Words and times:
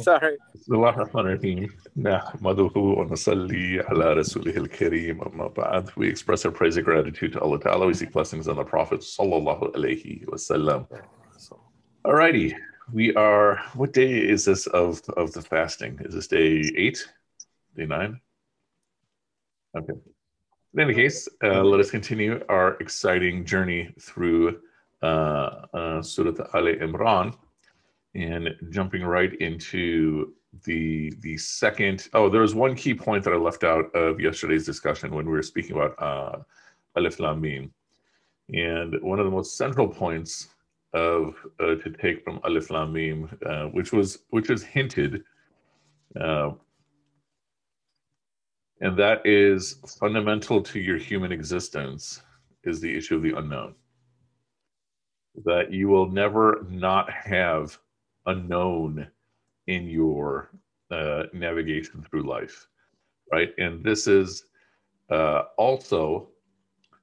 Sorry. 0.00 0.38
بسم 0.54 0.74
الله 0.74 0.88
الرحمن 0.90 1.20
الرحيم 1.26 1.68
نحمده 1.96 2.72
ونصلي 2.76 3.80
على 3.80 4.12
رسوله 4.12 4.56
الكريم 4.56 5.22
أما 5.22 5.46
بعد 5.48 5.90
we 5.96 6.08
express 6.08 6.46
our 6.46 6.50
praise 6.50 6.76
and 6.76 6.84
gratitude 6.86 7.32
to 7.34 7.40
Allah 7.40 7.60
Ta'ala 7.60 7.86
we 7.86 7.92
seek 7.94 8.12
blessings 8.12 8.48
on 8.48 8.56
the 8.56 8.64
Prophet 8.64 9.00
sallallahu 9.00 9.74
alaihi 9.74 10.24
wasallam 10.26 10.86
alrighty 12.06 12.54
we 12.92 13.14
are 13.14 13.60
what 13.74 13.92
day 13.92 14.12
is 14.34 14.46
this 14.46 14.66
of 14.68 15.02
of 15.18 15.32
the 15.32 15.42
fasting 15.42 15.98
is 16.00 16.14
this 16.14 16.28
day 16.28 16.62
eight 16.76 17.06
day 17.76 17.84
nine 17.84 18.18
okay 19.76 19.92
in 20.72 20.80
any 20.80 20.94
case 20.94 21.28
uh, 21.44 21.62
let 21.62 21.78
us 21.78 21.90
continue 21.90 22.42
our 22.48 22.76
exciting 22.80 23.44
journey 23.44 23.94
through 24.00 24.60
uh, 25.02 25.66
uh, 25.74 26.02
Surah 26.02 26.46
Al 26.54 26.64
Imran 26.86 27.34
and 28.15 28.49
jumping 28.69 29.03
right 29.03 29.33
into 29.41 30.33
the 30.63 31.13
the 31.19 31.35
second 31.37 32.07
oh 32.13 32.29
there 32.29 32.41
was 32.41 32.55
one 32.55 32.73
key 32.75 32.93
point 32.93 33.23
that 33.23 33.33
i 33.33 33.37
left 33.37 33.65
out 33.65 33.93
of 33.93 34.21
yesterday's 34.21 34.65
discussion 34.65 35.13
when 35.13 35.25
we 35.25 35.33
were 35.33 35.43
speaking 35.43 35.75
about 35.75 36.01
uh 36.01 36.39
alif 36.95 37.19
lam 37.19 37.41
mim. 37.41 37.71
And 38.53 39.01
one 39.01 39.19
of 39.19 39.25
the 39.25 39.31
most 39.31 39.57
central 39.57 39.87
points 39.87 40.49
of 40.93 41.35
uh, 41.59 41.75
to 41.75 41.89
take 42.01 42.23
from 42.23 42.39
alif 42.45 42.69
lam 42.69 42.93
mim 42.93 43.37
uh, 43.45 43.65
which 43.65 43.91
was 43.91 44.19
which 44.29 44.49
is 44.49 44.63
hinted 44.63 45.23
uh, 46.19 46.51
and 48.81 48.97
that 48.97 49.25
is 49.25 49.79
fundamental 49.99 50.61
to 50.61 50.79
your 50.79 50.97
human 50.97 51.31
existence 51.31 52.21
is 52.63 52.81
the 52.81 52.95
issue 52.95 53.15
of 53.15 53.23
the 53.23 53.37
unknown. 53.37 53.75
That 55.45 55.71
you 55.71 55.87
will 55.87 56.09
never 56.09 56.65
not 56.69 57.09
have 57.09 57.77
unknown 58.25 59.07
in 59.67 59.87
your 59.87 60.49
uh, 60.91 61.23
navigation 61.33 62.05
through 62.09 62.23
life, 62.23 62.67
right? 63.31 63.53
And 63.57 63.83
this 63.83 64.07
is 64.07 64.45
uh, 65.09 65.43
also 65.57 66.29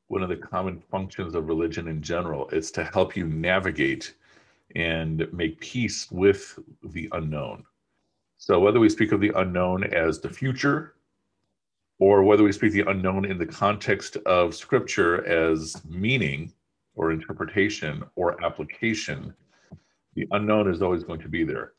one 0.09 0.23
of 0.23 0.29
the 0.29 0.37
common 0.37 0.81
functions 0.91 1.35
of 1.35 1.49
religion 1.49 1.89
in 1.89 2.03
general. 2.03 2.49
It's 2.51 2.71
to 2.73 2.85
help 2.85 3.17
you 3.17 3.27
navigate 3.27 4.15
and 4.77 5.27
make 5.33 5.61
peace 5.61 6.11
with 6.11 6.59
the 6.85 7.09
unknown. 7.13 7.65
So 8.39 8.59
whether 8.59 8.81
we 8.81 8.89
speak 8.89 9.13
of 9.13 9.21
the 9.21 9.33
unknown 9.37 9.85
as 9.85 10.21
the 10.21 10.29
future, 10.29 10.95
or 11.99 12.25
whether 12.25 12.43
we 12.43 12.53
speak 12.53 12.73
the 12.73 12.91
unknown 12.91 13.25
in 13.25 13.39
the 13.39 13.47
context 13.47 14.17
of 14.27 14.55
scripture 14.55 15.25
as 15.25 15.81
meaning 15.85 16.53
or 16.95 17.13
interpretation 17.13 18.03
or 18.17 18.43
application, 18.45 19.33
the 20.15 20.27
unknown 20.33 20.71
is 20.71 20.83
always 20.83 21.05
going 21.05 21.21
to 21.21 21.29
be 21.29 21.45
there. 21.45 21.73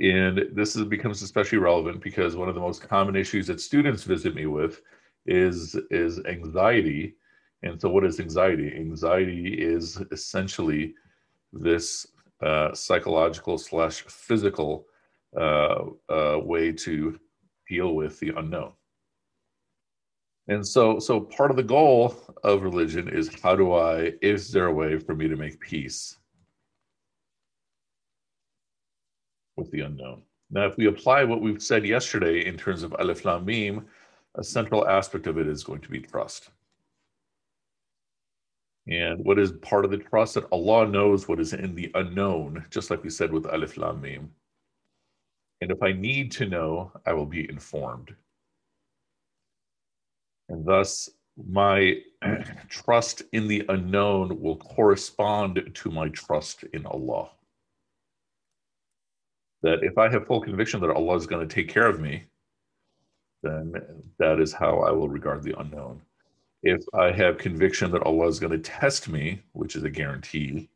And 0.00 0.46
this 0.52 0.74
is, 0.76 0.84
becomes 0.84 1.22
especially 1.22 1.58
relevant 1.58 2.02
because 2.02 2.36
one 2.36 2.48
of 2.48 2.54
the 2.54 2.60
most 2.60 2.86
common 2.86 3.16
issues 3.16 3.46
that 3.48 3.60
students 3.60 4.04
visit 4.04 4.34
me 4.34 4.46
with 4.46 4.80
is, 5.26 5.76
is 5.90 6.20
anxiety. 6.26 7.14
And 7.62 7.80
so, 7.80 7.90
what 7.90 8.04
is 8.04 8.18
anxiety? 8.18 8.72
Anxiety 8.74 9.54
is 9.54 10.00
essentially 10.10 10.94
this 11.52 12.06
uh, 12.40 12.74
psychological 12.74 13.58
slash 13.58 14.02
physical 14.08 14.86
uh, 15.36 15.84
uh, 16.08 16.38
way 16.42 16.72
to 16.72 17.18
deal 17.68 17.94
with 17.94 18.18
the 18.18 18.30
unknown. 18.36 18.72
And 20.48 20.66
so, 20.66 20.98
so 20.98 21.20
part 21.20 21.50
of 21.50 21.56
the 21.56 21.62
goal 21.62 22.16
of 22.42 22.62
religion 22.62 23.08
is 23.08 23.30
how 23.42 23.54
do 23.54 23.74
I? 23.74 24.14
Is 24.22 24.50
there 24.50 24.66
a 24.66 24.74
way 24.74 24.98
for 24.98 25.14
me 25.14 25.28
to 25.28 25.36
make 25.36 25.60
peace 25.60 26.16
with 29.62 29.70
the 29.70 29.80
unknown. 29.80 30.22
Now, 30.50 30.66
if 30.66 30.76
we 30.76 30.86
apply 30.86 31.24
what 31.24 31.40
we've 31.40 31.62
said 31.62 31.86
yesterday 31.86 32.46
in 32.46 32.56
terms 32.56 32.82
of 32.82 32.94
Alif 32.98 33.24
Lam 33.24 33.44
Mim, 33.44 33.86
a 34.34 34.44
central 34.44 34.86
aspect 34.86 35.26
of 35.26 35.38
it 35.38 35.46
is 35.46 35.64
going 35.64 35.80
to 35.80 35.88
be 35.88 36.00
trust. 36.00 36.50
And 38.88 39.24
what 39.24 39.38
is 39.38 39.52
part 39.52 39.84
of 39.84 39.90
the 39.90 39.98
trust 39.98 40.34
that 40.34 40.48
Allah 40.50 40.86
knows 40.86 41.28
what 41.28 41.40
is 41.40 41.52
in 41.52 41.74
the 41.74 41.90
unknown, 41.94 42.66
just 42.70 42.90
like 42.90 43.04
we 43.04 43.10
said 43.10 43.32
with 43.32 43.46
Alif 43.46 43.76
Lam 43.76 44.00
Mim. 44.00 44.30
And 45.60 45.70
if 45.70 45.80
I 45.82 45.92
need 45.92 46.32
to 46.32 46.46
know, 46.46 46.90
I 47.06 47.12
will 47.12 47.26
be 47.26 47.48
informed. 47.48 48.14
And 50.48 50.66
thus, 50.66 51.08
my 51.48 51.98
trust 52.68 53.22
in 53.32 53.46
the 53.46 53.64
unknown 53.68 54.40
will 54.40 54.56
correspond 54.56 55.70
to 55.72 55.90
my 55.90 56.08
trust 56.08 56.64
in 56.74 56.84
Allah 56.84 57.30
that 59.62 59.82
if 59.82 59.96
I 59.98 60.08
have 60.08 60.26
full 60.26 60.40
conviction 60.40 60.80
that 60.80 60.90
Allah 60.90 61.16
is 61.16 61.26
going 61.26 61.46
to 61.46 61.54
take 61.54 61.68
care 61.68 61.86
of 61.86 62.00
me, 62.00 62.24
then 63.42 63.74
that 64.18 64.40
is 64.40 64.52
how 64.52 64.80
I 64.80 64.90
will 64.90 65.08
regard 65.08 65.42
the 65.42 65.58
unknown. 65.58 66.00
If 66.62 66.84
I 66.94 67.10
have 67.12 67.38
conviction 67.38 67.90
that 67.92 68.02
Allah 68.02 68.28
is 68.28 68.38
going 68.38 68.52
to 68.52 68.58
test 68.58 69.08
me, 69.08 69.40
which 69.52 69.74
is 69.74 69.82
a 69.82 69.90
guarantee, 69.90 70.68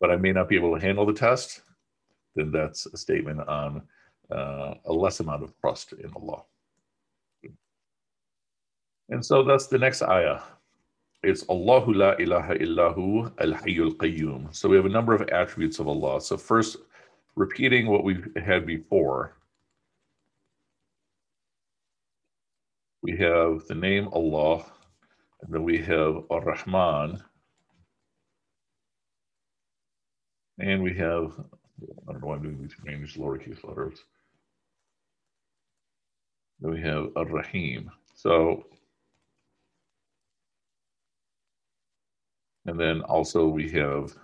but 0.00 0.10
I 0.10 0.16
may 0.16 0.32
not 0.32 0.48
be 0.48 0.56
able 0.56 0.74
to 0.74 0.80
handle 0.80 1.06
the 1.06 1.14
test, 1.14 1.62
then 2.34 2.52
that's 2.52 2.84
a 2.86 2.96
statement 2.96 3.40
on 3.48 3.82
uh, 4.30 4.74
a 4.84 4.92
less 4.92 5.20
amount 5.20 5.42
of 5.42 5.58
trust 5.60 5.92
in 5.92 6.10
Allah. 6.14 6.42
And 9.08 9.24
so 9.24 9.42
that's 9.42 9.68
the 9.68 9.78
next 9.78 10.02
ayah. 10.02 10.40
It's 11.22 11.48
Allahu 11.48 11.94
la 11.94 12.12
ilaha 12.18 12.54
illahu 12.56 13.32
al 13.38 13.52
hayyul 13.52 13.96
qayyum. 13.96 14.54
So 14.54 14.68
we 14.68 14.76
have 14.76 14.84
a 14.84 14.90
number 14.90 15.14
of 15.14 15.22
attributes 15.22 15.78
of 15.78 15.88
Allah. 15.88 16.20
So 16.20 16.36
first, 16.36 16.76
repeating 17.36 17.86
what 17.86 18.02
we've 18.02 18.26
had 18.42 18.66
before. 18.66 19.36
We 23.02 23.16
have 23.18 23.66
the 23.68 23.74
name 23.74 24.08
Allah, 24.12 24.64
and 25.42 25.54
then 25.54 25.62
we 25.62 25.78
have 25.82 26.24
Ar-Rahman, 26.30 27.22
and 30.58 30.82
we 30.82 30.94
have, 30.94 31.32
I 32.08 32.12
don't 32.12 32.22
know 32.22 32.28
why 32.28 32.36
I'm 32.36 32.42
doing 32.42 32.60
these 32.60 32.72
strange 32.72 33.14
lowercase 33.16 33.62
letters. 33.62 33.98
Then 36.60 36.72
we 36.72 36.80
have 36.80 37.08
Ar-Rahim. 37.16 37.90
So, 38.14 38.64
and 42.64 42.80
then 42.80 43.02
also 43.02 43.46
we 43.46 43.70
have 43.72 44.16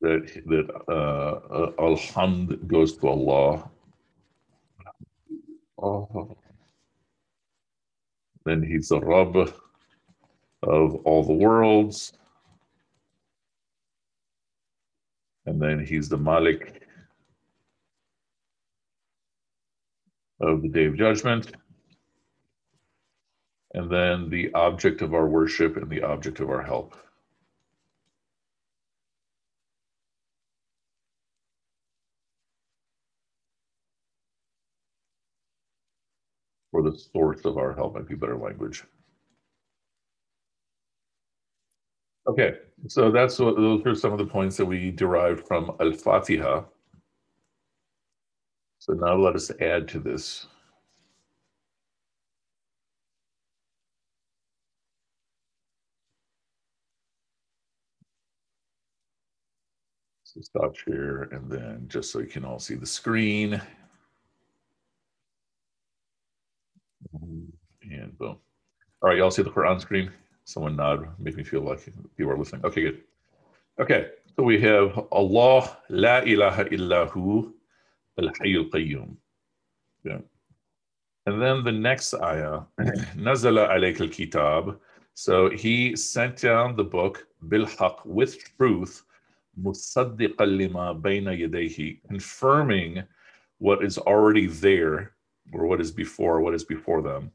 that 0.00 0.42
that 0.46 0.68
uh, 0.88 0.92
uh, 0.92 1.70
alhamd 1.78 2.66
goes 2.66 2.96
to 2.98 3.08
Allah. 3.08 3.70
Oh. 5.82 6.36
Then 8.44 8.62
he's 8.62 8.88
the 8.88 9.00
Rabb 9.00 9.36
of 10.62 10.94
all 11.04 11.24
the 11.24 11.32
worlds. 11.32 12.12
And 15.46 15.60
then 15.60 15.84
he's 15.84 16.08
the 16.08 16.16
Malik 16.16 16.82
of 20.40 20.62
the 20.62 20.68
Day 20.68 20.86
of 20.86 20.96
Judgment. 20.96 21.52
And 23.74 23.90
then 23.90 24.30
the 24.30 24.52
object 24.54 25.02
of 25.02 25.12
our 25.12 25.26
worship 25.26 25.76
and 25.76 25.90
the 25.90 26.02
object 26.02 26.40
of 26.40 26.48
our 26.50 26.62
help. 26.62 26.96
The 36.90 36.98
source 36.98 37.44
of 37.44 37.58
our 37.58 37.74
help 37.74 37.94
might 37.94 38.08
be 38.08 38.14
better 38.14 38.36
language. 38.36 38.84
Okay, 42.28 42.54
so 42.88 43.10
that's 43.10 43.38
what 43.38 43.56
those 43.56 43.84
are 43.86 43.94
some 43.94 44.12
of 44.12 44.18
the 44.18 44.26
points 44.26 44.56
that 44.56 44.64
we 44.66 44.90
derived 44.90 45.46
from 45.46 45.76
Al-Fatiha. 45.80 46.64
So 48.78 48.92
now 48.94 49.16
let 49.16 49.34
us 49.36 49.50
add 49.60 49.88
to 49.88 50.00
this. 50.00 50.46
So 60.24 60.40
stop 60.40 60.76
share 60.76 61.22
and 61.32 61.50
then 61.50 61.86
just 61.88 62.12
so 62.12 62.18
you 62.18 62.26
can 62.26 62.44
all 62.44 62.58
see 62.58 62.74
the 62.74 62.86
screen. 62.86 63.60
and 67.92 68.16
boom. 68.18 68.36
All 69.02 69.10
right, 69.10 69.18
y'all 69.18 69.30
see 69.30 69.42
the 69.42 69.50
Quran 69.50 69.80
screen? 69.80 70.10
Someone 70.44 70.76
nod, 70.76 71.08
make 71.18 71.36
me 71.36 71.44
feel 71.44 71.62
like 71.62 71.84
people 72.16 72.32
are 72.32 72.38
listening. 72.38 72.64
Okay, 72.64 72.82
good. 72.82 73.02
Okay, 73.80 74.10
so 74.34 74.42
we 74.42 74.60
have 74.60 74.98
Allah, 75.12 75.76
La 75.88 76.18
ilaha 76.18 76.64
illahu, 76.66 77.52
Al 78.18 78.28
Hayyul 78.40 78.70
Qayyum. 78.70 79.16
Yeah. 80.04 80.18
And 81.26 81.42
then 81.42 81.64
the 81.64 81.72
next 81.72 82.14
ayah, 82.14 82.60
Nazala 83.16 83.68
alayk 83.70 84.00
al 84.00 84.08
kitab. 84.08 84.78
So 85.14 85.50
he 85.50 85.96
sent 85.96 86.40
down 86.40 86.76
the 86.76 86.84
book, 86.84 87.26
Bilhaq, 87.48 88.06
with 88.06 88.38
truth, 88.56 89.02
Musaddiqa 89.60 90.46
lima 90.46 90.94
bayna 90.94 91.36
yadehi, 91.38 92.00
confirming 92.08 93.02
what 93.58 93.84
is 93.84 93.98
already 93.98 94.46
there 94.46 95.12
or 95.52 95.66
what 95.66 95.80
is 95.80 95.90
before, 95.90 96.40
what 96.40 96.54
is 96.54 96.64
before 96.64 97.02
them. 97.02 97.30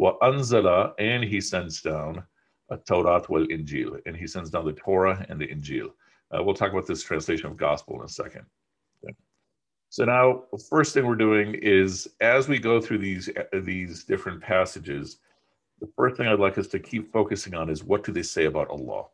وَأَنزَلَ 0.00 0.94
and 0.98 1.24
he 1.24 1.40
sends 1.40 1.82
down 1.82 2.22
a 2.70 2.76
Torah 2.78 3.22
wal 3.28 3.46
Injil, 3.46 4.00
and 4.06 4.16
he 4.16 4.26
sends 4.26 4.50
down 4.50 4.64
the 4.64 4.72
Torah 4.72 5.24
and 5.28 5.40
the 5.40 5.46
Injil. 5.46 5.90
Uh, 6.30 6.42
we'll 6.42 6.54
talk 6.54 6.72
about 6.72 6.86
this 6.86 7.02
translation 7.02 7.46
of 7.46 7.56
gospel 7.56 7.98
in 7.98 8.04
a 8.04 8.08
second. 8.08 8.46
Okay. 9.04 9.14
So 9.90 10.04
now, 10.04 10.44
first 10.70 10.94
thing 10.94 11.06
we're 11.06 11.16
doing 11.16 11.54
is 11.54 12.08
as 12.20 12.48
we 12.48 12.58
go 12.58 12.80
through 12.80 12.98
these 12.98 13.28
these 13.52 14.04
different 14.04 14.40
passages, 14.40 15.18
the 15.80 15.88
first 15.96 16.16
thing 16.16 16.26
I'd 16.26 16.40
like 16.40 16.56
us 16.56 16.68
to 16.68 16.78
keep 16.78 17.12
focusing 17.12 17.54
on 17.54 17.68
is 17.68 17.84
what 17.84 18.04
do 18.04 18.12
they 18.12 18.22
say 18.22 18.46
about 18.46 18.70
Allah. 18.70 19.04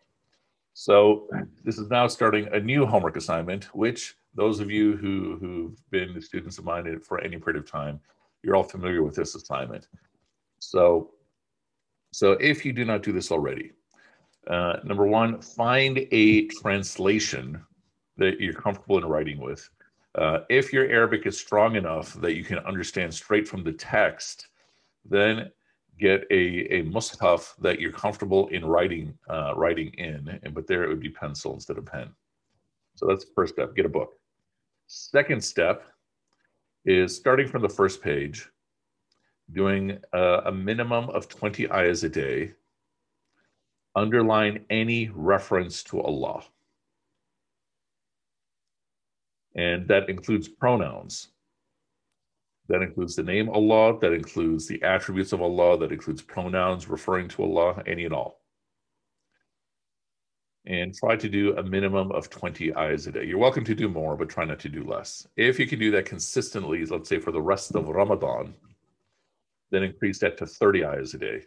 So 0.75 1.26
this 1.64 1.78
is 1.78 1.90
now 1.90 2.06
starting 2.06 2.46
a 2.52 2.60
new 2.60 2.86
homework 2.86 3.16
assignment, 3.16 3.64
which 3.75 4.16
those 4.34 4.60
of 4.60 4.70
you 4.70 4.96
who 4.96 5.36
who've 5.40 5.90
been 5.90 6.20
students 6.22 6.58
of 6.58 6.64
mine 6.64 7.00
for 7.00 7.20
any 7.20 7.38
period 7.38 7.60
of 7.60 7.69
time, 7.69 7.98
you're 8.44 8.54
all 8.54 8.62
familiar 8.62 9.02
with 9.02 9.16
this 9.16 9.34
assignment. 9.34 9.88
So, 10.63 11.12
so 12.13 12.31
if 12.33 12.65
you 12.65 12.71
do 12.71 12.86
not 12.86 13.04
do 13.04 13.12
this 13.12 13.31
already, 13.31 13.71
uh, 14.48 14.77
number 14.83 15.06
one, 15.06 15.42
find 15.42 16.07
a 16.12 16.48
translation 16.48 17.62
that 18.18 18.39
you're 18.39 18.54
comfortable 18.54 18.98
in 18.98 19.06
writing 19.06 19.39
with. 19.39 19.69
Uh, 20.15 20.39
if 20.50 20.71
your 20.71 20.88
Arabic 20.89 21.25
is 21.25 21.38
strong 21.38 21.75
enough 21.75 22.13
that 22.21 22.36
you 22.36 22.44
can 22.44 22.60
understand 22.60 23.13
straight 23.13 23.48
from 23.48 23.63
the 23.63 23.74
text, 23.74 24.48
then 25.04 25.51
get 26.00 26.25
a, 26.31 26.77
a 26.77 26.83
mushaf 26.83 27.56
that 27.57 27.80
you're 27.80 27.92
comfortable 27.92 28.48
in 28.50 28.65
writing 28.65 29.13
uh, 29.30 29.54
writing 29.56 29.89
in, 29.95 30.39
and 30.44 30.54
but 30.54 30.68
there 30.68 30.83
it 30.83 30.88
would 30.88 31.00
be 31.00 31.10
pencil 31.10 31.54
instead 31.54 31.77
of 31.77 31.86
pen. 31.86 32.10
So 32.95 33.06
that's 33.07 33.25
the 33.25 33.31
first 33.36 33.54
step. 33.54 33.75
Get 33.75 33.86
a 33.86 33.89
book. 33.89 34.13
Second 34.88 35.44
step 35.44 35.88
is 36.86 37.15
starting 37.15 37.48
from 37.48 37.62
the 37.62 37.69
first 37.69 38.01
page, 38.01 38.50
doing 39.53 39.97
a, 40.13 40.41
a 40.45 40.51
minimum 40.51 41.09
of 41.09 41.29
20 41.29 41.71
ayahs 41.71 42.03
a 42.03 42.09
day 42.09 42.53
underline 43.95 44.65
any 44.69 45.09
reference 45.13 45.83
to 45.83 46.01
Allah. 46.01 46.44
And 49.55 49.88
that 49.88 50.09
includes 50.09 50.47
pronouns. 50.47 51.29
That 52.69 52.81
includes 52.81 53.15
the 53.15 53.23
name 53.23 53.50
Allah, 53.50 54.00
that 54.00 54.13
includes 54.13 54.67
the 54.67 54.81
attributes 54.83 55.33
of 55.33 55.41
Allah, 55.41 55.77
that 55.79 55.91
includes 55.91 56.21
pronouns 56.21 56.88
referring 56.88 57.27
to 57.29 57.44
Allah, 57.44 57.83
any 57.85 58.05
and 58.05 58.13
all. 58.13 58.39
And 60.65 60.95
try 60.95 61.17
to 61.17 61.27
do 61.27 61.57
a 61.57 61.63
minimum 61.63 62.11
of 62.13 62.29
20 62.29 62.73
ayahs 62.75 63.05
a 63.05 63.11
day. 63.11 63.25
You're 63.25 63.38
welcome 63.38 63.65
to 63.65 63.75
do 63.75 63.89
more, 63.89 64.15
but 64.15 64.29
try 64.29 64.45
not 64.45 64.59
to 64.59 64.69
do 64.69 64.85
less. 64.85 65.27
If 65.35 65.59
you 65.59 65.67
can 65.67 65.77
do 65.77 65.91
that 65.91 66.05
consistently, 66.05 66.85
let's 66.85 67.09
say 67.09 67.19
for 67.19 67.31
the 67.31 67.41
rest 67.41 67.75
of 67.75 67.85
Ramadan, 67.85 68.53
then 69.73 69.83
increase 69.83 70.19
that 70.19 70.37
to 70.37 70.45
30 70.45 70.85
ayahs 70.85 71.13
a 71.13 71.17
day 71.17 71.41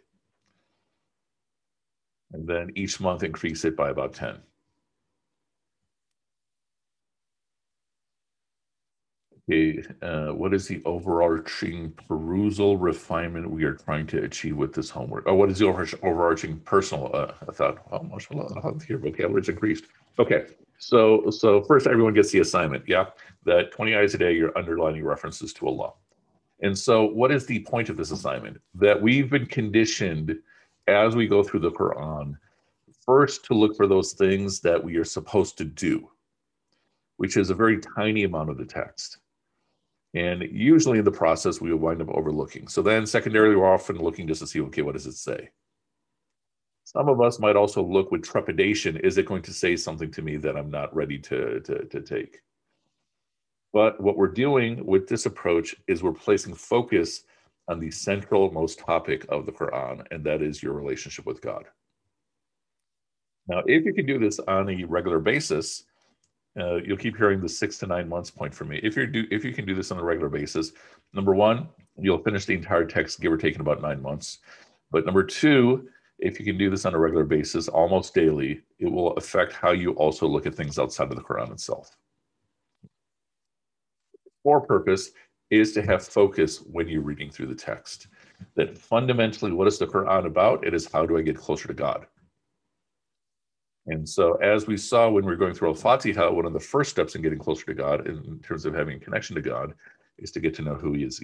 and 2.33 2.47
then 2.47 2.71
each 2.75 2.99
month 2.99 3.23
increase 3.23 3.63
it 3.65 3.75
by 3.75 3.89
about 3.89 4.13
10. 4.13 4.37
Okay, 9.49 9.81
uh, 10.01 10.33
what 10.33 10.53
is 10.53 10.67
the 10.67 10.81
overarching 10.83 11.93
perusal 12.09 12.75
refinement 12.75 13.49
we 13.49 13.63
are 13.63 13.75
trying 13.75 14.05
to 14.07 14.23
achieve 14.23 14.57
with 14.57 14.73
this 14.73 14.89
homework? 14.89 15.23
Oh, 15.25 15.35
what 15.35 15.49
is 15.49 15.59
the 15.59 15.67
overarching 16.03 16.59
personal 16.59 17.09
uh, 17.13 17.31
thought? 17.53 17.77
Oh, 17.89 18.03
mashallah, 18.03 18.75
your 18.89 18.99
vocabulary's 18.99 19.47
increased. 19.47 19.85
Okay, 20.19 20.47
so 20.79 21.29
so 21.29 21.61
first 21.61 21.87
everyone 21.87 22.13
gets 22.13 22.31
the 22.31 22.39
assignment, 22.39 22.83
yeah? 22.89 23.05
That 23.45 23.71
20 23.71 23.95
eyes 23.95 24.13
a 24.15 24.17
day, 24.17 24.33
you're 24.33 24.57
underlining 24.57 25.05
references 25.05 25.53
to 25.53 25.67
Allah. 25.67 25.93
And 26.61 26.77
so 26.77 27.05
what 27.05 27.31
is 27.31 27.45
the 27.45 27.59
point 27.59 27.89
of 27.89 27.97
this 27.97 28.11
assignment? 28.11 28.59
That 28.75 29.01
we've 29.01 29.29
been 29.29 29.45
conditioned 29.45 30.35
as 30.87 31.15
we 31.15 31.27
go 31.27 31.43
through 31.43 31.59
the 31.59 31.71
Quran, 31.71 32.35
first 33.05 33.45
to 33.45 33.53
look 33.53 33.75
for 33.75 33.87
those 33.87 34.13
things 34.13 34.59
that 34.61 34.83
we 34.83 34.97
are 34.97 35.03
supposed 35.03 35.57
to 35.57 35.65
do, 35.65 36.09
which 37.17 37.37
is 37.37 37.49
a 37.49 37.55
very 37.55 37.79
tiny 37.79 38.23
amount 38.23 38.49
of 38.49 38.57
the 38.57 38.65
text. 38.65 39.19
And 40.13 40.41
usually 40.51 40.99
in 40.99 41.05
the 41.05 41.11
process, 41.11 41.61
we 41.61 41.71
will 41.71 41.79
wind 41.79 42.01
up 42.01 42.09
overlooking. 42.09 42.67
So 42.67 42.81
then, 42.81 43.05
secondarily, 43.05 43.55
we're 43.55 43.71
often 43.71 43.97
looking 43.97 44.27
just 44.27 44.41
to 44.41 44.47
see, 44.47 44.61
okay, 44.61 44.81
what 44.81 44.93
does 44.93 45.05
it 45.05 45.13
say? 45.13 45.49
Some 46.85 47.09
of 47.09 47.19
us 47.19 47.37
might 47.37 47.57
also 47.57 47.83
look 47.83 48.11
with 48.11 48.23
trepidation 48.23 48.95
is 48.97 49.17
it 49.17 49.25
going 49.25 49.41
to 49.43 49.53
say 49.53 49.75
something 49.75 50.09
to 50.11 50.21
me 50.21 50.37
that 50.37 50.55
I'm 50.55 50.71
not 50.71 50.95
ready 50.95 51.19
to, 51.19 51.59
to, 51.59 51.85
to 51.85 52.01
take? 52.01 52.39
But 53.73 53.99
what 54.01 54.17
we're 54.17 54.27
doing 54.27 54.85
with 54.85 55.07
this 55.07 55.25
approach 55.25 55.75
is 55.87 56.01
we're 56.01 56.13
placing 56.13 56.55
focus 56.55 57.23
on 57.67 57.79
the 57.79 57.91
central 57.91 58.51
most 58.51 58.79
topic 58.79 59.25
of 59.29 59.45
the 59.45 59.51
Quran, 59.51 60.05
and 60.11 60.23
that 60.23 60.41
is 60.41 60.63
your 60.63 60.73
relationship 60.73 61.25
with 61.25 61.41
God. 61.41 61.65
Now, 63.47 63.63
if 63.65 63.85
you 63.85 63.93
can 63.93 64.05
do 64.05 64.19
this 64.19 64.39
on 64.39 64.69
a 64.69 64.83
regular 64.85 65.19
basis, 65.19 65.83
uh, 66.59 66.75
you'll 66.75 66.97
keep 66.97 67.15
hearing 67.17 67.41
the 67.41 67.49
six 67.49 67.77
to 67.79 67.87
nine 67.87 68.09
months 68.09 68.31
point 68.31 68.53
from 68.53 68.69
me. 68.69 68.79
If 68.83 68.97
you 68.97 69.05
do, 69.05 69.25
if 69.31 69.45
you 69.45 69.53
can 69.53 69.65
do 69.65 69.75
this 69.75 69.91
on 69.91 69.99
a 69.99 70.03
regular 70.03 70.29
basis, 70.29 70.71
number 71.13 71.35
one, 71.35 71.67
you'll 71.97 72.23
finish 72.23 72.45
the 72.45 72.53
entire 72.53 72.85
text, 72.85 73.19
give 73.19 73.31
or 73.31 73.37
take 73.37 73.55
in 73.55 73.61
about 73.61 73.81
nine 73.81 74.01
months. 74.01 74.39
But 74.91 75.05
number 75.05 75.23
two, 75.23 75.89
if 76.19 76.39
you 76.39 76.45
can 76.45 76.57
do 76.57 76.69
this 76.69 76.85
on 76.85 76.95
a 76.95 76.99
regular 76.99 77.25
basis, 77.25 77.67
almost 77.67 78.15
daily, 78.15 78.61
it 78.79 78.91
will 78.91 79.13
affect 79.13 79.53
how 79.53 79.71
you 79.71 79.91
also 79.91 80.27
look 80.27 80.45
at 80.45 80.55
things 80.55 80.79
outside 80.79 81.09
of 81.11 81.15
the 81.15 81.23
Quran 81.23 81.51
itself. 81.51 81.95
For 84.47 84.61
purpose 84.61 85.11
is 85.49 85.73
to 85.73 85.81
have 85.81 86.07
focus 86.07 86.59
when 86.59 86.87
you're 86.87 87.01
reading 87.01 87.29
through 87.29 87.47
the 87.47 87.53
text. 87.53 88.07
That 88.55 88.77
fundamentally, 88.77 89.51
what 89.51 89.67
is 89.67 89.77
the 89.77 89.87
Quran 89.87 90.25
about? 90.25 90.65
It 90.65 90.73
is 90.73 90.89
how 90.89 91.05
do 91.05 91.17
I 91.17 91.21
get 91.21 91.35
closer 91.35 91.67
to 91.67 91.73
God? 91.73 92.07
And 93.87 94.07
so, 94.07 94.35
as 94.35 94.65
we 94.65 94.77
saw 94.77 95.09
when 95.09 95.25
we 95.25 95.31
were 95.31 95.35
going 95.35 95.53
through 95.53 95.67
Al 95.67 95.73
Fatiha, 95.73 96.31
one 96.31 96.45
of 96.45 96.53
the 96.53 96.61
first 96.61 96.91
steps 96.91 97.13
in 97.15 97.21
getting 97.21 97.39
closer 97.39 97.65
to 97.65 97.73
God, 97.73 98.07
in 98.07 98.39
terms 98.39 98.65
of 98.65 98.73
having 98.73 98.95
a 98.95 98.99
connection 99.01 99.35
to 99.35 99.41
God, 99.41 99.73
is 100.17 100.31
to 100.31 100.39
get 100.39 100.53
to 100.55 100.61
know 100.61 100.75
who 100.75 100.93
He 100.93 101.03
is. 101.03 101.21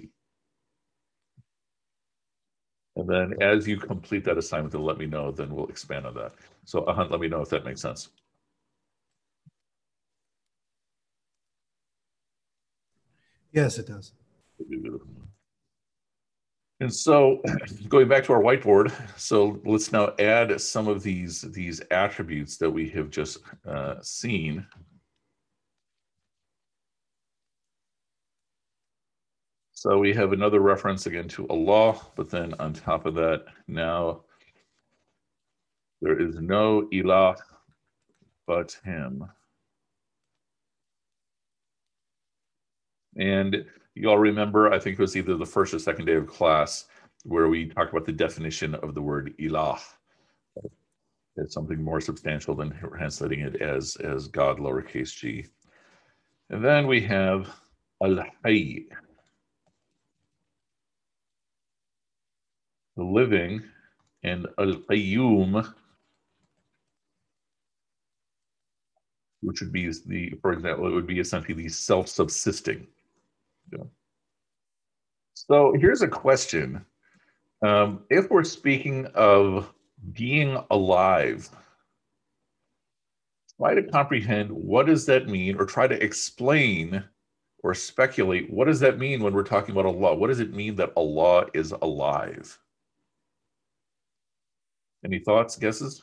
And 2.96 3.08
then, 3.08 3.42
as 3.42 3.66
you 3.66 3.78
complete 3.78 4.24
that 4.24 4.36
assignment, 4.36 4.72
then 4.72 4.82
let 4.84 4.98
me 4.98 5.06
know. 5.06 5.30
Then 5.30 5.54
we'll 5.54 5.68
expand 5.68 6.04
on 6.04 6.12
that. 6.16 6.34
So, 6.66 6.82
Ahant, 6.82 7.10
let 7.10 7.20
me 7.20 7.28
know 7.28 7.40
if 7.40 7.48
that 7.48 7.64
makes 7.64 7.80
sense. 7.80 8.10
Yes, 13.54 13.78
it 13.78 13.86
does. 13.86 14.12
And 16.80 16.92
so 16.92 17.40
going 17.88 18.08
back 18.08 18.24
to 18.24 18.32
our 18.32 18.42
whiteboard, 18.42 18.92
so 19.16 19.60
let's 19.64 19.92
now 19.92 20.12
add 20.18 20.60
some 20.60 20.88
of 20.88 21.04
these, 21.04 21.42
these 21.42 21.80
attributes 21.92 22.56
that 22.58 22.68
we 22.68 22.88
have 22.90 23.10
just 23.10 23.38
uh, 23.64 23.94
seen. 24.02 24.66
So 29.72 29.98
we 29.98 30.12
have 30.14 30.32
another 30.32 30.58
reference 30.58 31.06
again 31.06 31.28
to 31.28 31.46
Allah, 31.48 32.00
but 32.16 32.30
then 32.30 32.54
on 32.58 32.72
top 32.72 33.06
of 33.06 33.14
that, 33.14 33.44
now 33.68 34.22
there 36.02 36.20
is 36.20 36.40
no 36.40 36.88
ilah 36.92 37.36
but 38.48 38.76
him. 38.84 39.28
And 43.16 43.64
you 43.94 44.10
all 44.10 44.18
remember, 44.18 44.72
I 44.72 44.78
think 44.78 44.98
it 44.98 45.02
was 45.02 45.16
either 45.16 45.36
the 45.36 45.46
first 45.46 45.72
or 45.72 45.78
second 45.78 46.06
day 46.06 46.14
of 46.14 46.26
class 46.26 46.86
where 47.24 47.48
we 47.48 47.66
talked 47.66 47.92
about 47.92 48.06
the 48.06 48.12
definition 48.12 48.74
of 48.74 48.94
the 48.94 49.02
word 49.02 49.34
ilah. 49.38 49.80
It's 51.36 51.54
something 51.54 51.82
more 51.82 52.00
substantial 52.00 52.54
than 52.54 52.70
translating 52.78 53.40
it 53.40 53.60
as, 53.60 53.96
as 53.96 54.28
God, 54.28 54.58
lowercase 54.58 55.16
g. 55.16 55.46
And 56.50 56.64
then 56.64 56.86
we 56.86 57.00
have 57.02 57.50
al-hayy, 58.02 58.86
the 62.96 63.02
living, 63.02 63.62
and 64.22 64.46
al-qayyum, 64.58 65.72
which 69.40 69.60
would 69.60 69.72
be 69.72 69.90
the, 70.06 70.34
for 70.40 70.52
example, 70.52 70.86
it 70.86 70.92
would 70.92 71.06
be 71.06 71.18
essentially 71.18 71.54
the 71.54 71.68
self-subsisting. 71.68 72.86
So 75.34 75.74
here's 75.78 76.02
a 76.02 76.08
question. 76.08 76.84
Um, 77.62 78.04
if 78.10 78.30
we're 78.30 78.44
speaking 78.44 79.06
of 79.14 79.72
being 80.12 80.58
alive, 80.70 81.48
try 83.58 83.74
to 83.74 83.82
comprehend 83.82 84.50
what 84.50 84.86
does 84.86 85.06
that 85.06 85.28
mean 85.28 85.56
or 85.56 85.66
try 85.66 85.86
to 85.86 86.02
explain 86.02 87.04
or 87.62 87.74
speculate 87.74 88.50
what 88.50 88.66
does 88.66 88.80
that 88.80 88.98
mean 88.98 89.22
when 89.22 89.32
we're 89.32 89.42
talking 89.42 89.72
about 89.72 89.86
Allah? 89.86 90.14
What 90.14 90.28
does 90.28 90.40
it 90.40 90.52
mean 90.52 90.76
that 90.76 90.92
Allah 90.96 91.46
is 91.54 91.72
alive? 91.72 92.58
Any 95.04 95.18
thoughts, 95.18 95.56
guesses? 95.56 96.02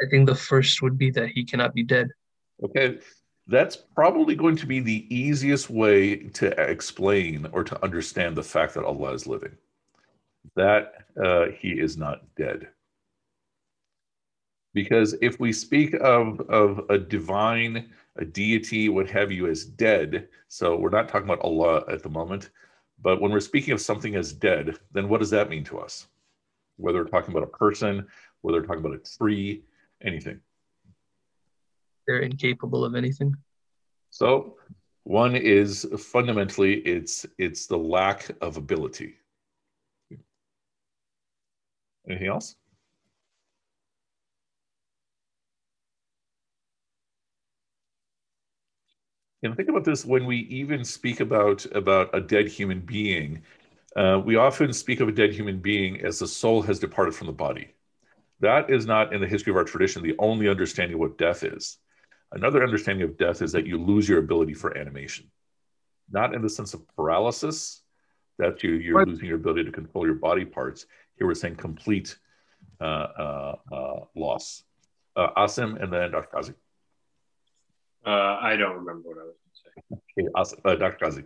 I 0.00 0.04
think 0.10 0.26
the 0.26 0.34
first 0.34 0.82
would 0.82 0.98
be 0.98 1.10
that 1.12 1.30
he 1.30 1.44
cannot 1.44 1.74
be 1.74 1.82
dead. 1.82 2.08
Okay, 2.62 2.98
that's 3.48 3.76
probably 3.76 4.34
going 4.34 4.56
to 4.56 4.66
be 4.66 4.80
the 4.80 5.06
easiest 5.14 5.70
way 5.70 6.16
to 6.16 6.48
explain 6.60 7.46
or 7.52 7.62
to 7.64 7.82
understand 7.82 8.36
the 8.36 8.42
fact 8.42 8.74
that 8.74 8.84
Allah 8.84 9.12
is 9.12 9.26
living. 9.26 9.56
That 10.56 11.04
uh, 11.22 11.46
He 11.56 11.70
is 11.70 11.96
not 11.96 12.22
dead. 12.36 12.68
Because 14.74 15.14
if 15.22 15.40
we 15.40 15.52
speak 15.52 15.94
of, 15.94 16.40
of 16.50 16.84
a 16.90 16.98
divine, 16.98 17.90
a 18.16 18.24
deity, 18.24 18.88
what 18.88 19.08
have 19.08 19.32
you, 19.32 19.46
as 19.46 19.64
dead, 19.64 20.28
so 20.48 20.76
we're 20.76 20.90
not 20.90 21.08
talking 21.08 21.28
about 21.28 21.40
Allah 21.40 21.84
at 21.88 22.02
the 22.02 22.10
moment, 22.10 22.50
but 23.00 23.20
when 23.20 23.30
we're 23.30 23.40
speaking 23.40 23.72
of 23.72 23.80
something 23.80 24.16
as 24.16 24.32
dead, 24.32 24.78
then 24.92 25.08
what 25.08 25.20
does 25.20 25.30
that 25.30 25.48
mean 25.48 25.64
to 25.64 25.78
us? 25.78 26.08
Whether 26.76 27.02
we're 27.02 27.10
talking 27.10 27.30
about 27.34 27.48
a 27.48 27.58
person, 27.58 28.06
whether 28.42 28.60
we're 28.60 28.66
talking 28.66 28.84
about 28.84 29.00
a 29.00 29.18
tree, 29.18 29.62
anything. 30.02 30.40
They're 32.06 32.20
incapable 32.20 32.84
of 32.84 32.94
anything. 32.94 33.34
So 34.10 34.56
one 35.04 35.36
is 35.36 35.86
fundamentally 35.98 36.74
it's 36.78 37.26
it's 37.38 37.66
the 37.66 37.76
lack 37.76 38.30
of 38.40 38.56
ability. 38.56 39.14
Anything 42.08 42.28
else? 42.28 42.56
And 49.42 49.56
think 49.56 49.68
about 49.68 49.84
this 49.84 50.04
when 50.04 50.26
we 50.26 50.38
even 50.38 50.84
speak 50.84 51.20
about 51.20 51.64
about 51.74 52.10
a 52.14 52.20
dead 52.20 52.48
human 52.48 52.80
being, 52.80 53.42
uh, 53.94 54.20
we 54.24 54.36
often 54.36 54.72
speak 54.72 55.00
of 55.00 55.08
a 55.08 55.12
dead 55.12 55.32
human 55.32 55.60
being 55.60 56.00
as 56.00 56.18
the 56.18 56.26
soul 56.26 56.62
has 56.62 56.78
departed 56.78 57.14
from 57.14 57.26
the 57.28 57.32
body. 57.32 57.74
That 58.40 58.70
is 58.70 58.86
not 58.86 59.12
in 59.12 59.20
the 59.20 59.26
history 59.26 59.50
of 59.52 59.56
our 59.56 59.64
tradition 59.64 60.02
the 60.02 60.16
only 60.18 60.48
understanding 60.48 60.94
of 60.94 61.00
what 61.00 61.18
death 61.18 61.44
is. 61.44 61.78
Another 62.32 62.62
understanding 62.62 63.08
of 63.08 63.16
death 63.16 63.40
is 63.40 63.52
that 63.52 63.66
you 63.66 63.78
lose 63.78 64.08
your 64.08 64.18
ability 64.18 64.54
for 64.54 64.76
animation, 64.76 65.30
not 66.10 66.34
in 66.34 66.42
the 66.42 66.50
sense 66.50 66.74
of 66.74 66.86
paralysis, 66.96 67.82
that 68.38 68.62
you, 68.62 68.72
you're 68.72 69.06
losing 69.06 69.26
your 69.26 69.36
ability 69.36 69.64
to 69.64 69.72
control 69.72 70.04
your 70.04 70.16
body 70.16 70.44
parts. 70.44 70.86
Here 71.16 71.26
we're 71.26 71.34
saying 71.34 71.56
complete 71.56 72.16
uh, 72.80 72.84
uh, 72.84 73.56
uh 73.72 74.00
loss. 74.14 74.62
Uh, 75.14 75.28
Asim 75.36 75.82
and 75.82 75.90
then 75.92 76.10
Dr. 76.10 76.28
Kazi. 76.30 76.52
Uh, 78.04 78.38
I 78.40 78.56
don't 78.56 78.76
remember 78.76 79.08
what 79.08 79.18
I 79.18 79.24
was 79.24 79.36
going 79.40 80.00
to 80.18 80.18
say. 80.18 80.24
Okay, 80.24 80.28
Asim, 80.36 80.70
uh, 80.70 80.76
Dr. 80.76 81.04
Kazi. 81.04 81.24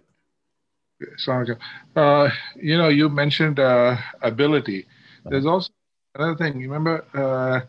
Uh, 1.96 2.28
you 2.56 2.76
know, 2.78 2.88
you 2.88 3.08
mentioned 3.08 3.58
ability. 4.22 4.86
There's 5.24 5.46
also 5.46 5.70
another 6.14 6.36
thing. 6.36 6.60
You 6.60 6.70
remember 6.70 7.66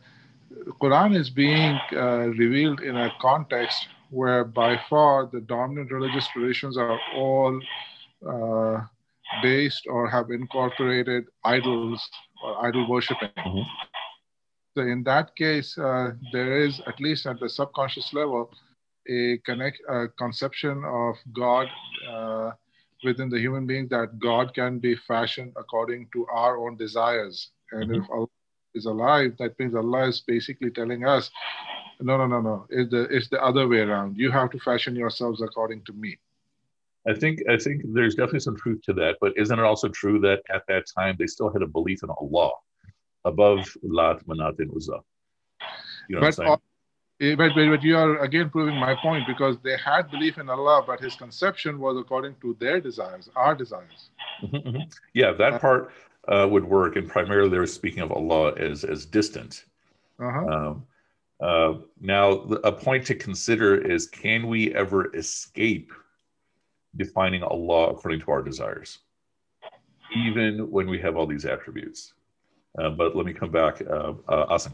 Quran 0.81 1.15
is 1.15 1.29
being 1.29 1.79
uh, 1.93 2.27
revealed 2.37 2.81
in 2.81 2.95
a 2.95 3.11
context 3.21 3.87
where 4.09 4.43
by 4.43 4.79
far 4.89 5.27
the 5.31 5.41
dominant 5.41 5.91
religious 5.91 6.27
traditions 6.27 6.77
are 6.77 6.99
all 7.15 7.59
uh, 8.27 8.81
based 9.41 9.83
or 9.87 10.09
have 10.09 10.29
incorporated 10.29 11.25
idols 11.43 12.07
or 12.43 12.65
idol 12.65 12.89
worshiping. 12.89 13.29
Mm-hmm. 13.37 13.61
So 14.75 14.81
in 14.83 15.03
that 15.03 15.35
case, 15.35 15.77
uh, 15.77 16.11
there 16.31 16.57
is 16.57 16.81
at 16.87 16.99
least 16.99 17.25
at 17.25 17.39
the 17.39 17.49
subconscious 17.49 18.13
level 18.13 18.51
a 19.09 19.37
connect 19.45 19.79
a 19.89 20.07
conception 20.09 20.83
of 20.85 21.15
God 21.33 21.67
uh, 22.09 22.51
within 23.03 23.29
the 23.29 23.39
human 23.39 23.65
being 23.65 23.87
that 23.89 24.19
God 24.19 24.53
can 24.53 24.79
be 24.79 24.95
fashioned 24.95 25.53
according 25.57 26.07
to 26.13 26.27
our 26.27 26.57
own 26.57 26.77
desires, 26.77 27.49
and 27.71 27.89
mm-hmm. 27.89 28.03
if 28.03 28.09
Allah 28.11 28.27
is 28.73 28.85
alive, 28.85 29.35
that 29.39 29.57
means 29.59 29.75
Allah 29.75 30.07
is 30.07 30.21
basically 30.21 30.71
telling 30.71 31.05
us, 31.05 31.29
no, 31.99 32.17
no, 32.17 32.27
no, 32.27 32.41
no. 32.41 32.65
It's 32.69 32.89
the 32.89 33.03
it's 33.03 33.29
the 33.29 33.41
other 33.43 33.67
way 33.67 33.79
around. 33.79 34.17
You 34.17 34.31
have 34.31 34.49
to 34.51 34.59
fashion 34.59 34.95
yourselves 34.95 35.41
according 35.41 35.83
to 35.85 35.93
me. 35.93 36.17
I 37.07 37.13
think 37.13 37.41
I 37.49 37.57
think 37.57 37.81
there's 37.93 38.15
definitely 38.15 38.41
some 38.41 38.57
truth 38.57 38.81
to 38.83 38.93
that, 38.93 39.17
but 39.21 39.33
isn't 39.37 39.57
it 39.57 39.63
also 39.63 39.87
true 39.89 40.19
that 40.21 40.41
at 40.53 40.63
that 40.67 40.85
time 40.95 41.15
they 41.17 41.27
still 41.27 41.51
had 41.51 41.61
a 41.61 41.67
belief 41.67 42.03
in 42.03 42.09
Allah 42.09 42.51
above 43.25 43.75
Lat, 43.83 44.25
Manat, 44.27 44.59
and 44.59 44.71
Uzza? 44.75 44.99
You 46.09 46.15
know 46.15 46.21
but, 46.21 46.21
what 46.21 46.25
I'm 46.25 46.31
saying? 46.33 47.37
But, 47.37 47.53
but, 47.53 47.69
but 47.69 47.83
you 47.83 47.97
are 47.97 48.17
again 48.19 48.49
proving 48.49 48.77
my 48.77 48.95
point 48.95 49.27
because 49.27 49.57
they 49.63 49.77
had 49.77 50.09
belief 50.09 50.39
in 50.39 50.49
Allah, 50.49 50.83
but 50.85 50.99
his 50.99 51.15
conception 51.15 51.77
was 51.79 51.97
according 51.97 52.35
to 52.41 52.57
their 52.59 52.81
desires, 52.81 53.29
our 53.35 53.53
desires. 53.53 54.09
Mm-hmm, 54.41 54.55
mm-hmm. 54.55 54.89
Yeah, 55.13 55.31
that 55.33 55.61
part 55.61 55.91
uh, 56.27 56.47
would 56.49 56.63
work, 56.63 56.95
and 56.95 57.09
primarily 57.09 57.49
they 57.49 57.57
were 57.57 57.67
speaking 57.67 58.01
of 58.01 58.11
Allah 58.11 58.53
as 58.55 58.83
as 58.83 59.05
distant. 59.05 59.65
Uh-huh. 60.19 60.47
Um, 60.47 60.85
uh, 61.39 61.73
now, 61.99 62.31
a 62.63 62.71
point 62.71 63.05
to 63.07 63.15
consider 63.15 63.75
is: 63.75 64.07
Can 64.07 64.47
we 64.47 64.73
ever 64.75 65.15
escape 65.15 65.91
defining 66.95 67.43
Allah 67.43 67.89
according 67.89 68.21
to 68.21 68.31
our 68.31 68.43
desires, 68.43 68.99
even 70.15 70.69
when 70.69 70.87
we 70.87 70.99
have 70.99 71.17
all 71.17 71.25
these 71.25 71.45
attributes? 71.45 72.13
Uh, 72.77 72.89
but 72.89 73.15
let 73.15 73.25
me 73.25 73.33
come 73.33 73.51
back, 73.51 73.81
uh, 73.81 74.13
uh, 74.29 74.55
Asim. 74.55 74.73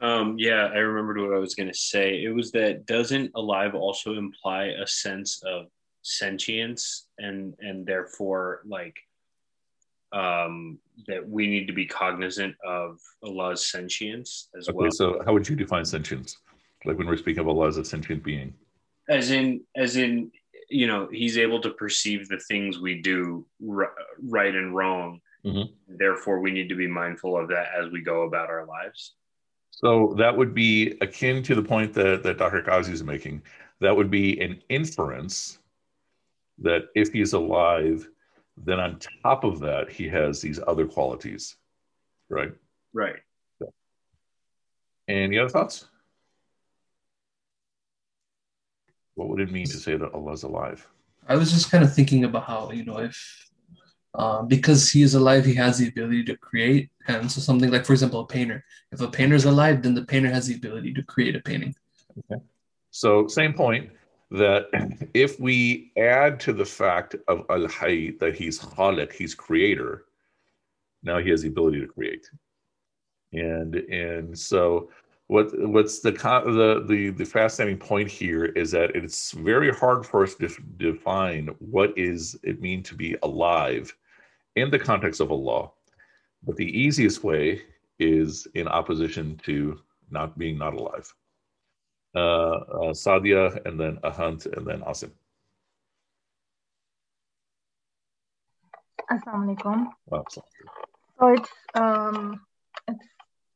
Um, 0.00 0.36
yeah, 0.38 0.70
I 0.72 0.78
remembered 0.78 1.18
what 1.18 1.34
I 1.34 1.38
was 1.38 1.54
going 1.54 1.68
to 1.68 1.78
say. 1.78 2.22
It 2.22 2.30
was 2.34 2.50
that 2.52 2.86
doesn't 2.86 3.30
alive 3.34 3.74
also 3.74 4.14
imply 4.14 4.66
a 4.66 4.86
sense 4.86 5.42
of 5.44 5.66
sentience 6.02 7.08
and 7.18 7.54
and 7.60 7.86
therefore 7.86 8.60
like 8.66 8.94
um, 10.14 10.78
that 11.08 11.28
we 11.28 11.46
need 11.46 11.66
to 11.66 11.72
be 11.72 11.84
cognizant 11.84 12.54
of 12.64 12.98
Allah's 13.22 13.70
sentience 13.70 14.48
as 14.56 14.68
okay, 14.68 14.76
well. 14.76 14.90
So, 14.90 15.20
how 15.26 15.32
would 15.32 15.48
you 15.48 15.56
define 15.56 15.84
sentience? 15.84 16.38
Like 16.84 16.96
when 16.96 17.06
we're 17.06 17.16
speaking 17.16 17.40
of 17.40 17.48
Allah 17.48 17.68
as 17.68 17.78
a 17.78 17.84
sentient 17.84 18.22
being, 18.22 18.54
as 19.08 19.30
in, 19.30 19.62
as 19.76 19.96
in, 19.96 20.30
you 20.70 20.86
know, 20.86 21.08
He's 21.10 21.36
able 21.36 21.60
to 21.62 21.70
perceive 21.70 22.28
the 22.28 22.38
things 22.48 22.78
we 22.78 23.02
do 23.02 23.44
r- 23.68 23.94
right 24.22 24.54
and 24.54 24.74
wrong. 24.74 25.20
Mm-hmm. 25.44 25.96
Therefore, 25.98 26.40
we 26.40 26.52
need 26.52 26.68
to 26.68 26.74
be 26.74 26.86
mindful 26.86 27.36
of 27.36 27.48
that 27.48 27.68
as 27.76 27.90
we 27.90 28.00
go 28.00 28.22
about 28.22 28.48
our 28.48 28.64
lives. 28.66 29.14
So 29.70 30.14
that 30.18 30.34
would 30.34 30.54
be 30.54 30.96
akin 31.00 31.42
to 31.42 31.54
the 31.54 31.62
point 31.62 31.92
that, 31.94 32.22
that 32.22 32.38
Dr. 32.38 32.62
Kazi 32.62 32.92
is 32.92 33.02
making. 33.02 33.42
That 33.80 33.94
would 33.94 34.10
be 34.10 34.40
an 34.40 34.62
inference 34.68 35.58
that 36.58 36.84
if 36.94 37.12
he's 37.12 37.32
alive, 37.32 38.08
then 38.56 38.80
on 38.80 38.98
top 39.22 39.44
of 39.44 39.60
that, 39.60 39.90
he 39.90 40.08
has 40.08 40.40
these 40.40 40.60
other 40.66 40.86
qualities, 40.86 41.56
right? 42.28 42.52
Right. 42.92 43.16
Yeah. 43.60 43.68
Any 45.08 45.38
other 45.38 45.48
thoughts? 45.48 45.86
What 49.14 49.28
would 49.28 49.40
it 49.40 49.52
mean 49.52 49.66
to 49.66 49.76
say 49.76 49.96
that 49.96 50.12
Allah 50.12 50.32
is 50.32 50.42
alive? 50.42 50.86
I 51.28 51.36
was 51.36 51.52
just 51.52 51.70
kind 51.70 51.84
of 51.84 51.94
thinking 51.94 52.24
about 52.24 52.44
how, 52.44 52.70
you 52.70 52.84
know, 52.84 52.98
if 52.98 53.50
uh, 54.14 54.42
because 54.42 54.90
he 54.90 55.02
is 55.02 55.14
alive, 55.14 55.44
he 55.44 55.54
has 55.54 55.78
the 55.78 55.88
ability 55.88 56.24
to 56.24 56.36
create. 56.36 56.90
And 57.08 57.30
so, 57.30 57.40
something 57.40 57.70
like, 57.70 57.84
for 57.84 57.92
example, 57.92 58.20
a 58.20 58.26
painter. 58.26 58.64
If 58.92 59.00
a 59.00 59.08
painter 59.08 59.34
is 59.34 59.44
alive, 59.44 59.82
then 59.82 59.94
the 59.94 60.04
painter 60.04 60.30
has 60.30 60.46
the 60.46 60.54
ability 60.54 60.94
to 60.94 61.02
create 61.02 61.34
a 61.34 61.40
painting. 61.40 61.74
Okay. 62.18 62.40
So, 62.90 63.26
same 63.26 63.54
point 63.54 63.90
that 64.34 64.66
if 65.14 65.38
we 65.38 65.92
add 65.96 66.40
to 66.40 66.52
the 66.52 66.64
fact 66.64 67.14
of 67.28 67.44
Al 67.50 67.66
Hayy 67.68 68.18
that 68.18 68.34
he's 68.34 68.58
Khaliq, 68.58 69.12
he's 69.12 69.34
creator, 69.34 70.06
now 71.04 71.18
he 71.18 71.30
has 71.30 71.42
the 71.42 71.48
ability 71.48 71.80
to 71.80 71.86
create. 71.86 72.28
And 73.32 73.74
and 73.74 74.36
so 74.36 74.90
what 75.28 75.46
what's 75.68 76.00
the 76.00 76.10
the 76.10 76.84
the, 76.86 77.10
the 77.10 77.24
fascinating 77.24 77.78
point 77.78 78.10
here 78.10 78.46
is 78.46 78.72
that 78.72 78.96
it's 78.96 79.30
very 79.32 79.72
hard 79.72 80.04
for 80.04 80.24
us 80.24 80.34
to 80.36 80.48
define 80.78 81.48
what 81.58 81.96
is 81.96 82.36
it 82.42 82.60
mean 82.60 82.82
to 82.84 82.94
be 82.96 83.16
alive 83.22 83.94
in 84.56 84.70
the 84.70 84.78
context 84.78 85.20
of 85.20 85.30
Allah. 85.30 85.70
But 86.42 86.56
the 86.56 86.78
easiest 86.78 87.22
way 87.22 87.62
is 88.00 88.48
in 88.54 88.66
opposition 88.66 89.40
to 89.44 89.80
not 90.10 90.36
being 90.36 90.58
not 90.58 90.74
alive 90.74 91.12
Sadia, 92.14 93.64
and 93.66 93.78
then 93.78 93.98
Ahant, 94.04 94.46
and 94.56 94.66
then 94.66 94.80
Asim. 94.80 95.10
Assalamu 99.10 99.56
alaikum. 99.56 99.86
So 101.18 101.28
it's 101.28 101.50
um, 101.74 102.40
it's 102.88 103.06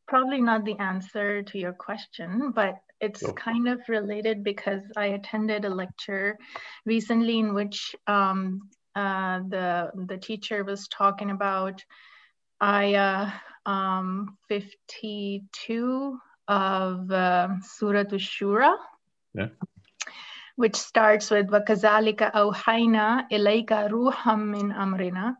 probably 0.06 0.40
not 0.40 0.64
the 0.64 0.76
answer 0.78 1.42
to 1.42 1.58
your 1.58 1.72
question, 1.72 2.52
but 2.54 2.76
it's 3.00 3.22
okay. 3.22 3.32
kind 3.32 3.68
of 3.68 3.80
related 3.88 4.42
because 4.42 4.82
I 4.96 5.06
attended 5.06 5.64
a 5.64 5.70
lecture 5.70 6.36
recently 6.84 7.38
in 7.38 7.54
which 7.54 7.94
um, 8.06 8.68
uh, 8.94 9.40
the 9.48 9.90
the 10.06 10.18
teacher 10.18 10.64
was 10.64 10.88
talking 10.88 11.30
about 11.30 11.84
ayah 12.62 13.32
um, 13.66 14.36
52 14.48 16.18
of 16.47 17.11
uh, 17.11 17.49
Surah 17.61 18.03
Shura, 18.03 18.75
yeah. 19.33 19.47
which 20.55 20.75
starts 20.75 21.29
with 21.29 21.47
وَكَذَلِكَ 21.47 22.33
أَوْحَيْنَا 22.33 23.31
إِلَيْكَ 23.31 23.69
رُوحًا 23.69 24.35
مِّنْ 24.35 24.75
أَمْرِنَا 24.75 25.35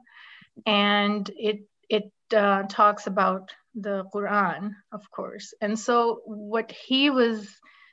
and 0.66 1.30
it 1.36 1.68
it 1.90 2.12
uh, 2.36 2.64
talks 2.64 3.08
about 3.08 3.52
the 3.76 4.06
Quran, 4.14 4.76
of 4.92 5.10
course. 5.12 5.54
And 5.62 5.78
so 5.78 6.22
what 6.26 6.72
he 6.72 7.10
was 7.10 7.48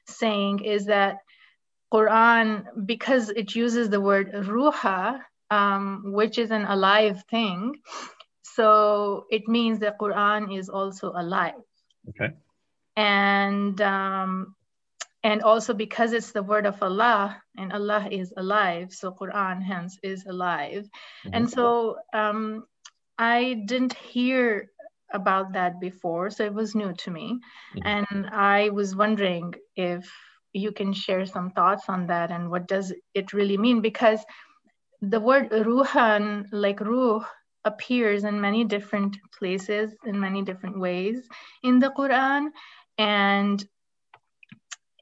saying 0.07 0.65
is 0.65 0.87
that 0.87 1.19
Quran, 1.93 2.87
because 2.87 3.31
it 3.31 3.55
uses 3.55 3.89
the 3.89 4.01
word 4.01 4.33
ruha, 4.33 5.21
um, 5.51 6.13
which 6.13 6.39
is 6.39 6.51
an 6.51 6.65
alive 6.65 7.25
thing, 7.31 7.77
so 8.43 9.27
it 9.31 9.49
means 9.49 9.81
that 9.81 9.99
Quran 9.99 10.57
is 10.57 10.69
also 10.69 11.13
alive. 11.17 11.61
Okay. 12.11 12.35
And 12.96 13.80
um, 13.82 14.56
and 15.24 15.42
also 15.42 15.74
because 15.74 16.14
it's 16.14 16.32
the 16.32 16.44
word 16.44 16.66
of 16.66 16.82
Allah 16.84 17.42
and 17.58 17.74
Allah 17.74 18.08
is 18.12 18.32
alive, 18.38 18.94
so 18.94 19.12
Quran 19.12 19.62
hence 19.62 19.98
is 20.04 20.26
alive. 20.26 20.84
Mm-hmm. 20.86 21.30
And 21.34 21.50
so 21.50 21.98
um, 22.14 22.66
I 23.18 23.64
didn't 23.66 23.94
hear 23.94 24.70
about 25.12 25.54
that 25.54 25.82
before, 25.82 26.30
so 26.30 26.46
it 26.46 26.54
was 26.54 26.76
new 26.76 26.94
to 26.94 27.12
me. 27.12 27.40
Mm-hmm. 27.76 27.88
And 27.88 28.30
I 28.32 28.70
was 28.70 28.96
wondering 28.96 29.56
if 29.76 30.10
you 30.54 30.72
can 30.72 30.94
share 30.94 31.26
some 31.26 31.50
thoughts 31.50 31.90
on 31.90 32.08
that 32.08 32.32
and 32.32 32.50
what 32.50 32.68
does 32.68 32.94
it 33.14 33.34
really 33.34 33.58
mean? 33.58 33.82
Because 33.82 34.24
the 35.02 35.20
word 35.20 35.50
ruhan, 35.50 36.46
like 36.52 36.80
ruh, 36.80 37.26
appears 37.66 38.24
in 38.24 38.40
many 38.40 38.64
different 38.64 39.18
places 39.38 39.96
in 40.06 40.20
many 40.20 40.44
different 40.44 40.80
ways 40.80 41.28
in 41.64 41.80
the 41.80 41.90
Quran. 41.90 42.50
And 42.98 43.64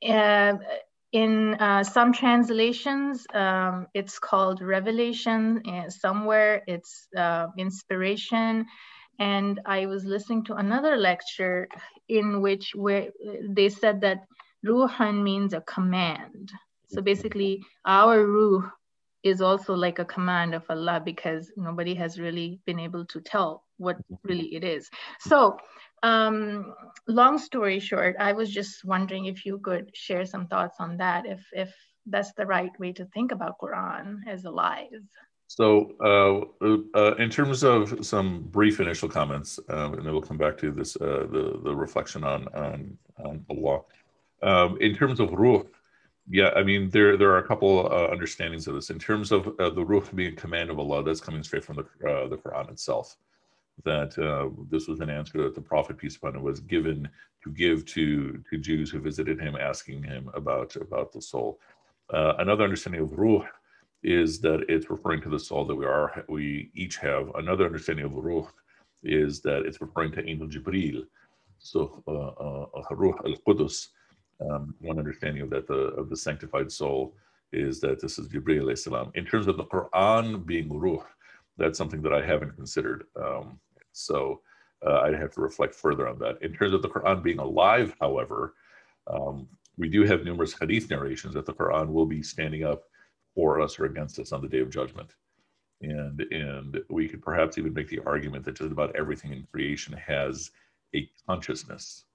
uh, 0.08 0.58
in 1.12 1.54
uh, 1.56 1.84
some 1.84 2.12
translations, 2.14 3.26
um, 3.34 3.88
it's 3.94 4.20
called 4.20 4.62
revelation. 4.62 5.62
And 5.66 5.94
somewhere 5.94 6.64
it's 6.68 7.08
uh, 7.16 7.48
inspiration. 7.58 8.66
And 9.20 9.60
I 9.66 9.86
was 9.86 10.06
listening 10.06 10.46
to 10.46 10.56
another 10.56 10.98
lecture 10.98 11.68
in 12.10 12.42
which 12.42 12.72
where 12.76 13.10
they 13.48 13.70
said 13.70 14.02
that 14.02 14.26
ruhan 14.66 15.24
means 15.24 15.54
a 15.54 15.62
command. 15.62 16.52
So 16.88 17.02
basically, 17.02 17.64
our 17.86 18.26
ruh 18.26 18.70
is 19.24 19.42
also 19.42 19.74
like 19.74 20.00
a 20.00 20.06
command 20.06 20.54
of 20.54 20.64
Allah 20.70 21.02
because 21.04 21.52
nobody 21.56 21.96
has 21.96 22.20
really 22.20 22.60
been 22.66 22.80
able 22.80 23.06
to 23.06 23.22
tell 23.22 23.64
what 23.78 23.98
really 24.24 24.54
it 24.56 24.64
is. 24.64 24.90
So 25.22 25.58
um, 26.04 26.74
long 27.08 27.40
story 27.40 27.80
short, 27.80 28.16
I 28.20 28.34
was 28.34 28.52
just 28.52 28.86
wondering 28.86 29.26
if 29.26 29.46
you 29.46 29.58
could 29.58 29.96
share 29.96 30.26
some 30.26 30.48
thoughts 30.48 30.78
on 30.80 30.98
that, 30.98 31.26
if 31.26 31.42
if 31.54 31.74
that's 32.06 32.34
the 32.34 32.46
right 32.46 32.78
way 32.80 32.92
to 32.94 33.06
think 33.06 33.32
about 33.32 33.58
Quran 33.60 34.20
as 34.28 34.44
alive. 34.44 35.02
So, 35.48 35.94
uh, 36.04 36.98
uh, 36.98 37.16
in 37.16 37.30
terms 37.30 37.64
of 37.64 38.06
some 38.06 38.44
brief 38.50 38.80
initial 38.80 39.08
comments, 39.08 39.60
um, 39.70 39.94
and 39.94 40.06
then 40.06 40.12
we'll 40.12 40.22
come 40.22 40.38
back 40.38 40.58
to 40.58 40.72
this 40.72 40.96
uh, 40.98 41.26
the 41.32 41.60
the 41.64 41.76
reflection 41.76 42.24
on 42.24 42.48
on, 42.50 42.98
on 43.24 43.46
Allah. 43.50 43.82
Um, 44.42 44.78
in 44.82 44.94
terms 44.94 45.22
of 45.22 45.32
ruh, 45.32 45.64
yeah, 46.30 46.50
I 46.56 46.64
mean 46.64 46.90
there 46.90 47.16
there 47.16 47.32
are 47.32 47.38
a 47.38 47.48
couple 47.48 47.88
uh, 47.88 48.10
understandings 48.12 48.68
of 48.68 48.76
this. 48.76 48.90
In 48.90 49.00
terms 49.00 49.32
of 49.32 49.48
uh, 49.60 49.70
the 49.70 49.86
ruh 49.86 50.04
being 50.14 50.36
command 50.36 50.70
of 50.70 50.80
Allah, 50.80 51.04
that's 51.04 51.22
coming 51.22 51.44
straight 51.44 51.64
from 51.64 51.78
the 51.78 52.10
uh, 52.10 52.28
the 52.28 52.38
Quran 52.38 52.70
itself 52.72 53.16
that 53.84 54.18
uh, 54.18 54.50
this 54.70 54.88
was 54.88 55.00
an 55.00 55.10
answer 55.10 55.44
that 55.44 55.56
the 55.56 55.62
prophet 55.62 55.98
peace 55.98 56.16
upon 56.16 56.36
him 56.36 56.44
was 56.44 56.60
given 56.60 57.10
to 57.44 57.52
give 57.52 57.86
to 57.88 58.42
to 58.50 58.58
Jews 58.58 58.90
who 58.90 59.00
visited 59.00 59.40
him, 59.40 59.56
asking 59.56 60.04
him 60.04 60.30
about 60.34 60.76
about 60.76 61.12
the 61.12 61.22
soul. 61.22 61.60
Uh, 62.14 62.34
another 62.40 62.64
understanding 62.64 63.02
of 63.02 63.18
ruh 63.18 63.46
is 64.04 64.40
that 64.42 64.66
it's 64.68 64.90
referring 64.90 65.22
to 65.22 65.30
the 65.30 65.40
soul 65.40 65.66
that 65.66 65.76
we 65.76 65.86
are 65.86 66.24
we 66.30 66.70
each 66.76 66.98
have. 66.98 67.32
Another 67.36 67.66
understanding 67.66 68.06
of 68.06 68.14
ruh 68.14 68.48
is 69.04 69.42
that 69.42 69.66
it's 69.66 69.82
referring 69.82 70.12
to 70.14 70.28
angel 70.28 70.48
Jibril. 70.48 71.06
So 71.60 72.04
uh, 72.08 72.80
uh 72.80 72.96
ruh 72.96 73.18
al 73.26 73.36
Qudus. 73.48 73.90
Um, 74.42 74.76
one 74.82 75.00
understanding 75.00 75.42
of 75.42 75.50
that 75.52 75.68
the 75.68 75.94
of 76.00 76.10
the 76.10 76.18
sanctified 76.18 76.72
soul 76.72 77.16
is 77.52 77.80
that 77.82 78.02
this 78.02 78.18
is 78.18 78.28
Jibril 78.30 78.78
salam. 78.78 79.12
In 79.16 79.26
terms 79.26 79.48
of 79.48 79.58
the 79.58 79.66
Quran 79.66 80.46
being 80.46 80.70
ruh, 80.80 81.04
that's 81.58 81.78
something 81.78 82.02
that 82.02 82.14
I 82.14 82.26
haven't 82.26 82.56
considered. 82.56 83.06
Um, 83.16 83.60
so 83.94 84.42
uh, 84.86 85.02
I'd 85.02 85.16
have 85.16 85.34
to 85.34 85.42
reflect 85.42 85.74
further 85.74 86.08
on 86.08 86.20
that. 86.20 86.42
In 86.42 86.54
terms 86.54 86.74
of 86.74 86.82
the 86.82 86.90
Quran 86.90 87.24
being 87.24 87.40
alive, 87.40 87.96
however, 88.00 88.56
um, 89.08 89.48
we 89.78 89.90
do 89.90 90.04
have 90.04 90.24
numerous 90.24 90.54
hadith 90.54 90.90
narrations 90.90 91.34
that 91.34 91.46
the 91.46 91.54
Quran 91.54 91.88
will 91.88 92.06
be 92.06 92.22
standing 92.22 92.64
up 92.64 92.84
for 93.34 93.62
us 93.62 93.80
or 93.80 93.86
against 93.86 94.20
us 94.20 94.32
on 94.32 94.42
the 94.42 94.48
day 94.48 94.60
of 94.60 94.70
judgment. 94.70 95.12
And, 95.82 96.22
and 96.32 96.80
we 96.90 97.08
could 97.08 97.22
perhaps 97.22 97.58
even 97.58 97.74
make 97.74 97.90
the 97.90 98.02
argument 98.06 98.46
that 98.46 98.56
just 98.56 98.72
about 98.72 98.96
everything 98.96 99.34
in 99.34 99.48
creation 99.52 99.94
has 99.94 100.52
a 100.96 101.10
consciousness. 101.28 102.06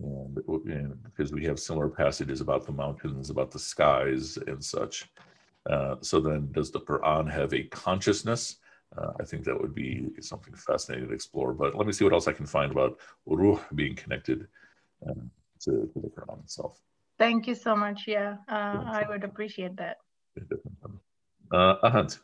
And, 0.00 0.38
and 0.66 1.02
because 1.02 1.32
we 1.32 1.44
have 1.46 1.58
similar 1.58 1.88
passages 1.88 2.40
about 2.40 2.66
the 2.66 2.72
mountains, 2.72 3.30
about 3.30 3.50
the 3.50 3.58
skies, 3.58 4.36
and 4.46 4.64
such. 4.64 5.08
Uh, 5.68 5.96
so 6.02 6.20
then, 6.20 6.52
does 6.52 6.70
the 6.70 6.80
Quran 6.80 7.30
have 7.30 7.52
a 7.52 7.64
consciousness? 7.64 8.56
Uh, 8.96 9.12
I 9.20 9.24
think 9.24 9.44
that 9.44 9.60
would 9.60 9.74
be 9.74 10.06
something 10.20 10.54
fascinating 10.54 11.08
to 11.08 11.14
explore. 11.14 11.52
But 11.52 11.76
let 11.76 11.86
me 11.86 11.92
see 11.92 12.04
what 12.04 12.12
else 12.12 12.26
I 12.26 12.32
can 12.32 12.46
find 12.46 12.72
about 12.72 12.98
ruh 13.26 13.60
being 13.74 13.94
connected 13.94 14.46
uh, 15.06 15.14
to, 15.60 15.70
to, 15.92 16.00
the 16.00 16.08
Quran 16.08 16.42
itself. 16.42 16.80
Thank 17.18 17.46
you 17.46 17.54
so 17.54 17.76
much. 17.76 18.04
Yeah, 18.06 18.36
uh, 18.48 18.84
I 18.86 19.04
would 19.08 19.24
appreciate 19.24 19.76
that. 19.76 19.98
Uh, 21.52 21.76
Ahant. 21.82 22.18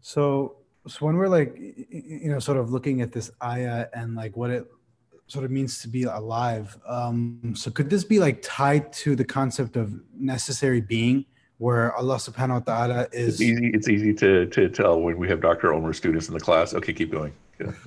So, 0.00 0.56
so 0.86 1.06
when 1.06 1.16
we're 1.16 1.28
like, 1.28 1.56
you 1.58 2.30
know, 2.30 2.38
sort 2.38 2.58
of 2.58 2.70
looking 2.70 3.00
at 3.02 3.12
this 3.12 3.30
ayah 3.42 3.86
and 3.94 4.14
like 4.14 4.36
what 4.36 4.50
it 4.50 4.66
sort 5.28 5.44
of 5.44 5.50
means 5.50 5.80
to 5.82 5.88
be 5.88 6.04
alive. 6.04 6.76
Um, 6.86 7.52
so 7.54 7.70
could 7.70 7.90
this 7.90 8.04
be 8.04 8.18
like 8.18 8.40
tied 8.42 8.92
to 8.94 9.14
the 9.14 9.24
concept 9.24 9.76
of 9.76 10.00
necessary 10.14 10.80
being, 10.80 11.26
where 11.58 11.92
Allah 11.94 12.16
Subhanahu 12.16 12.66
wa 12.66 12.72
Taala 12.72 13.14
is? 13.14 13.34
It's 13.34 13.42
easy. 13.42 13.70
It's 13.74 13.88
easy 13.88 14.14
to 14.14 14.46
to 14.46 14.68
tell 14.68 15.00
when 15.00 15.18
we 15.18 15.28
have 15.28 15.40
Dr. 15.40 15.74
Omer 15.74 15.92
students 15.92 16.28
in 16.28 16.34
the 16.34 16.40
class. 16.40 16.74
Okay, 16.74 16.92
keep 16.92 17.12
going. 17.12 17.32
Yeah. 17.60 17.72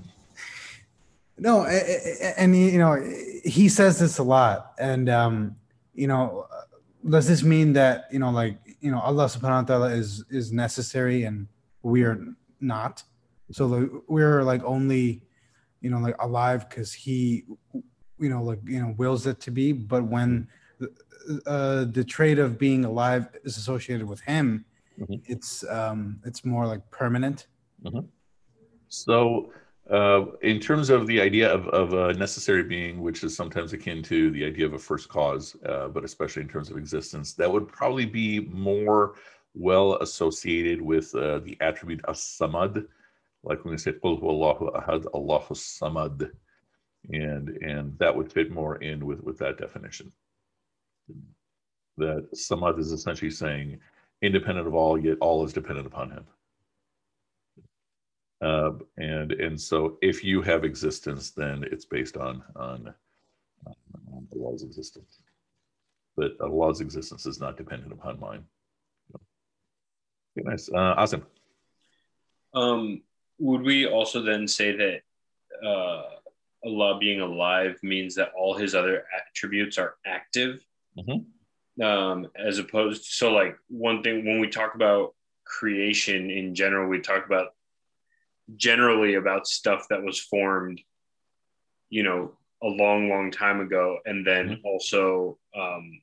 No, 1.38 1.66
and 1.66 2.56
you 2.56 2.78
know 2.78 3.02
he 3.44 3.68
says 3.68 3.98
this 3.98 4.20
a 4.20 4.24
lot, 4.24 4.74
and 4.78 5.10
um, 5.10 5.56
you 5.96 6.06
know, 6.06 6.46
does 7.10 7.28
this 7.28 7.42
mean 7.42 7.74
that 7.74 8.06
you 8.12 8.20
know, 8.20 8.30
like 8.30 8.60
you 8.80 8.92
know, 8.92 9.00
Allah 9.00 9.26
Subhanahu 9.26 9.68
wa 9.68 9.76
Taala 9.76 9.98
is 9.98 10.24
is 10.30 10.52
necessary 10.52 11.24
and 11.24 11.48
we 11.82 12.04
are 12.04 12.22
not? 12.60 13.02
So 13.52 14.04
we're 14.08 14.44
like 14.44 14.64
only 14.64 15.24
you 15.82 15.90
know 15.90 15.98
like 15.98 16.16
alive 16.22 16.70
because 16.70 16.94
he 16.94 17.44
you 17.74 18.30
know 18.30 18.44
like 18.44 18.60
you 18.66 18.80
know 18.80 18.94
wills 18.98 19.26
it 19.26 19.40
to 19.42 19.52
be 19.52 19.72
but 19.74 20.04
when 20.04 20.48
uh, 21.46 21.86
the 21.86 22.04
trait 22.04 22.40
of 22.40 22.58
being 22.58 22.86
alive 22.86 23.28
is 23.44 23.58
associated 23.58 24.08
with 24.08 24.22
him 24.22 24.66
mm-hmm. 25.00 25.16
it's 25.26 25.64
um 25.70 26.20
it's 26.26 26.44
more 26.46 26.66
like 26.66 26.82
permanent 26.92 27.48
mm-hmm. 27.84 28.06
so 28.88 29.52
uh, 29.90 30.26
in 30.42 30.60
terms 30.60 30.90
of 30.90 31.06
the 31.06 31.20
idea 31.20 31.52
of, 31.52 31.68
of 31.70 31.94
a 31.94 32.14
necessary 32.14 32.64
being, 32.64 33.02
which 33.02 33.24
is 33.26 33.36
sometimes 33.36 33.74
akin 33.74 34.02
to 34.02 34.32
the 34.32 34.46
idea 34.46 34.66
of 34.66 34.74
a 34.74 34.80
first 34.80 35.10
cause, 35.10 35.58
uh, 35.66 35.90
but 35.90 36.06
especially 36.06 36.42
in 36.42 36.48
terms 36.48 36.70
of 36.70 36.78
existence, 36.78 37.34
that 37.34 37.52
would 37.52 37.68
probably 37.68 38.06
be 38.06 38.40
more 38.40 39.16
well 39.54 39.96
associated 39.96 40.82
with 40.82 41.14
uh, 41.16 41.40
the 41.40 41.58
attribute 41.60 42.04
of 42.06 42.16
samad, 42.16 42.86
like 43.44 43.64
when 43.64 43.72
we 43.72 43.78
say 43.78 43.92
Qul 43.92 44.22
Allahu 44.22 44.72
Ahad, 44.72 45.06
Allahu 45.14 45.56
Samad, 45.56 46.32
and 47.12 47.50
and 47.50 47.98
that 47.98 48.16
would 48.16 48.32
fit 48.32 48.52
more 48.52 48.76
in 48.78 49.06
with 49.06 49.22
with 49.24 49.38
that 49.40 49.58
definition. 49.58 50.12
That 51.98 52.28
Samad 52.34 52.80
is 52.80 52.92
essentially 52.92 53.32
saying 53.32 53.80
independent 54.22 54.68
of 54.68 54.74
all, 54.74 54.98
yet 54.98 55.18
all 55.20 55.44
is 55.44 55.54
dependent 55.54 55.88
upon 55.88 56.12
him. 56.12 56.26
Uh, 58.42 58.72
and 58.98 59.34
and 59.34 59.60
so 59.60 59.98
if 60.02 60.24
you 60.24 60.42
have 60.42 60.64
existence, 60.64 61.32
then 61.32 61.64
it's 61.72 61.86
based 61.86 62.18
on 62.18 62.42
on, 62.56 62.94
on 63.68 64.28
Allah's 64.36 64.64
existence. 64.64 65.22
But 66.18 66.40
Allah's 66.42 66.82
existence 66.82 67.26
is 67.26 67.40
not 67.40 67.56
dependent 67.56 67.92
upon 67.92 68.20
mine. 68.20 68.44
Okay, 69.16 70.50
nice, 70.50 70.70
uh, 70.70 70.96
awesome. 70.98 71.26
Um, 72.54 73.02
would 73.38 73.62
we 73.62 73.86
also 73.86 74.22
then 74.22 74.48
say 74.48 74.76
that 74.76 75.02
uh, 75.66 76.04
Allah 76.66 76.98
being 77.00 77.22
alive 77.22 77.78
means 77.84 78.16
that 78.16 78.32
all 78.36 78.56
his 78.56 78.74
other 78.76 79.06
attributes 79.16 79.78
are 79.78 79.96
active? 80.06 80.66
Mm-hmm. 80.98 81.84
Um, 81.84 82.28
as 82.38 82.60
opposed 82.60 83.06
to, 83.06 83.14
so 83.14 83.32
like 83.32 83.56
one 83.70 84.04
thing 84.04 84.26
when 84.26 84.40
we 84.40 84.50
talk 84.50 84.76
about 84.76 85.14
creation 85.46 86.30
in 86.30 86.54
general, 86.54 86.90
we 86.90 87.00
talk 87.00 87.26
about 87.26 87.50
generally 88.56 89.16
about 89.16 89.48
stuff 89.48 89.88
that 89.90 90.04
was 90.04 90.20
formed, 90.20 90.82
you 91.90 92.04
know, 92.04 92.34
a 92.64 92.68
long, 92.68 93.10
long 93.10 93.32
time 93.32 93.60
ago, 93.62 93.98
and 94.06 94.26
then 94.26 94.50
mm-hmm. 94.50 94.66
also 94.66 95.38
um, 95.58 96.02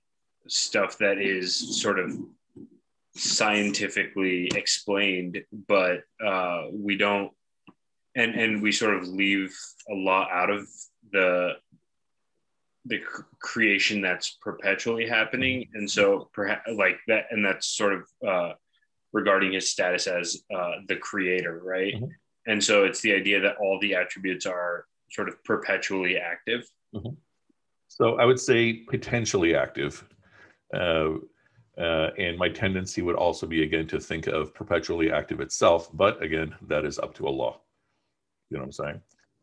stuff 0.49 0.99
that 0.99 1.19
is 1.19 1.81
sort 1.81 1.99
of 1.99 2.17
scientifically 3.15 4.51
explained, 4.55 5.43
but 5.67 6.01
uh, 6.25 6.65
we 6.73 6.97
don't, 6.97 7.31
and 8.15 8.35
and 8.35 8.63
we 8.63 8.73
sort 8.73 8.97
of 8.97 9.07
leave 9.07 9.57
a 9.91 9.95
lot 9.95 10.31
out 10.33 10.51
of 10.51 10.67
the 11.13 11.53
the 12.89 13.01
creation 13.41 14.01
that's 14.01 14.39
perpetually 14.41 15.07
happening, 15.07 15.69
and 15.75 15.91
so 15.91 16.29
perhaps 16.33 16.69
like 16.75 16.99
that, 17.07 17.27
and 17.31 17.45
that's 17.45 17.67
sort 17.67 17.93
of 17.93 18.03
uh, 18.27 18.53
regarding 19.13 19.53
his 19.53 19.71
status 19.71 20.07
as 20.07 20.43
uh, 20.55 20.73
the 20.89 20.97
creator, 20.97 21.61
right? 21.65 21.95
Mm-hmm. 21.95 22.07
And 22.47 22.63
so 22.63 22.85
it's 22.85 23.01
the 23.01 23.13
idea 23.13 23.41
that 23.41 23.57
all 23.61 23.79
the 23.81 23.95
attributes 23.95 24.47
are 24.47 24.87
sort 25.11 25.29
of 25.29 25.43
perpetually 25.45 26.19
active. 26.19 26.67
Mm-hmm. 26.95 27.15
So 27.89 28.19
I 28.19 28.25
would 28.25 28.41
say 28.41 28.85
potentially 28.89 29.55
active. 29.55 30.05
Uh, 30.73 31.15
uh, 31.79 32.11
and 32.19 32.37
my 32.37 32.49
tendency 32.49 33.03
would 33.03 33.15
also 33.15 33.47
be 33.47 33.63
again 33.63 33.87
to 33.87 34.01
think 34.01 34.27
of 34.27 34.53
perpetually 34.53 35.13
active 35.13 35.41
itself, 35.41 35.89
but 35.95 36.21
again, 36.23 36.55
that 36.63 36.85
is 36.85 36.99
up 36.99 37.15
to 37.15 37.27
Allah. 37.27 37.57
You 38.51 38.57
know 38.57 38.63
what 38.63 38.67
I'm 38.67 38.73
saying? 38.73 39.01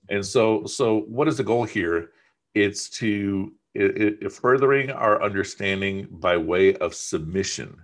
And 0.09 0.25
so, 0.25 0.65
so 0.65 1.01
what 1.01 1.27
is 1.27 1.37
the 1.37 1.43
goal 1.43 1.63
here? 1.63 2.11
It's 2.55 2.89
to 3.01 3.53
it, 3.75 4.23
it, 4.23 4.31
furthering 4.31 4.89
our 4.89 5.21
understanding 5.21 6.07
by 6.09 6.37
way 6.37 6.75
of 6.75 6.95
submission. 6.95 7.77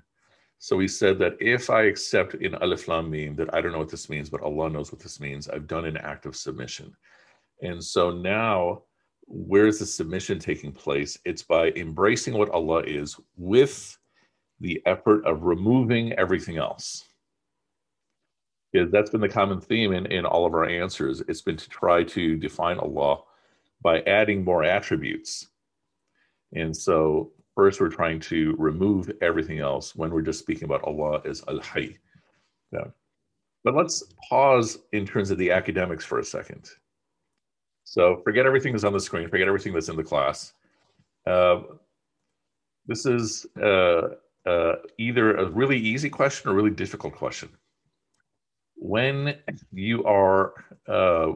So 0.57 0.77
we 0.77 0.87
said 0.87 1.19
that 1.19 1.35
if 1.41 1.69
I 1.69 1.83
accept 1.83 2.35
in 2.35 2.55
Alif 2.55 2.87
Lam 2.87 3.09
Mim 3.09 3.35
that 3.35 3.53
I 3.53 3.61
don't 3.61 3.73
know 3.73 3.79
what 3.79 3.89
this 3.89 4.09
means, 4.09 4.29
but 4.29 4.41
Allah 4.41 4.69
knows 4.69 4.91
what 4.91 5.01
this 5.01 5.19
means, 5.19 5.49
I've 5.49 5.67
done 5.67 5.85
an 5.85 5.97
act 5.97 6.25
of 6.25 6.35
submission. 6.35 6.95
And 7.61 7.83
so 7.83 8.11
now, 8.11 8.83
where 9.25 9.67
is 9.67 9.79
the 9.79 9.85
submission 9.85 10.39
taking 10.39 10.71
place? 10.71 11.17
It's 11.25 11.41
by 11.41 11.71
embracing 11.71 12.35
what 12.35 12.51
Allah 12.51 12.83
is 12.83 13.19
with 13.35 13.97
the 14.59 14.81
effort 14.85 15.25
of 15.25 15.43
removing 15.43 16.13
everything 16.13 16.57
else. 16.57 17.03
Because 18.71 18.91
that's 18.91 19.09
been 19.09 19.19
the 19.19 19.27
common 19.27 19.59
theme 19.59 19.91
in, 19.91 20.05
in 20.05 20.25
all 20.25 20.45
of 20.45 20.53
our 20.53 20.65
answers. 20.65 21.21
It's 21.27 21.41
been 21.41 21.57
to 21.57 21.69
try 21.69 22.03
to 22.03 22.37
define 22.37 22.77
Allah 22.77 23.23
by 23.83 24.01
adding 24.01 24.43
more 24.43 24.63
attributes. 24.63 25.47
And 26.53 26.75
so, 26.75 27.31
first, 27.55 27.79
we're 27.79 27.89
trying 27.89 28.19
to 28.21 28.55
remove 28.57 29.11
everything 29.21 29.59
else 29.59 29.95
when 29.95 30.11
we're 30.11 30.21
just 30.21 30.39
speaking 30.39 30.65
about 30.65 30.83
Allah 30.83 31.21
as 31.25 31.43
Al 31.47 31.59
Hayy. 31.59 31.97
Yeah. 32.71 32.87
But 33.63 33.75
let's 33.75 34.03
pause 34.29 34.79
in 34.91 35.05
terms 35.05 35.31
of 35.31 35.37
the 35.37 35.51
academics 35.51 36.03
for 36.03 36.19
a 36.19 36.23
second. 36.23 36.69
So, 37.83 38.21
forget 38.23 38.45
everything 38.45 38.73
that's 38.73 38.83
on 38.83 38.93
the 38.93 38.99
screen, 38.99 39.29
forget 39.29 39.47
everything 39.47 39.73
that's 39.73 39.89
in 39.89 39.95
the 39.95 40.03
class. 40.03 40.53
Uh, 41.25 41.61
this 42.87 43.05
is 43.05 43.45
uh, 43.61 44.09
uh, 44.45 44.73
either 44.97 45.35
a 45.37 45.49
really 45.49 45.77
easy 45.77 46.09
question 46.09 46.49
or 46.49 46.53
really 46.53 46.71
difficult 46.71 47.15
question. 47.15 47.49
When 48.75 49.35
you 49.71 50.03
are 50.05 50.53
uh, 50.87 51.33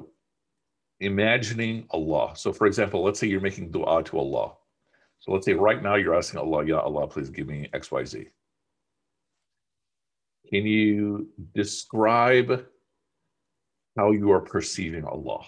imagining 1.05 1.85
Allah, 1.91 2.33
so 2.35 2.51
for 2.51 2.67
example, 2.67 3.03
let's 3.03 3.19
say 3.19 3.27
you're 3.27 3.41
making 3.41 3.71
dua 3.71 4.03
to 4.03 4.19
Allah. 4.19 4.53
So 5.19 5.31
let's 5.31 5.45
say 5.45 5.53
right 5.53 5.81
now 5.81 5.95
you're 5.95 6.15
asking 6.15 6.39
Allah, 6.39 6.65
Ya 6.65 6.79
Allah, 6.79 7.07
please 7.07 7.29
give 7.29 7.47
me 7.47 7.69
X, 7.73 7.91
Y, 7.91 8.03
Z. 8.03 8.27
Can 10.49 10.65
you 10.65 11.29
describe 11.55 12.65
how 13.97 14.11
you 14.11 14.31
are 14.31 14.41
perceiving 14.41 15.05
Allah? 15.05 15.45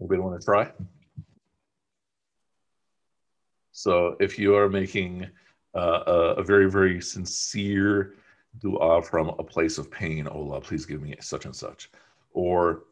Anybody 0.00 0.20
want 0.20 0.40
to 0.40 0.44
try? 0.44 0.70
So 3.72 4.16
if 4.20 4.38
you 4.38 4.54
are 4.56 4.68
making 4.68 5.28
uh, 5.74 6.02
a, 6.06 6.12
a, 6.38 6.42
very, 6.42 6.70
very 6.70 7.00
sincere 7.00 8.14
dua 8.58 9.02
from 9.02 9.28
a 9.38 9.44
place 9.44 9.78
of 9.78 9.90
pain, 9.90 10.28
oh 10.28 10.32
Allah, 10.32 10.60
please 10.60 10.84
give 10.84 11.00
me 11.00 11.14
such 11.20 11.44
and 11.44 11.54
such, 11.54 11.90
or 12.32 12.84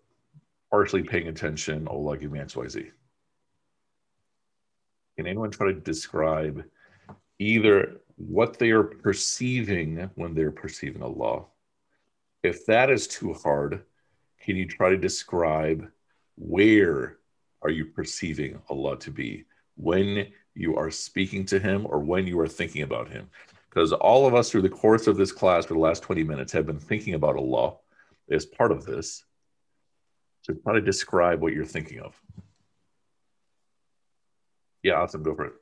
partially 0.76 1.02
paying 1.02 1.28
attention, 1.28 1.88
oh 1.90 1.96
Allah, 1.96 2.18
give 2.18 2.30
me 2.30 2.38
X, 2.38 2.54
Y, 2.54 2.68
Z. 2.68 2.90
Can 5.16 5.26
anyone 5.26 5.50
try 5.50 5.68
to 5.68 5.80
describe 5.80 6.62
either 7.38 8.02
what 8.16 8.58
they 8.58 8.72
are 8.72 8.82
perceiving 8.82 10.10
when 10.16 10.34
they're 10.34 10.50
perceiving 10.50 11.02
Allah? 11.02 11.44
If 12.42 12.66
that 12.66 12.90
is 12.90 13.08
too 13.08 13.32
hard, 13.32 13.84
can 14.38 14.56
you 14.56 14.66
try 14.66 14.90
to 14.90 14.98
describe 14.98 15.90
where 16.34 17.16
are 17.62 17.70
you 17.70 17.86
perceiving 17.86 18.60
Allah 18.68 18.98
to 18.98 19.10
be 19.10 19.46
when 19.76 20.26
you 20.54 20.76
are 20.76 20.90
speaking 20.90 21.46
to 21.46 21.58
him 21.58 21.86
or 21.88 22.00
when 22.00 22.26
you 22.26 22.38
are 22.38 22.48
thinking 22.48 22.82
about 22.82 23.08
him. 23.08 23.30
Because 23.70 23.94
all 23.94 24.26
of 24.26 24.34
us 24.34 24.50
through 24.50 24.60
the 24.60 24.68
course 24.68 25.06
of 25.06 25.16
this 25.16 25.32
class 25.32 25.64
for 25.64 25.72
the 25.72 25.80
last 25.80 26.02
20 26.02 26.22
minutes 26.22 26.52
have 26.52 26.66
been 26.66 26.78
thinking 26.78 27.14
about 27.14 27.36
Allah 27.36 27.76
as 28.30 28.44
part 28.44 28.72
of 28.72 28.84
this. 28.84 29.24
To 30.46 30.80
describe 30.80 31.40
what 31.40 31.52
you're 31.52 31.64
thinking 31.64 32.00
of. 32.00 32.20
Yeah, 34.82 34.94
awesome. 34.94 35.22
Go 35.22 35.34
for 35.34 35.46
it. 35.46 35.52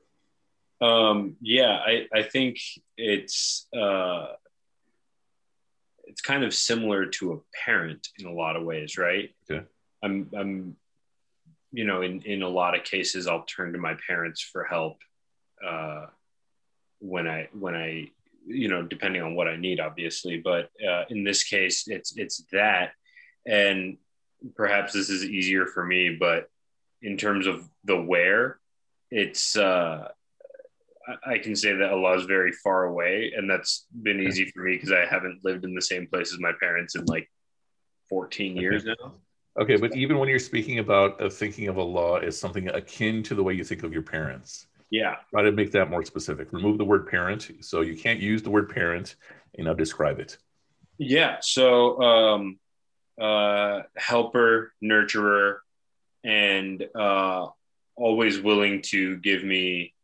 Um, 0.81 1.37
yeah, 1.41 1.79
I, 1.87 2.07
I 2.15 2.23
think 2.23 2.59
it's 2.99 3.67
uh, 3.75 4.27
it's 6.05 6.21
kind 6.21 6.45
of 6.45 6.53
similar 6.53 7.07
to 7.07 7.33
a 7.33 7.39
parent 7.65 8.09
in 8.19 8.27
a 8.27 8.33
lot 8.33 8.57
of 8.57 8.65
ways, 8.65 8.99
right? 8.99 9.35
Okay. 9.51 9.65
I'm 10.03 10.31
I'm 10.37 10.77
you 11.75 11.85
know, 11.85 12.03
in, 12.03 12.23
in 12.23 12.43
a 12.43 12.49
lot 12.49 12.77
of 12.77 12.85
cases, 12.85 13.27
I'll 13.27 13.43
turn 13.43 13.73
to 13.73 13.79
my 13.79 13.97
parents 14.07 14.41
for 14.41 14.63
help 14.63 14.99
uh, 15.67 16.07
when 17.01 17.27
I 17.27 17.49
when 17.53 17.75
I 17.75 18.11
you 18.47 18.69
know 18.69 18.83
depending 18.83 19.23
on 19.23 19.35
what 19.35 19.49
I 19.49 19.57
need, 19.57 19.81
obviously. 19.81 20.39
But 20.39 20.71
uh, 20.87 21.05
in 21.09 21.25
this 21.25 21.43
case, 21.43 21.89
it's 21.89 22.17
it's 22.17 22.45
that, 22.53 22.93
and 23.47 23.97
perhaps 24.55 24.93
this 24.93 25.11
is 25.11 25.25
easier 25.25 25.67
for 25.67 25.85
me. 25.85 26.17
But 26.19 26.49
in 27.03 27.17
terms 27.17 27.47
of 27.47 27.69
the 27.85 28.01
where, 28.01 28.59
it's 29.11 29.57
uh, 29.57 30.09
I 31.27 31.39
can 31.39 31.55
say 31.55 31.73
that 31.73 31.91
Allah 31.91 32.19
is 32.19 32.25
very 32.25 32.53
far 32.53 32.85
away, 32.85 33.33
and 33.37 33.49
that's 33.49 33.87
been 34.03 34.21
easy 34.21 34.51
for 34.51 34.63
me 34.63 34.75
because 34.75 34.93
I 34.93 35.07
haven't 35.07 35.45
lived 35.45 35.65
in 35.65 35.75
the 35.75 35.83
same 35.83 36.07
place 36.07 36.33
as 36.33 36.39
my 36.39 36.53
parents 36.61 36.95
in 36.95 37.05
like 37.07 37.31
14 38.09 38.57
years 38.57 38.85
now. 38.85 39.15
Okay, 39.61 39.77
but 39.77 39.95
even 39.97 40.19
when 40.19 40.29
you're 40.29 40.39
speaking 40.39 40.81
about 40.81 41.21
uh, 41.23 41.31
thinking 41.31 41.69
of 41.69 41.79
Allah 41.79 42.21
as 42.23 42.39
something 42.39 42.69
akin 42.69 43.23
to 43.25 43.35
the 43.35 43.43
way 43.43 43.55
you 43.55 43.63
think 43.63 43.85
of 43.85 43.93
your 43.93 44.03
parents, 44.03 44.67
yeah, 44.91 45.17
try 45.31 45.43
to 45.43 45.53
make 45.53 45.71
that 45.73 45.91
more 45.91 46.05
specific. 46.05 46.53
Remove 46.53 46.79
the 46.79 46.85
word 46.85 47.07
parent, 47.07 47.51
so 47.61 47.83
you 47.83 47.97
can't 47.97 48.21
use 48.21 48.43
the 48.43 48.51
word 48.51 48.69
parent, 48.69 49.17
and 49.57 49.67
now 49.67 49.75
describe 49.75 50.19
it. 50.19 50.39
Yeah. 50.99 51.37
So, 51.41 52.01
um, 52.03 52.59
uh, 53.21 53.83
helper, 53.97 54.73
nurturer, 54.83 55.59
and 56.25 56.87
uh, 56.95 57.47
always 57.97 58.41
willing 58.41 58.83
to 58.83 59.17
give 59.19 59.45
me 59.45 59.95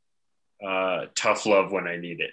uh, 0.65 1.07
tough 1.15 1.47
love 1.47 1.73
when 1.73 1.87
I 1.87 1.97
need 1.97 2.21
it. 2.21 2.31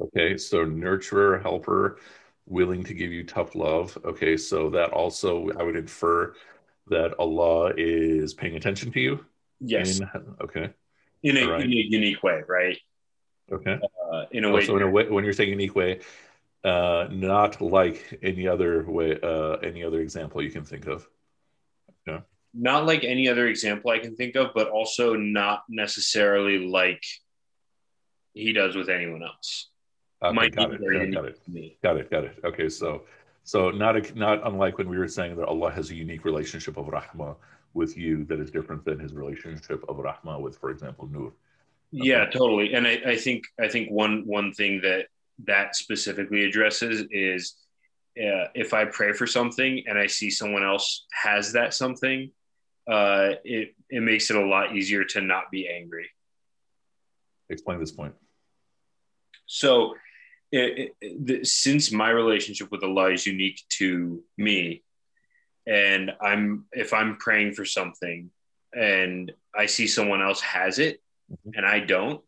Okay, 0.00 0.36
so 0.36 0.64
nurturer, 0.64 1.42
helper, 1.42 1.98
willing 2.46 2.84
to 2.84 2.94
give 2.94 3.12
you 3.12 3.24
tough 3.24 3.54
love. 3.54 3.96
Okay, 4.04 4.36
so 4.36 4.70
that 4.70 4.90
also 4.90 5.50
I 5.58 5.62
would 5.62 5.76
infer 5.76 6.34
that 6.88 7.14
Allah 7.18 7.72
is 7.76 8.34
paying 8.34 8.56
attention 8.56 8.92
to 8.92 9.00
you. 9.00 9.24
Yes. 9.60 10.00
In, 10.00 10.08
okay. 10.40 10.70
In 11.22 11.36
a, 11.36 11.46
right. 11.46 11.62
in 11.62 11.72
a 11.72 11.74
unique 11.74 12.22
way, 12.22 12.42
right? 12.46 12.78
Okay. 13.50 13.78
Uh, 14.12 14.24
in 14.30 14.44
a 14.44 14.52
way. 14.52 14.64
So 14.64 14.76
in 14.76 14.82
a 14.82 14.90
way, 14.90 15.08
when 15.08 15.24
you're 15.24 15.32
saying 15.32 15.50
unique 15.50 15.74
way, 15.74 16.00
uh, 16.64 17.08
not 17.10 17.60
like 17.60 18.18
any 18.22 18.48
other 18.48 18.84
way, 18.88 19.18
uh, 19.22 19.56
any 19.56 19.84
other 19.84 20.00
example 20.00 20.42
you 20.42 20.50
can 20.50 20.64
think 20.64 20.86
of. 20.86 21.08
Yeah. 22.06 22.20
Not 22.54 22.86
like 22.86 23.04
any 23.04 23.28
other 23.28 23.46
example 23.46 23.90
I 23.90 23.98
can 23.98 24.16
think 24.16 24.34
of, 24.34 24.50
but 24.54 24.68
also 24.68 25.14
not 25.14 25.64
necessarily 25.68 26.66
like 26.66 27.04
he 28.34 28.52
does 28.52 28.74
with 28.74 28.88
anyone 28.88 29.22
else. 29.22 29.70
Okay, 30.22 30.50
got 30.50 30.72
it. 30.72 30.80
Yeah, 30.82 31.06
got 31.06 31.24
it. 31.26 31.82
Got 31.82 31.96
it. 31.96 32.10
Got 32.10 32.24
it. 32.24 32.38
Okay, 32.44 32.68
so 32.68 33.02
so 33.44 33.70
not 33.70 33.96
a, 33.96 34.18
not 34.18 34.46
unlike 34.46 34.78
when 34.78 34.88
we 34.88 34.98
were 34.98 35.08
saying 35.08 35.36
that 35.36 35.46
Allah 35.46 35.70
has 35.70 35.90
a 35.90 35.94
unique 35.94 36.24
relationship 36.24 36.76
of 36.76 36.86
rahma 36.86 37.36
with 37.74 37.96
you 37.96 38.24
that 38.24 38.40
is 38.40 38.50
different 38.50 38.84
than 38.84 38.98
His 38.98 39.14
relationship 39.14 39.84
of 39.88 39.96
rahma 39.96 40.40
with, 40.40 40.58
for 40.58 40.70
example, 40.70 41.06
Nur. 41.06 41.26
Okay. 41.28 41.34
Yeah, 41.92 42.26
totally. 42.26 42.74
And 42.74 42.86
I, 42.86 43.00
I 43.06 43.16
think 43.16 43.44
I 43.60 43.68
think 43.68 43.90
one 43.90 44.26
one 44.26 44.52
thing 44.52 44.80
that 44.82 45.06
that 45.44 45.76
specifically 45.76 46.44
addresses 46.44 47.06
is 47.10 47.54
uh, 48.18 48.48
if 48.54 48.74
I 48.74 48.84
pray 48.84 49.12
for 49.12 49.26
something 49.26 49.84
and 49.86 49.98
I 49.98 50.06
see 50.06 50.30
someone 50.30 50.64
else 50.64 51.06
has 51.12 51.52
that 51.52 51.74
something, 51.74 52.30
uh, 52.90 53.34
it 53.44 53.74
it 53.90 54.02
makes 54.02 54.30
it 54.30 54.36
a 54.36 54.46
lot 54.46 54.74
easier 54.74 55.04
to 55.04 55.20
not 55.20 55.50
be 55.50 55.68
angry. 55.68 56.08
Explain 57.48 57.78
this 57.78 57.92
point. 57.92 58.14
So 59.46 59.94
it, 60.50 60.94
it, 61.00 61.26
the, 61.26 61.44
since 61.44 61.92
my 61.92 62.10
relationship 62.10 62.70
with 62.70 62.82
Allah 62.82 63.12
is 63.12 63.26
unique 63.26 63.62
to 63.78 64.22
me, 64.36 64.82
and 65.66 66.10
I'm 66.20 66.64
if 66.72 66.92
I'm 66.92 67.16
praying 67.16 67.52
for 67.52 67.64
something 67.64 68.30
and 68.74 69.32
I 69.54 69.66
see 69.66 69.86
someone 69.86 70.22
else 70.22 70.40
has 70.40 70.78
it 70.78 71.00
mm-hmm. 71.30 71.50
and 71.54 71.66
I 71.66 71.80
don't, 71.80 72.22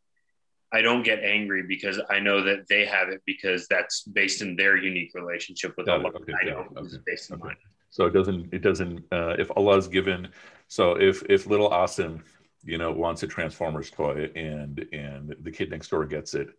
I 0.73 0.83
don't 0.83 1.03
get 1.03 1.21
angry 1.21 1.65
because 1.67 2.01
I 2.11 2.21
know 2.21 2.43
that 2.43 2.69
they 2.69 2.85
have 2.87 3.09
it 3.09 3.23
because 3.27 3.67
that's 3.69 4.03
based 4.03 4.41
in 4.41 4.55
their 4.55 4.77
unique 4.77 5.13
relationship 5.15 5.75
with 5.77 5.89
Allah. 5.89 6.11
Okay, 6.15 6.33
I 6.41 6.45
don't. 6.45 6.77
Okay. 6.77 6.97
based 7.05 7.33
okay. 7.33 7.43
mine. 7.43 7.57
So 7.91 8.07
it 8.07 8.13
doesn't. 8.13 8.53
It 8.53 8.63
doesn't. 8.63 9.05
Uh, 9.11 9.35
if 9.39 9.51
Allah 9.57 9.77
is 9.77 9.89
given, 9.89 10.29
so 10.69 10.93
if 10.93 11.23
if 11.29 11.47
little 11.47 11.71
Asim, 11.71 12.23
you 12.63 12.79
know, 12.79 12.93
wants 12.93 13.23
a 13.25 13.27
Transformers 13.27 13.91
toy 13.91 14.31
and 14.37 14.87
and 14.93 15.35
the 15.41 15.51
kid 15.51 15.71
next 15.71 15.89
door 15.89 16.07
gets 16.07 16.35
it, 16.35 16.51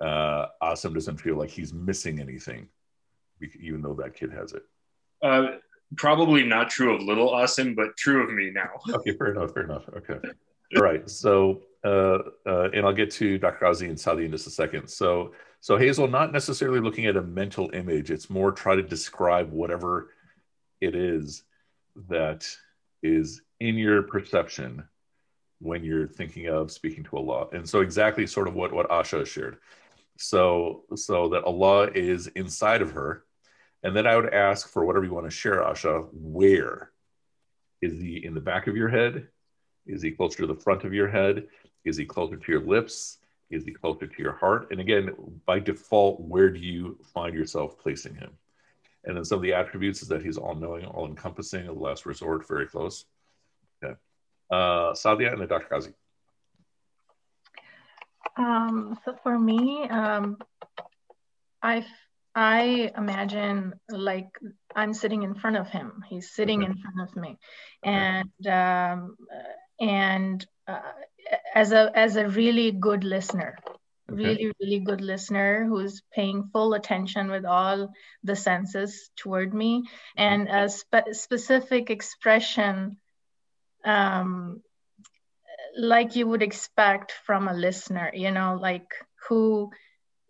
uh, 0.00 0.46
Asim 0.62 0.94
doesn't 0.94 1.18
feel 1.18 1.36
like 1.36 1.50
he's 1.50 1.74
missing 1.74 2.18
anything, 2.18 2.66
even 3.60 3.82
though 3.82 3.94
that 3.94 4.14
kid 4.14 4.32
has 4.32 4.54
it. 4.54 4.62
Uh, 5.22 5.58
probably 5.96 6.44
not 6.44 6.70
true 6.70 6.94
of 6.94 7.02
little 7.02 7.30
Asim, 7.32 7.76
but 7.76 7.96
true 7.98 8.24
of 8.24 8.32
me 8.32 8.50
now. 8.50 8.70
okay, 8.94 9.12
fair 9.12 9.32
enough. 9.32 9.52
Fair 9.52 9.64
enough. 9.64 9.84
Okay. 9.96 10.18
All 10.76 10.82
right. 10.82 11.08
So, 11.10 11.62
uh, 11.84 12.18
uh, 12.46 12.70
and 12.72 12.84
I'll 12.84 12.92
get 12.92 13.10
to 13.12 13.38
Dr. 13.38 13.58
Ghazi 13.60 13.86
and 13.86 13.96
Sadia 13.96 14.26
in 14.26 14.30
just 14.30 14.46
a 14.46 14.50
second. 14.50 14.88
So, 14.88 15.32
so 15.60 15.76
Hazel, 15.76 16.08
not 16.08 16.32
necessarily 16.32 16.80
looking 16.80 17.06
at 17.06 17.16
a 17.16 17.22
mental 17.22 17.70
image. 17.72 18.10
It's 18.10 18.30
more 18.30 18.52
try 18.52 18.76
to 18.76 18.82
describe 18.82 19.50
whatever 19.50 20.10
it 20.80 20.94
is 20.94 21.42
that 22.08 22.46
is 23.02 23.42
in 23.60 23.76
your 23.76 24.02
perception 24.02 24.84
when 25.60 25.84
you're 25.84 26.06
thinking 26.06 26.48
of 26.48 26.70
speaking 26.70 27.04
to 27.04 27.16
Allah. 27.16 27.48
And 27.52 27.68
so 27.68 27.80
exactly 27.80 28.26
sort 28.26 28.48
of 28.48 28.54
what, 28.54 28.72
what 28.72 28.88
Asha 28.88 29.26
shared. 29.26 29.58
So, 30.18 30.84
so 30.96 31.28
that 31.30 31.44
Allah 31.44 31.90
is 31.94 32.26
inside 32.28 32.82
of 32.82 32.92
her. 32.92 33.24
And 33.82 33.96
then 33.96 34.06
I 34.06 34.16
would 34.16 34.32
ask 34.32 34.68
for 34.68 34.84
whatever 34.84 35.04
you 35.04 35.14
want 35.14 35.26
to 35.26 35.30
share, 35.30 35.62
Asha, 35.62 36.08
where? 36.12 36.90
Is 37.80 37.92
he 37.98 38.22
in 38.24 38.34
the 38.34 38.40
back 38.40 38.66
of 38.66 38.76
your 38.76 38.88
head? 38.88 39.28
Is 39.86 40.02
he 40.02 40.10
closer 40.10 40.38
to 40.38 40.46
the 40.46 40.54
front 40.54 40.84
of 40.84 40.92
your 40.92 41.08
head? 41.08 41.46
Is 41.84 41.96
he 41.96 42.04
closer 42.04 42.36
to 42.36 42.52
your 42.52 42.62
lips? 42.62 43.18
Is 43.50 43.64
he 43.64 43.72
closer 43.72 44.06
to 44.06 44.22
your 44.22 44.32
heart? 44.32 44.68
And 44.70 44.80
again, 44.80 45.10
by 45.46 45.58
default, 45.58 46.20
where 46.20 46.50
do 46.50 46.60
you 46.60 46.98
find 47.12 47.34
yourself 47.34 47.78
placing 47.78 48.14
him? 48.14 48.30
And 49.04 49.16
then 49.16 49.24
some 49.24 49.36
of 49.36 49.42
the 49.42 49.54
attributes 49.54 50.02
is 50.02 50.08
that 50.08 50.22
he's 50.22 50.36
all 50.36 50.54
knowing, 50.54 50.84
all 50.84 51.06
encompassing, 51.06 51.66
of 51.66 51.78
last 51.78 52.06
resort, 52.06 52.46
very 52.46 52.66
close. 52.66 53.06
Okay. 53.82 53.94
Uh, 54.50 54.92
Sadia 54.92 55.32
and 55.32 55.40
then 55.40 55.48
Dr. 55.48 55.66
Ghazi. 55.70 55.92
Um, 58.36 58.98
so 59.04 59.16
for 59.22 59.38
me, 59.38 59.88
um, 59.88 60.38
I 61.62 61.84
I 62.34 62.92
imagine 62.96 63.74
like 63.90 64.28
I'm 64.74 64.94
sitting 64.94 65.22
in 65.22 65.34
front 65.34 65.56
of 65.56 65.68
him. 65.68 66.04
He's 66.08 66.30
sitting 66.30 66.62
okay. 66.62 66.70
in 66.70 66.78
front 66.78 67.10
of 67.10 67.16
me, 67.16 67.38
and 67.82 68.46
um, 68.46 69.16
and 69.80 70.46
uh, 70.68 70.80
as 71.54 71.72
a 71.72 71.90
as 71.94 72.16
a 72.16 72.28
really 72.28 72.70
good 72.72 73.04
listener 73.04 73.56
okay. 74.12 74.16
really 74.16 74.52
really 74.60 74.80
good 74.80 75.00
listener 75.00 75.64
who's 75.66 76.02
paying 76.12 76.48
full 76.52 76.74
attention 76.74 77.30
with 77.30 77.44
all 77.44 77.90
the 78.24 78.36
senses 78.36 79.10
toward 79.16 79.54
me 79.54 79.82
and 80.16 80.48
a 80.48 80.68
spe- 80.68 81.12
specific 81.12 81.90
expression 81.90 82.96
um, 83.84 84.60
like 85.76 86.16
you 86.16 86.26
would 86.26 86.42
expect 86.42 87.12
from 87.24 87.48
a 87.48 87.54
listener 87.54 88.10
you 88.14 88.30
know 88.30 88.58
like 88.60 88.88
who 89.28 89.70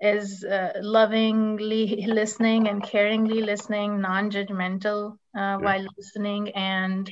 is 0.01 0.45
uh, 0.45 0.73
lovingly 0.81 2.05
listening 2.07 2.69
and 2.69 2.83
caringly 2.83 3.45
listening 3.45 4.01
non-judgmental 4.01 5.13
uh, 5.37 5.57
yeah. 5.57 5.57
while 5.59 5.87
listening 5.97 6.51
and 6.51 7.11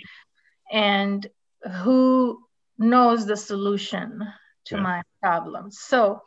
and 0.73 1.27
who 1.83 2.39
knows 2.79 3.27
the 3.27 3.37
solution 3.37 4.23
to 4.65 4.77
yeah. 4.77 4.83
my 4.83 5.03
problem 5.21 5.71
so 5.71 6.23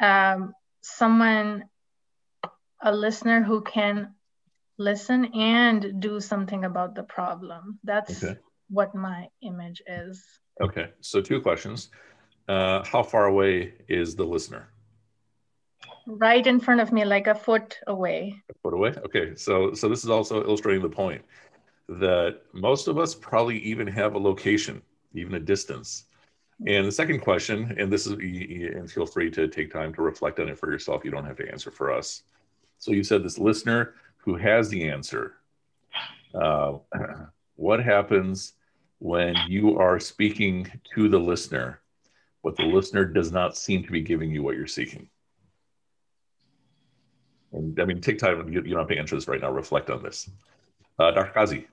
um, 0.00 0.52
someone, 0.82 1.64
a 2.82 2.94
listener 2.94 3.42
who 3.42 3.62
can 3.62 4.14
listen 4.78 5.26
and 5.34 6.00
do 6.00 6.20
something 6.20 6.64
about 6.64 6.94
the 6.94 7.02
problem. 7.02 7.78
That's 7.84 8.22
okay. 8.22 8.38
what 8.68 8.94
my 8.94 9.28
image 9.42 9.82
is. 9.86 10.22
Okay, 10.60 10.90
so 11.00 11.20
two 11.20 11.40
questions. 11.40 11.90
Uh, 12.48 12.84
how 12.84 13.02
far 13.02 13.26
away 13.26 13.74
is 13.88 14.14
the 14.14 14.24
listener? 14.24 14.68
Right 16.06 16.46
in 16.46 16.60
front 16.60 16.80
of 16.80 16.92
me, 16.92 17.04
like 17.04 17.26
a 17.26 17.34
foot 17.34 17.78
away. 17.86 18.40
A 18.48 18.54
foot 18.62 18.74
away. 18.74 18.94
Okay, 19.04 19.34
so 19.34 19.74
so 19.74 19.88
this 19.88 20.04
is 20.04 20.10
also 20.10 20.44
illustrating 20.44 20.82
the 20.82 20.88
point 20.88 21.22
that 21.88 22.40
most 22.52 22.88
of 22.88 22.98
us 22.98 23.14
probably 23.14 23.58
even 23.58 23.86
have 23.86 24.14
a 24.14 24.18
location, 24.18 24.82
even 25.14 25.34
a 25.34 25.40
distance 25.40 26.06
and 26.64 26.86
the 26.86 26.92
second 26.92 27.20
question, 27.20 27.74
and 27.78 27.92
this 27.92 28.06
is, 28.06 28.12
and 28.12 28.90
feel 28.90 29.04
free 29.04 29.30
to 29.32 29.46
take 29.46 29.70
time 29.70 29.92
to 29.94 30.02
reflect 30.02 30.40
on 30.40 30.48
it 30.48 30.58
for 30.58 30.70
yourself. 30.70 31.04
You 31.04 31.10
don't 31.10 31.26
have 31.26 31.36
to 31.36 31.50
answer 31.50 31.70
for 31.70 31.92
us. 31.92 32.22
So 32.78 32.92
you 32.92 33.04
said 33.04 33.22
this 33.22 33.38
listener 33.38 33.94
who 34.16 34.36
has 34.36 34.70
the 34.70 34.88
answer. 34.88 35.34
Uh, 36.34 36.78
what 37.56 37.82
happens 37.84 38.54
when 39.00 39.36
you 39.48 39.78
are 39.78 40.00
speaking 40.00 40.70
to 40.94 41.10
the 41.10 41.18
listener, 41.18 41.80
but 42.42 42.56
the 42.56 42.64
listener 42.64 43.04
does 43.04 43.30
not 43.30 43.56
seem 43.56 43.84
to 43.84 43.90
be 43.90 44.00
giving 44.00 44.30
you 44.30 44.42
what 44.42 44.56
you're 44.56 44.66
seeking? 44.66 45.08
And 47.52 47.78
I 47.78 47.84
mean, 47.84 48.00
take 48.00 48.18
time. 48.18 48.50
You, 48.50 48.62
you 48.62 48.70
don't 48.70 48.80
have 48.80 48.88
to 48.88 48.96
answer 48.96 49.14
this 49.14 49.28
right 49.28 49.40
now. 49.40 49.50
Reflect 49.50 49.90
on 49.90 50.02
this. 50.02 50.30
Uh, 50.98 51.10
Dr. 51.10 51.32
Kazi. 51.32 51.68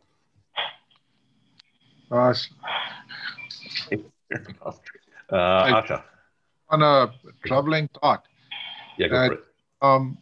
Uh, 2.12 2.34
uh, 5.30 5.82
Asha. 5.82 6.04
On 6.70 6.82
a 6.82 7.14
troubling 7.46 7.90
thought. 8.02 8.24
Yeah, 8.98 9.08
go 9.08 9.28
for 9.28 9.34
it. 9.34 9.44
Um, 9.82 10.18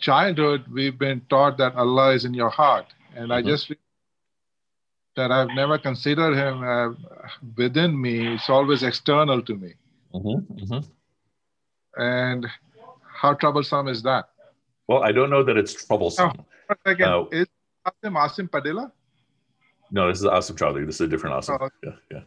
childhood, 0.00 0.64
we've 0.72 0.98
been 0.98 1.22
taught 1.30 1.58
that 1.58 1.74
Allah 1.74 2.14
is 2.14 2.24
in 2.24 2.34
your 2.34 2.50
heart. 2.50 2.86
And 3.14 3.30
mm-hmm. 3.30 3.32
I 3.32 3.42
just 3.42 3.72
that 5.16 5.30
I've 5.30 5.48
never 5.54 5.78
considered 5.78 6.34
him 6.34 6.62
uh, 6.64 6.90
within 7.56 8.00
me. 8.00 8.34
It's 8.34 8.50
always 8.50 8.82
external 8.82 9.42
to 9.42 9.54
me. 9.54 9.74
Mm-hmm. 10.12 10.74
Mm-hmm. 10.74 12.00
And 12.02 12.46
how 13.14 13.34
troublesome 13.34 13.88
is 13.88 14.02
that? 14.02 14.30
Well, 14.88 15.02
I 15.02 15.12
don't 15.12 15.30
know 15.30 15.42
that 15.42 15.56
it's 15.56 15.86
troublesome. 15.86 16.32
Oh, 16.68 16.74
again, 16.84 17.08
uh, 17.08 17.24
is 17.30 17.46
Asim 17.86 18.14
Asim 18.16 18.50
Padilla? 18.50 18.92
No, 19.94 20.08
this 20.08 20.18
is 20.18 20.24
Asim 20.24 20.56
Chaudhry. 20.56 20.84
This 20.84 20.96
is 20.96 21.02
a 21.02 21.06
different 21.06 21.36
Asim. 21.36 21.56
Oh, 21.60 21.70
yeah, 21.84 21.92
yeah. 22.10 22.20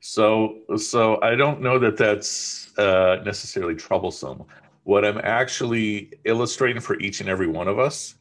So, 0.00 0.58
so 0.76 1.18
I 1.22 1.34
don't 1.34 1.62
know 1.62 1.78
that 1.78 1.96
that's 1.96 2.76
uh, 2.76 3.22
necessarily 3.24 3.74
troublesome. 3.74 4.44
What 4.82 5.06
I'm 5.06 5.18
actually 5.24 6.12
illustrating 6.26 6.82
for 6.82 7.00
each 7.00 7.22
and 7.22 7.30
every 7.30 7.46
one 7.46 7.66
of 7.66 7.78
us 7.78 8.16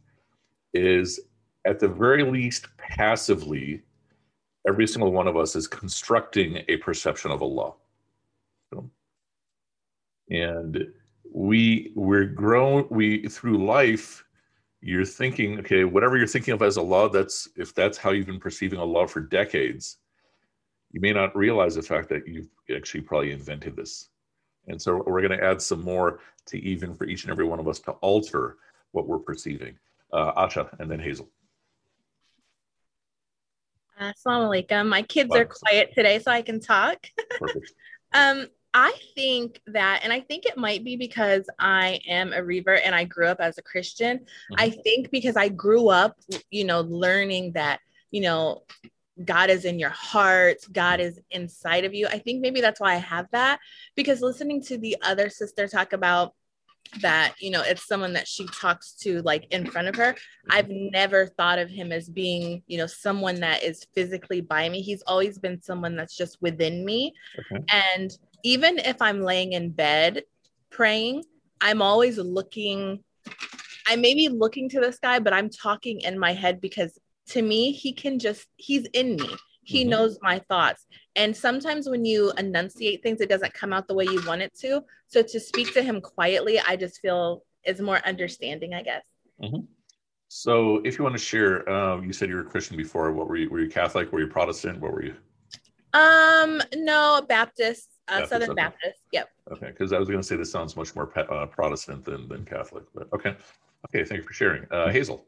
is, 0.73 1.19
at 1.65 1.81
the 1.81 1.89
very 1.89 2.23
least, 2.23 2.67
passively, 2.77 3.83
every 4.65 4.87
single 4.87 5.11
one 5.11 5.27
of 5.27 5.35
us 5.35 5.57
is 5.57 5.67
constructing 5.67 6.63
a 6.69 6.77
perception 6.77 7.29
of 7.29 7.43
Allah. 7.43 7.73
And 10.29 10.87
we 11.29 11.91
we're 11.95 12.25
grown 12.25 12.87
we 12.89 13.27
through 13.27 13.65
life 13.65 14.22
you're 14.84 15.06
thinking 15.06 15.60
okay 15.60 15.84
whatever 15.84 16.17
you're 16.17 16.28
thinking 16.28 16.54
of 16.54 16.62
as 16.62 16.78
Allah, 16.78 17.10
that's 17.10 17.48
if 17.56 17.74
that's 17.74 17.98
how 17.98 18.12
you've 18.12 18.28
been 18.28 18.39
perceiving 18.39 18.80
Allah 18.80 19.08
for 19.08 19.22
decades 19.22 19.98
you 20.93 21.02
may 21.02 21.12
not 21.12 21.36
realize 21.36 21.76
the 21.76 21.82
fact 21.82 22.08
that 22.10 22.26
you've 22.28 22.48
actually 22.74 23.02
probably 23.02 23.32
invented 23.32 23.76
this. 23.76 24.10
And 24.67 24.82
so 24.82 25.04
we're 25.06 25.22
going 25.22 25.38
to 25.38 25.43
add 25.43 25.62
some 25.62 25.82
more 25.82 26.19
to 26.46 26.63
even 26.63 26.93
for 26.93 27.06
each 27.06 27.24
and 27.24 27.32
every 27.32 27.46
one 27.46 27.60
of 27.60 27.67
us 27.67 27.80
to 27.80 27.91
alter 27.93 28.58
what 28.91 29.08
we're 29.08 29.19
perceiving. 29.19 29.78
Uh, 30.13 30.32
Asha 30.34 30.69
and 30.80 30.89
then 30.89 31.00
Hazel. 31.00 31.28
Assalamu 34.00 34.65
alaikum. 34.65 34.88
My 34.88 35.02
kids 35.02 35.36
are 35.36 35.46
quiet 35.46 35.91
today, 35.93 36.19
so 36.19 36.32
I 36.32 36.43
can 36.43 36.60
talk. 36.60 37.08
Perfect. 37.39 37.74
um, 38.13 38.48
I 38.73 38.93
think 39.15 39.62
that, 39.67 40.01
and 40.03 40.12
I 40.12 40.21
think 40.21 40.45
it 40.45 40.57
might 40.57 40.83
be 40.83 40.95
because 40.95 41.45
I 41.59 41.99
am 42.07 42.33
a 42.33 42.43
revert 42.43 42.81
and 42.83 42.95
I 42.95 43.03
grew 43.03 43.27
up 43.27 43.39
as 43.39 43.57
a 43.57 43.62
Christian. 43.62 44.19
Mm-hmm. 44.19 44.55
I 44.57 44.69
think 44.69 45.12
because 45.12 45.38
I 45.38 45.49
grew 45.49 45.89
up, 45.89 46.17
you 46.49 46.65
know, 46.65 46.81
learning 46.81 47.53
that, 47.53 47.79
you 48.12 48.21
know, 48.21 48.63
God 49.23 49.51
is 49.51 49.65
in 49.65 49.77
your 49.77 49.91
heart, 49.91 50.57
God 50.71 50.99
is 50.99 51.19
inside 51.29 51.86
of 51.86 51.93
you. 51.93 52.07
I 52.07 52.17
think 52.17 52.41
maybe 52.41 52.62
that's 52.62 52.79
why 52.79 52.93
I 52.93 52.97
have 52.97 53.27
that 53.31 53.59
because 53.95 54.21
listening 54.21 54.62
to 54.63 54.77
the 54.77 54.97
other 55.03 55.29
sister 55.29 55.67
talk 55.67 55.93
about 55.93 56.33
that, 57.01 57.36
you 57.39 57.51
know, 57.51 57.62
it's 57.62 57.88
someone 57.88 58.13
that 58.13 58.27
she 58.27 58.45
talks 58.47 58.93
to 58.93 59.21
like 59.21 59.47
in 59.51 59.65
front 59.65 59.88
of 59.88 59.95
her. 59.95 60.15
I've 60.49 60.69
never 60.69 61.27
thought 61.27 61.59
of 61.59 61.69
him 61.69 61.91
as 61.91 62.09
being, 62.09 62.63
you 62.67 62.77
know, 62.77 62.88
someone 62.88 63.39
that 63.41 63.63
is 63.63 63.86
physically 63.93 64.41
by 64.41 64.67
me. 64.67 64.81
He's 64.81 65.03
always 65.03 65.38
been 65.38 65.62
someone 65.62 65.95
that's 65.95 66.17
just 66.17 66.41
within 66.41 66.83
me. 66.83 67.13
Okay. 67.39 67.63
And 67.71 68.17
even 68.43 68.77
if 68.77 69.01
I'm 69.01 69.21
laying 69.21 69.53
in 69.53 69.69
bed 69.71 70.23
praying, 70.69 71.23
I'm 71.62 71.82
always 71.82 72.17
looking 72.17 73.03
I 73.88 73.95
may 73.95 74.13
be 74.13 74.29
looking 74.29 74.69
to 74.69 74.79
the 74.79 74.91
sky, 74.91 75.19
but 75.19 75.34
I'm 75.34 75.49
talking 75.49 76.01
in 76.01 76.17
my 76.17 76.34
head 76.34 76.62
because 76.62 76.97
to 77.29 77.41
me, 77.41 77.71
he 77.71 77.93
can 77.93 78.19
just, 78.19 78.47
he's 78.56 78.86
in 78.93 79.15
me. 79.15 79.29
He 79.63 79.82
mm-hmm. 79.82 79.89
knows 79.91 80.19
my 80.21 80.39
thoughts. 80.49 80.86
And 81.15 81.36
sometimes 81.36 81.89
when 81.89 82.06
you 82.06 82.32
enunciate 82.38 83.03
things, 83.03 83.21
it 83.21 83.29
doesn't 83.29 83.53
come 83.53 83.71
out 83.71 83.88
the 83.88 83.93
way 83.93 84.06
you 84.06 84.21
want 84.25 84.41
it 84.41 84.53
to. 84.60 84.84
So 85.08 85.21
to 85.21 85.39
speak 85.39 85.73
to 85.73 85.84
him 85.84 86.01
quietly, 86.01 86.60
I 86.60 86.75
just 86.75 86.99
feel 86.99 87.43
is 87.65 87.79
more 87.79 88.06
understanding, 88.06 88.73
I 88.73 88.84
guess. 88.84 89.03
Mm-hmm. 89.41 89.62
So 90.27 90.82
if 90.84 90.97
you 90.97 91.03
want 91.03 91.15
to 91.15 91.21
share, 91.21 91.69
um, 91.69 92.03
you 92.03 92.12
said 92.12 92.27
you 92.27 92.36
were 92.36 92.41
a 92.41 92.45
Christian 92.45 92.75
before. 92.75 93.12
What 93.13 93.29
were 93.29 93.38
you? 93.38 93.49
Were 93.49 93.62
you 93.62 93.69
Catholic? 93.69 94.12
Were 94.12 94.19
you 94.19 94.27
Protestant? 94.27 94.82
What 94.82 94.91
were 94.91 95.03
you? 95.03 95.15
Um, 95.93 96.62
no, 96.75 97.23
Baptist, 97.29 97.88
Baptist 98.19 98.32
Southern 98.32 98.49
okay. 98.52 98.62
Baptist. 98.62 98.99
Yep. 99.12 99.30
Okay, 99.52 99.67
because 99.67 99.93
I 99.93 99.99
was 99.99 100.08
going 100.08 100.21
to 100.21 100.28
say 100.28 100.36
this 100.36 100.52
sounds 100.52 100.76
much 100.76 100.95
more 100.95 101.12
uh, 101.17 101.45
Protestant 101.45 102.06
than 102.06 102.28
than 102.28 102.45
Catholic, 102.45 102.84
but 102.93 103.08
okay, 103.13 103.36
okay. 103.88 104.04
Thank 104.04 104.21
you 104.21 104.28
for 104.28 104.34
sharing, 104.34 104.65
uh, 104.71 104.89
Hazel. 104.89 105.26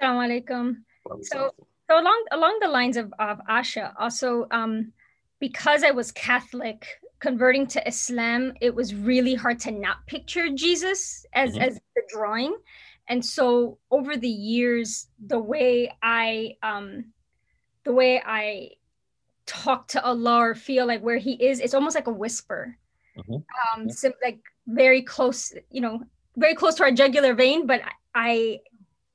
Assalamu 0.00 0.44
alaikum. 0.46 0.76
So, 1.22 1.52
so 1.90 2.00
along 2.00 2.24
along 2.32 2.58
the 2.60 2.68
lines 2.68 2.96
of, 2.96 3.12
of 3.18 3.40
Asha, 3.48 3.92
also 3.98 4.46
um, 4.50 4.92
because 5.40 5.82
I 5.84 5.90
was 5.90 6.12
Catholic, 6.12 6.86
converting 7.20 7.66
to 7.68 7.86
Islam, 7.86 8.52
it 8.60 8.74
was 8.74 8.94
really 8.94 9.34
hard 9.34 9.58
to 9.60 9.70
not 9.70 10.06
picture 10.06 10.48
Jesus 10.50 11.26
as 11.32 11.52
mm-hmm. 11.52 11.62
as 11.62 11.80
the 11.96 12.02
drawing, 12.08 12.56
and 13.08 13.24
so 13.24 13.78
over 13.90 14.16
the 14.16 14.28
years, 14.28 15.08
the 15.26 15.38
way 15.38 15.92
I 16.02 16.56
um, 16.62 17.12
the 17.84 17.92
way 17.92 18.22
I 18.24 18.70
talk 19.52 19.88
to 19.88 20.02
Allah 20.04 20.38
or 20.38 20.54
feel 20.54 20.86
like 20.86 21.02
where 21.02 21.18
He 21.18 21.32
is, 21.34 21.60
it's 21.60 21.74
almost 21.74 21.94
like 21.94 22.06
a 22.06 22.12
whisper, 22.12 22.76
mm-hmm. 23.16 23.80
um, 23.80 23.90
sim- 23.90 24.12
like 24.22 24.40
very 24.66 25.02
close, 25.02 25.52
you 25.70 25.80
know, 25.80 26.00
very 26.36 26.54
close 26.54 26.74
to 26.76 26.84
our 26.84 26.90
jugular 26.90 27.34
vein, 27.34 27.66
but 27.66 27.82
I 28.14 28.60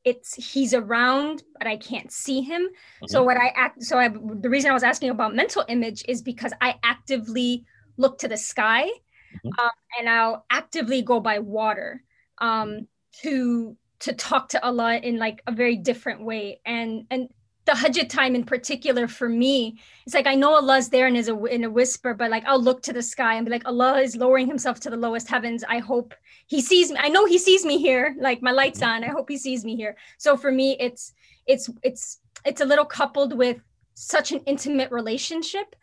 it's 0.08 0.36
he's 0.36 0.74
around 0.74 1.44
but 1.58 1.68
i 1.68 1.76
can't 1.76 2.14
see 2.14 2.40
him 2.40 2.62
mm-hmm. 2.62 3.08
so 3.08 3.22
what 3.22 3.36
i 3.36 3.48
act 3.58 3.84
so 3.84 3.98
I, 3.98 4.08
the 4.08 4.50
reason 4.50 4.72
i 4.72 4.74
was 4.74 4.84
asking 4.84 5.10
about 5.10 5.36
mental 5.36 5.66
image 5.68 6.06
is 6.08 6.22
because 6.22 6.54
i 6.62 6.76
actively 6.82 7.66
look 7.98 8.18
to 8.20 8.30
the 8.30 8.38
sky 8.38 8.84
mm-hmm. 8.86 9.50
um, 9.60 9.72
and 10.00 10.08
i'll 10.08 10.46
actively 10.50 11.02
go 11.02 11.20
by 11.20 11.40
water 11.40 12.04
um, 12.38 12.88
to 13.22 13.76
to 14.00 14.14
talk 14.14 14.48
to 14.50 14.64
allah 14.64 14.96
in 14.96 15.18
like 15.18 15.42
a 15.46 15.52
very 15.52 15.76
different 15.76 16.24
way 16.24 16.62
and 16.66 17.06
and 17.12 17.28
the 17.68 17.76
Hajj 17.76 18.08
time 18.08 18.34
in 18.34 18.44
particular 18.44 19.08
for 19.08 19.30
me, 19.30 19.80
it's 20.06 20.16
like 20.16 20.26
I 20.26 20.36
know 20.36 20.56
Allah's 20.56 20.90
there 20.90 21.06
and 21.06 21.16
is 21.16 21.30
a, 21.30 21.46
in 21.46 21.64
a 21.66 21.70
whisper, 21.70 22.14
but 22.14 22.32
like 22.32 22.44
I'll 22.46 22.62
look 22.62 22.82
to 22.84 22.94
the 22.94 23.04
sky 23.04 23.36
and 23.36 23.46
be 23.46 23.52
like, 23.52 23.68
Allah 23.68 24.00
is 24.00 24.16
lowering 24.16 24.48
himself 24.48 24.80
to 24.82 24.90
the 24.90 24.98
lowest 24.98 25.28
heavens. 25.28 25.64
I 25.68 25.80
hope 25.80 26.16
he 26.48 26.62
sees 26.62 26.92
me. 26.92 26.98
I 27.00 27.10
know 27.10 27.26
he 27.26 27.38
sees 27.38 27.66
me 27.66 27.78
here. 27.78 28.16
Like 28.20 28.42
my 28.42 28.52
light's 28.52 28.82
on. 28.82 29.04
I 29.04 29.10
hope 29.10 29.30
he 29.30 29.38
sees 29.38 29.64
me 29.64 29.76
here. 29.76 29.96
So 30.18 30.36
for 30.38 30.52
me, 30.52 30.78
it's 30.80 31.14
it's 31.46 31.70
it's 31.84 32.20
it's 32.46 32.62
a 32.62 32.66
little 32.66 32.86
coupled 32.86 33.38
with 33.38 33.58
such 33.94 34.32
an 34.32 34.40
intimate 34.46 34.92
relationship 34.92 35.76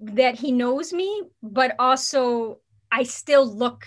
that 0.00 0.34
he 0.34 0.50
knows 0.50 0.92
me, 0.92 1.22
but 1.42 1.76
also 1.78 2.58
I 2.90 3.04
still 3.04 3.46
look 3.46 3.86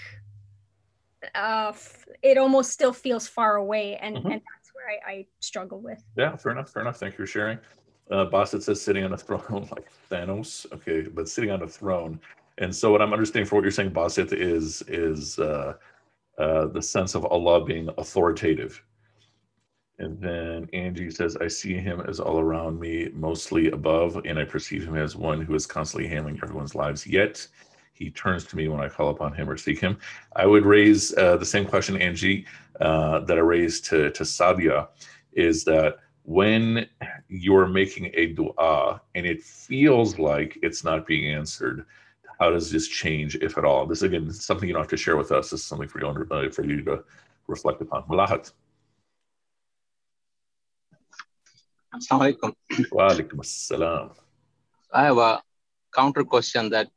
uh 1.36 1.74
it 2.22 2.38
almost 2.38 2.72
still 2.72 2.92
feels 2.92 3.28
far 3.28 3.56
away 3.56 3.96
and, 3.98 4.18
mm-hmm. 4.18 4.32
and 4.32 4.42
I, 4.88 5.12
I 5.12 5.26
struggle 5.40 5.80
with. 5.80 6.04
Yeah, 6.18 6.36
fair 6.36 6.52
enough. 6.52 6.70
Fair 6.70 6.82
enough. 6.82 6.98
Thank 6.98 7.14
you 7.14 7.26
for 7.26 7.28
sharing. 7.28 7.58
Uh, 8.12 8.26
Basit 8.26 8.64
says 8.64 8.82
sitting 8.82 9.04
on 9.04 9.14
a 9.14 9.18
throne 9.18 9.68
like 9.72 9.88
Thanos. 10.10 10.66
Okay, 10.74 11.02
but 11.02 11.28
sitting 11.30 11.52
on 11.52 11.62
a 11.64 11.68
throne. 11.68 12.20
And 12.60 12.76
so 12.76 12.92
what 12.92 13.02
I'm 13.02 13.14
understanding 13.14 13.48
for 13.48 13.56
what 13.56 13.64
you're 13.64 13.72
saying, 13.72 13.92
Basit, 13.92 14.34
is 14.34 14.84
is 14.88 15.40
uh, 15.40 15.76
uh, 16.38 16.68
the 16.68 16.82
sense 16.82 17.16
of 17.16 17.26
Allah 17.26 17.64
being 17.64 17.90
authoritative. 17.98 18.84
And 20.00 20.20
then 20.20 20.68
Angie 20.74 21.12
says, 21.12 21.38
I 21.38 21.48
see 21.48 21.76
him 21.76 22.02
as 22.02 22.20
all 22.20 22.40
around 22.40 22.80
me, 22.80 23.10
mostly 23.14 23.70
above, 23.70 24.20
and 24.26 24.40
I 24.40 24.44
perceive 24.44 24.84
him 24.86 24.96
as 24.96 25.16
one 25.16 25.40
who 25.40 25.54
is 25.54 25.68
constantly 25.68 26.10
handling 26.10 26.40
everyone's 26.42 26.74
lives. 26.74 27.06
Yet 27.06 27.48
he 27.94 28.10
turns 28.10 28.44
to 28.46 28.58
me 28.58 28.68
when 28.68 28.82
I 28.82 28.90
call 28.90 29.10
upon 29.10 29.34
him 29.34 29.50
or 29.50 29.56
seek 29.56 29.80
him. 29.80 29.98
I 30.36 30.46
would 30.46 30.66
raise 30.66 31.16
uh, 31.16 31.38
the 31.38 31.46
same 31.46 31.66
question, 31.66 31.96
Angie, 32.02 32.46
uh, 32.82 33.20
that 33.20 33.38
I 33.38 33.42
raised 33.42 33.86
to, 33.86 34.10
to 34.12 34.24
Sadia 34.24 34.88
is 35.32 35.64
that 35.66 35.98
when 36.24 36.88
you're 37.28 37.68
making 37.68 38.12
a 38.14 38.28
dua 38.28 39.02
and 39.16 39.26
it 39.26 39.44
feels 39.44 40.18
like 40.18 40.58
it's 40.64 40.84
not 40.84 41.06
being 41.06 41.34
answered, 41.34 41.86
how 42.40 42.50
does 42.50 42.72
this 42.72 42.88
change, 42.88 43.36
if 43.36 43.58
at 43.58 43.66
all? 43.66 43.86
This 43.86 44.02
again, 44.02 44.28
is 44.28 44.44
something 44.44 44.68
you 44.68 44.74
don't 44.74 44.82
have 44.82 44.90
to 44.90 44.98
share 44.98 45.18
with 45.18 45.32
us. 45.32 45.52
This 45.52 45.62
is 45.62 45.66
something 45.66 45.88
for 45.88 46.00
you, 46.00 46.28
uh, 46.32 46.50
for 46.50 46.66
you 46.66 46.82
to 46.84 47.04
reflect 47.48 47.82
upon. 47.82 48.04
Malahat. 48.04 48.52
Assalamu 51.94 52.34
alaikum. 52.34 52.54
Wa 52.92 53.10
alaikum 53.10 53.36
assalam. 53.36 54.16
I 54.92 55.04
have 55.06 55.18
a 55.20 55.42
counter 55.94 56.24
question 56.24 56.70
that 56.72 56.90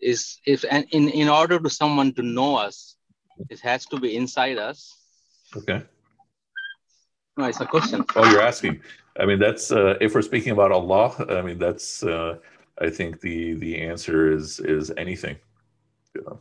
is 0.00 0.38
if 0.46 0.64
and 0.70 0.86
in, 0.90 1.08
in 1.08 1.28
order 1.28 1.58
to 1.58 1.70
someone 1.70 2.12
to 2.14 2.22
know 2.22 2.56
us, 2.56 2.96
it 3.50 3.60
has 3.60 3.86
to 3.86 4.00
be 4.00 4.16
inside 4.16 4.58
us. 4.58 4.96
Okay. 5.56 5.82
No, 7.36 7.44
it's 7.44 7.60
a 7.60 7.66
question. 7.66 8.04
Oh, 8.14 8.30
you're 8.30 8.40
asking. 8.40 8.80
I 9.18 9.26
mean, 9.26 9.38
that's 9.38 9.70
uh, 9.70 9.96
if 10.00 10.14
we're 10.14 10.22
speaking 10.22 10.52
about 10.52 10.72
Allah. 10.72 11.14
I 11.28 11.42
mean, 11.42 11.58
that's. 11.58 12.02
Uh, 12.02 12.38
I 12.78 12.90
think 12.90 13.20
the 13.20 13.54
the 13.54 13.80
answer 13.80 14.30
is 14.30 14.60
is 14.60 14.92
anything. 14.96 15.36
You 16.14 16.22
know. 16.22 16.40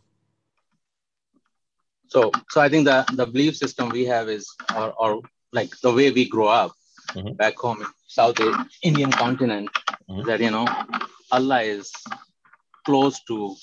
So, 2.07 2.31
so 2.49 2.61
I 2.61 2.69
think 2.69 2.85
the 2.85 3.05
the 3.13 3.25
belief 3.25 3.55
system 3.57 3.89
we 3.89 4.05
have 4.05 4.29
is, 4.29 4.53
or, 4.75 4.93
or 4.97 5.21
like 5.51 5.71
the 5.81 5.91
way 5.91 6.11
we 6.11 6.27
grow 6.27 6.47
up 6.47 6.71
mm-hmm. 7.11 7.33
back 7.33 7.57
home 7.57 7.81
in 7.81 7.87
South 8.07 8.39
Indian 8.83 9.11
continent, 9.11 9.69
mm-hmm. 10.09 10.27
that 10.27 10.39
you 10.39 10.51
know, 10.51 10.67
Allah 11.31 11.61
is 11.61 11.91
close 12.85 13.21
to 13.27 13.55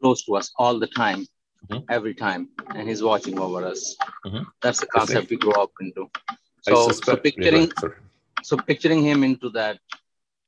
close 0.00 0.24
to 0.24 0.36
us 0.36 0.52
all 0.56 0.78
the 0.78 0.86
time 0.86 1.26
mm-hmm. 1.68 1.84
every 1.90 2.14
time 2.14 2.48
and 2.74 2.88
he's 2.88 3.02
watching 3.02 3.38
over 3.38 3.64
us. 3.64 3.96
Mm-hmm. 4.26 4.44
that's 4.62 4.80
the 4.80 4.86
concept 4.86 5.30
we 5.30 5.36
grow 5.36 5.62
up 5.62 5.70
into. 5.80 6.10
So, 6.62 6.90
so 6.90 7.16
picturing 7.16 7.70
so 8.42 8.56
picturing 8.56 9.02
him 9.02 9.24
into 9.24 9.50
that 9.50 9.78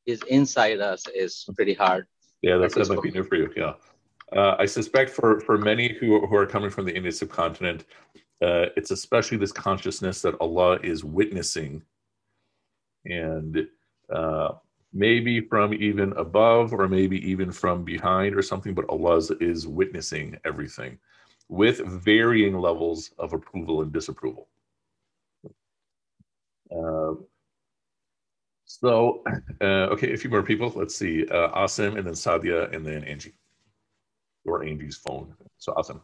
is 0.07 0.23
inside 0.29 0.81
us 0.81 1.07
is 1.15 1.47
pretty 1.57 1.75
hard. 1.75 2.07
Yeah 2.43 2.57
that's 2.59 2.75
that 2.75 2.89
might 2.89 3.03
be 3.03 3.11
new 3.11 3.25
for 3.25 3.37
you 3.37 3.51
yeah. 3.57 3.75
Uh, 4.37 4.57
i 4.59 4.65
suspect 4.65 5.11
for 5.11 5.41
for 5.41 5.59
many 5.59 5.93
who, 5.99 6.27
who 6.27 6.37
are 6.37 6.47
coming 6.47 6.71
from 6.71 6.85
the 6.87 6.95
indian 6.95 7.15
subcontinent 7.15 7.85
uh, 8.43 8.67
it's 8.77 8.91
especially 8.91 9.37
this 9.37 9.53
consciousness 9.53 10.21
that 10.23 10.35
allah 10.41 10.79
is 10.83 11.05
witnessing. 11.05 11.83
And 13.05 13.69
uh, 14.13 14.55
maybe 14.93 15.41
from 15.41 15.73
even 15.75 16.13
above 16.15 16.73
or 16.73 16.89
maybe 16.89 17.19
even 17.29 17.51
from 17.51 17.85
behind 17.85 18.35
or 18.35 18.43
something, 18.43 18.75
but 18.75 18.89
Allah 18.89 19.23
is 19.41 19.67
witnessing 19.67 20.37
everything 20.45 20.99
with 21.49 21.79
varying 21.79 22.59
levels 22.59 23.11
of 23.19 23.33
approval 23.33 23.83
and 23.83 23.93
disapproval. 23.93 24.49
Uh, 26.71 27.15
so, 28.65 29.23
uh, 29.61 29.93
okay, 29.93 30.15
a 30.15 30.17
few 30.17 30.31
more 30.31 30.43
people. 30.43 30.73
Let's 30.75 30.97
see. 30.97 31.27
Uh, 31.27 31.49
Asim 31.51 31.99
and 31.99 32.07
then 32.07 32.15
Sadia 32.15 32.75
and 32.75 32.87
then 32.87 33.05
Angie. 33.05 33.35
Or 34.47 34.65
Angie's 34.65 34.97
phone. 34.97 35.35
So, 35.59 35.73
Asim. 35.75 36.01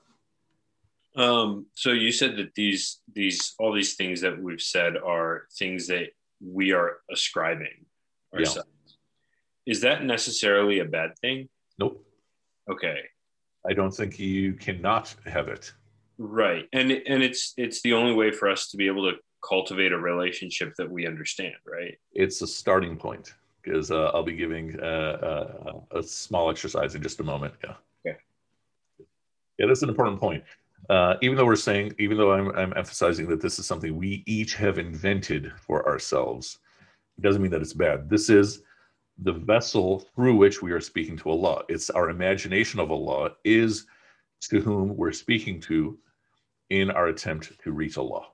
Um, 1.17 1.67
so 1.75 1.91
you 1.91 2.13
said 2.13 2.37
that 2.37 2.55
these 2.55 3.01
these 3.13 3.55
all 3.59 3.73
these 3.73 3.97
things 3.97 4.21
that 4.21 4.41
we've 4.41 4.61
said 4.61 4.97
are 4.97 5.47
things 5.59 5.89
that 5.89 6.11
we 6.41 6.73
are 6.73 6.99
ascribing 7.11 7.87
ourselves. 8.33 8.69
Is 9.69 9.83
that 9.83 10.03
necessarily 10.03 10.79
a 10.79 10.87
bad 10.87 11.11
thing? 11.19 11.51
Nope. 11.79 12.03
Okay. 12.71 13.01
I 13.69 13.75
don't 13.75 13.91
think 13.91 14.19
you 14.19 14.55
cannot 14.55 15.15
have 15.27 15.49
it. 15.49 15.71
Right. 16.17 16.67
And 16.73 16.91
and 16.91 17.23
it's 17.23 17.53
it's 17.59 17.83
the 17.83 17.93
only 17.93 18.15
way 18.15 18.31
for 18.31 18.49
us 18.49 18.71
to 18.71 18.79
be 18.79 18.87
able 18.87 19.11
to 19.11 19.19
cultivate 19.47 19.93
a 19.93 19.99
relationship 19.99 20.73
that 20.79 20.91
we 20.91 21.07
understand, 21.07 21.55
right? 21.67 21.99
It's 22.15 22.41
a 22.41 22.47
starting 22.47 22.97
point 22.97 23.35
because 23.63 23.91
uh, 23.91 24.11
I'll 24.15 24.23
be 24.23 24.37
giving 24.37 24.81
uh, 24.81 24.83
uh, 24.83 25.99
a 25.99 26.03
small 26.03 26.51
exercise 26.51 26.95
in 26.95 27.03
just 27.03 27.21
a 27.21 27.25
moment. 27.25 27.53
Yeah. 27.63 27.75
Okay. 28.07 28.19
Yeah, 29.59 29.67
that's 29.67 29.83
an 29.83 29.91
important 29.91 30.19
point. 30.19 30.45
Uh, 30.89 31.17
even 31.21 31.37
though 31.37 31.45
we're 31.45 31.57
saying, 31.57 31.93
even 31.99 32.17
though 32.17 32.33
I'm, 32.33 32.49
I'm 32.57 32.73
emphasizing 32.75 33.29
that 33.29 33.43
this 33.43 33.59
is 33.59 33.67
something 33.67 33.95
we 33.99 34.23
each 34.25 34.55
have 34.55 34.79
invented 34.79 35.53
for 35.61 35.87
ourselves, 35.87 36.59
it 37.19 37.21
doesn't 37.21 37.43
mean 37.43 37.51
that 37.51 37.61
it's 37.61 37.75
bad. 37.75 38.09
This 38.09 38.31
is 38.31 38.63
the 39.19 39.33
vessel 39.33 40.01
through 40.15 40.37
which 40.37 40.63
we 40.63 40.73
are 40.73 40.81
speaking 40.81 41.17
to 41.19 41.31
Allah. 41.31 41.63
It's 41.69 41.91
our 41.91 42.11
imagination 42.11 42.81
of 42.81 42.91
Allah 42.91 43.31
is 43.45 43.87
to 44.43 44.61
whom 44.61 44.97
we're 44.97 45.13
speaking 45.13 45.61
to 45.63 45.99
in 46.71 46.91
our 46.91 47.09
attempt 47.09 47.59
to 47.63 47.73
reach 47.73 47.99
Allah. 47.99 48.27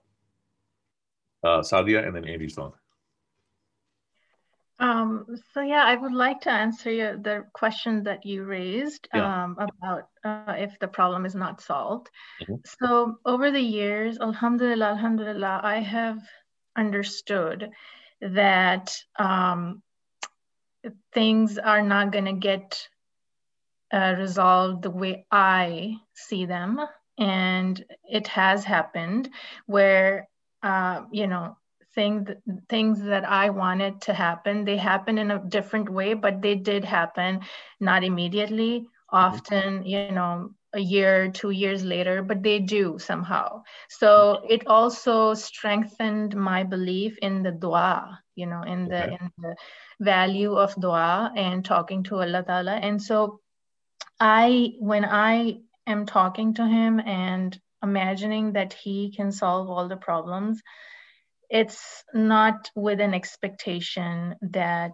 Uh, 1.43 1.61
Sadia 1.61 2.07
and 2.07 2.15
then 2.15 2.25
Angie's 2.25 2.55
phone. 2.55 2.73
Um, 4.81 5.27
so 5.53 5.61
yeah, 5.61 5.85
I 5.85 5.95
would 5.95 6.13
like 6.13 6.41
to 6.43 6.51
answer 6.51 6.91
you, 6.91 7.19
the 7.23 7.45
question 7.53 8.03
that 8.05 8.27
you 8.27 8.45
raised 8.45 9.09
yeah. 9.15 9.45
um, 9.45 9.57
about 9.59 10.09
uh, 10.25 10.55
if 10.59 10.79
the 10.81 10.89
problem 10.89 11.25
is 11.25 11.35
not 11.35 11.61
solved. 11.61 12.11
Mm-hmm. 12.43 12.55
So 12.81 13.19
over 13.25 13.51
the 13.51 13.61
years, 13.61 14.19
Alhamdulillah, 14.21 14.87
Alhamdulillah, 14.87 15.61
I 15.63 15.79
have 15.79 16.19
understood 16.77 17.71
that 18.21 18.97
um, 19.17 19.83
things 21.13 21.59
are 21.59 21.83
not 21.83 22.13
going 22.13 22.27
to 22.27 22.33
get 22.33 22.89
uh, 23.93 24.15
resolved 24.19 24.83
the 24.83 24.91
way 24.91 25.27
I 25.31 25.97
see 26.15 26.47
them. 26.47 26.81
And 27.19 27.85
it 28.11 28.27
has 28.29 28.65
happened 28.65 29.31
where, 29.67 30.29
uh, 30.63 31.03
you 31.13 31.27
know, 31.27 31.57
things 31.95 32.29
things 32.69 33.01
that 33.03 33.25
I 33.25 33.51
wanted 33.51 34.01
to 34.03 34.15
happen, 34.15 34.65
they 34.65 34.77
happen 34.77 35.17
in 35.19 35.31
a 35.31 35.39
different 35.39 35.89
way, 35.89 36.15
but 36.15 36.43
they 36.43 36.57
did 36.57 36.85
happen, 36.85 37.41
not 37.79 38.03
immediately. 38.03 38.81
Mm-hmm. 38.81 39.17
Often, 39.17 39.87
you 39.87 40.11
know, 40.11 40.51
a 40.75 40.81
year, 40.81 41.31
two 41.31 41.51
years 41.51 41.85
later, 41.85 42.23
but 42.23 42.43
they 42.43 42.59
do 42.59 42.99
somehow. 42.99 43.63
So 43.89 44.45
it 44.49 44.67
also 44.67 45.35
strengthened 45.35 46.35
my 46.35 46.65
belief 46.65 47.17
in 47.19 47.43
the 47.43 47.53
dua, 47.53 48.21
you 48.35 48.47
know, 48.47 48.63
in 48.63 48.89
the 48.89 49.05
okay. 49.05 49.19
in 49.21 49.31
the 49.39 49.57
value 50.01 50.55
of 50.55 50.75
dua 50.75 51.33
and 51.37 51.65
talking 51.65 52.03
to 52.05 52.21
Allah 52.21 52.43
Ta'ala. 52.43 52.75
And 52.75 53.01
so 53.01 53.41
I 54.21 54.75
when 54.79 55.05
I 55.05 55.61
am 55.87 56.07
talking 56.07 56.55
to 56.55 56.67
him 56.67 57.01
and 57.01 57.59
imagining 57.83 58.53
that 58.55 58.73
he 58.73 59.13
can 59.15 59.31
solve 59.31 59.71
all 59.71 59.89
the 59.89 59.97
problems, 59.97 60.63
it's 61.51 62.03
not 62.13 62.71
with 62.75 63.01
an 63.01 63.15
expectation 63.15 64.35
that 64.43 64.93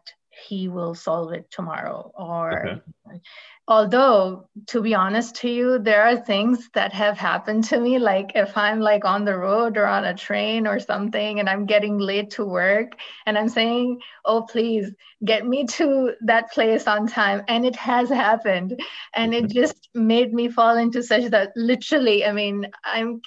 he 0.48 0.68
will 0.68 0.94
solve 0.94 1.32
it 1.32 1.50
tomorrow 1.50 2.12
or 2.16 2.68
okay. 2.68 3.20
Although 3.68 4.48
to 4.66 4.80
be 4.80 4.94
honest 4.94 5.36
to 5.36 5.48
you 5.48 5.78
there 5.78 6.02
are 6.02 6.16
things 6.16 6.68
that 6.74 6.92
have 6.92 7.16
happened 7.16 7.62
to 7.64 7.78
me 7.78 8.00
like 8.00 8.32
if 8.34 8.56
i'm 8.56 8.80
like 8.80 9.04
on 9.04 9.24
the 9.24 9.36
road 9.36 9.76
or 9.76 9.86
on 9.86 10.04
a 10.04 10.14
train 10.14 10.66
or 10.66 10.80
something 10.80 11.38
and 11.38 11.48
i'm 11.48 11.66
getting 11.66 11.96
late 11.98 12.30
to 12.30 12.44
work 12.44 12.96
and 13.26 13.38
i'm 13.38 13.48
saying 13.48 14.00
oh 14.24 14.42
please 14.42 14.90
get 15.24 15.46
me 15.46 15.66
to 15.66 16.14
that 16.22 16.50
place 16.50 16.86
on 16.86 17.06
time 17.06 17.42
and 17.48 17.66
it 17.66 17.76
has 17.76 18.08
happened. 18.08 18.80
And 19.14 19.34
it 19.34 19.44
mm-hmm. 19.44 19.60
just 19.60 19.88
made 19.94 20.32
me 20.32 20.48
fall 20.48 20.76
into 20.76 21.02
such 21.02 21.30
that 21.30 21.52
literally 21.56 22.24
i 22.24 22.32
mean 22.32 22.66
i'm 22.84 23.20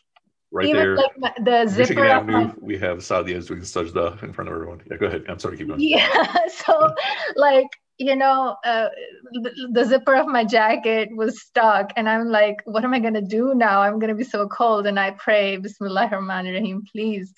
right 0.54 0.68
Even 0.68 0.82
there. 0.82 0.96
Like 0.96 1.20
my, 1.20 1.34
the 1.40 1.68
zipper 1.68 2.06
Avenue, 2.06 2.46
my, 2.46 2.54
we 2.62 2.78
have 2.78 3.00
Sadia 3.00 3.46
doing 3.46 3.62
sajda 3.62 4.22
in 4.24 4.32
front 4.32 4.50
of 4.50 4.56
everyone. 4.56 4.82
Yeah, 4.90 4.98
go 4.98 5.08
ahead. 5.08 5.26
I'm 5.28 5.40
sorry, 5.40 5.58
keep 5.58 5.68
going. 5.68 5.80
Yeah, 5.82 6.48
so 6.48 6.94
like 7.36 7.68
you 8.00 8.16
know, 8.16 8.56
uh, 8.66 8.90
the, 9.32 9.70
the, 9.72 9.86
zipper 9.86 10.16
of 10.16 10.28
my 10.28 10.44
jacket 10.44 11.10
was 11.16 11.42
stuck. 11.42 11.92
And 11.96 12.10
I'm 12.10 12.30
like, 12.30 12.58
what 12.66 12.84
am 12.84 12.94
I 12.94 13.00
going 13.00 13.14
to 13.14 13.22
do 13.22 13.54
now? 13.54 13.82
I'm 13.82 14.00
going 14.00 14.10
to 14.10 14.16
be 14.16 14.24
so 14.24 14.48
cold. 14.48 14.88
And 14.88 15.00
I 15.00 15.12
pray, 15.12 15.58
Bismillah 15.58 16.10
Rahman 16.12 16.48
Rahim, 16.48 16.84
please, 16.92 17.34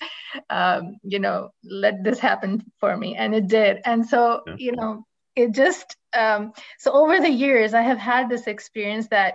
um, 0.48 0.96
you 1.02 1.18
know, 1.18 1.50
let 1.62 2.02
this 2.02 2.18
happen 2.18 2.64
for 2.80 2.96
me. 2.96 3.16
And 3.16 3.34
it 3.34 3.48
did. 3.48 3.80
And 3.84 4.08
so, 4.08 4.42
yeah. 4.46 4.54
you 4.56 4.72
know, 4.72 5.04
it 5.36 5.52
just, 5.52 5.94
um, 6.14 6.52
so 6.78 6.92
over 6.92 7.20
the 7.20 7.30
years, 7.30 7.74
I 7.74 7.82
have 7.82 7.98
had 7.98 8.30
this 8.30 8.46
experience 8.46 9.08
that 9.08 9.34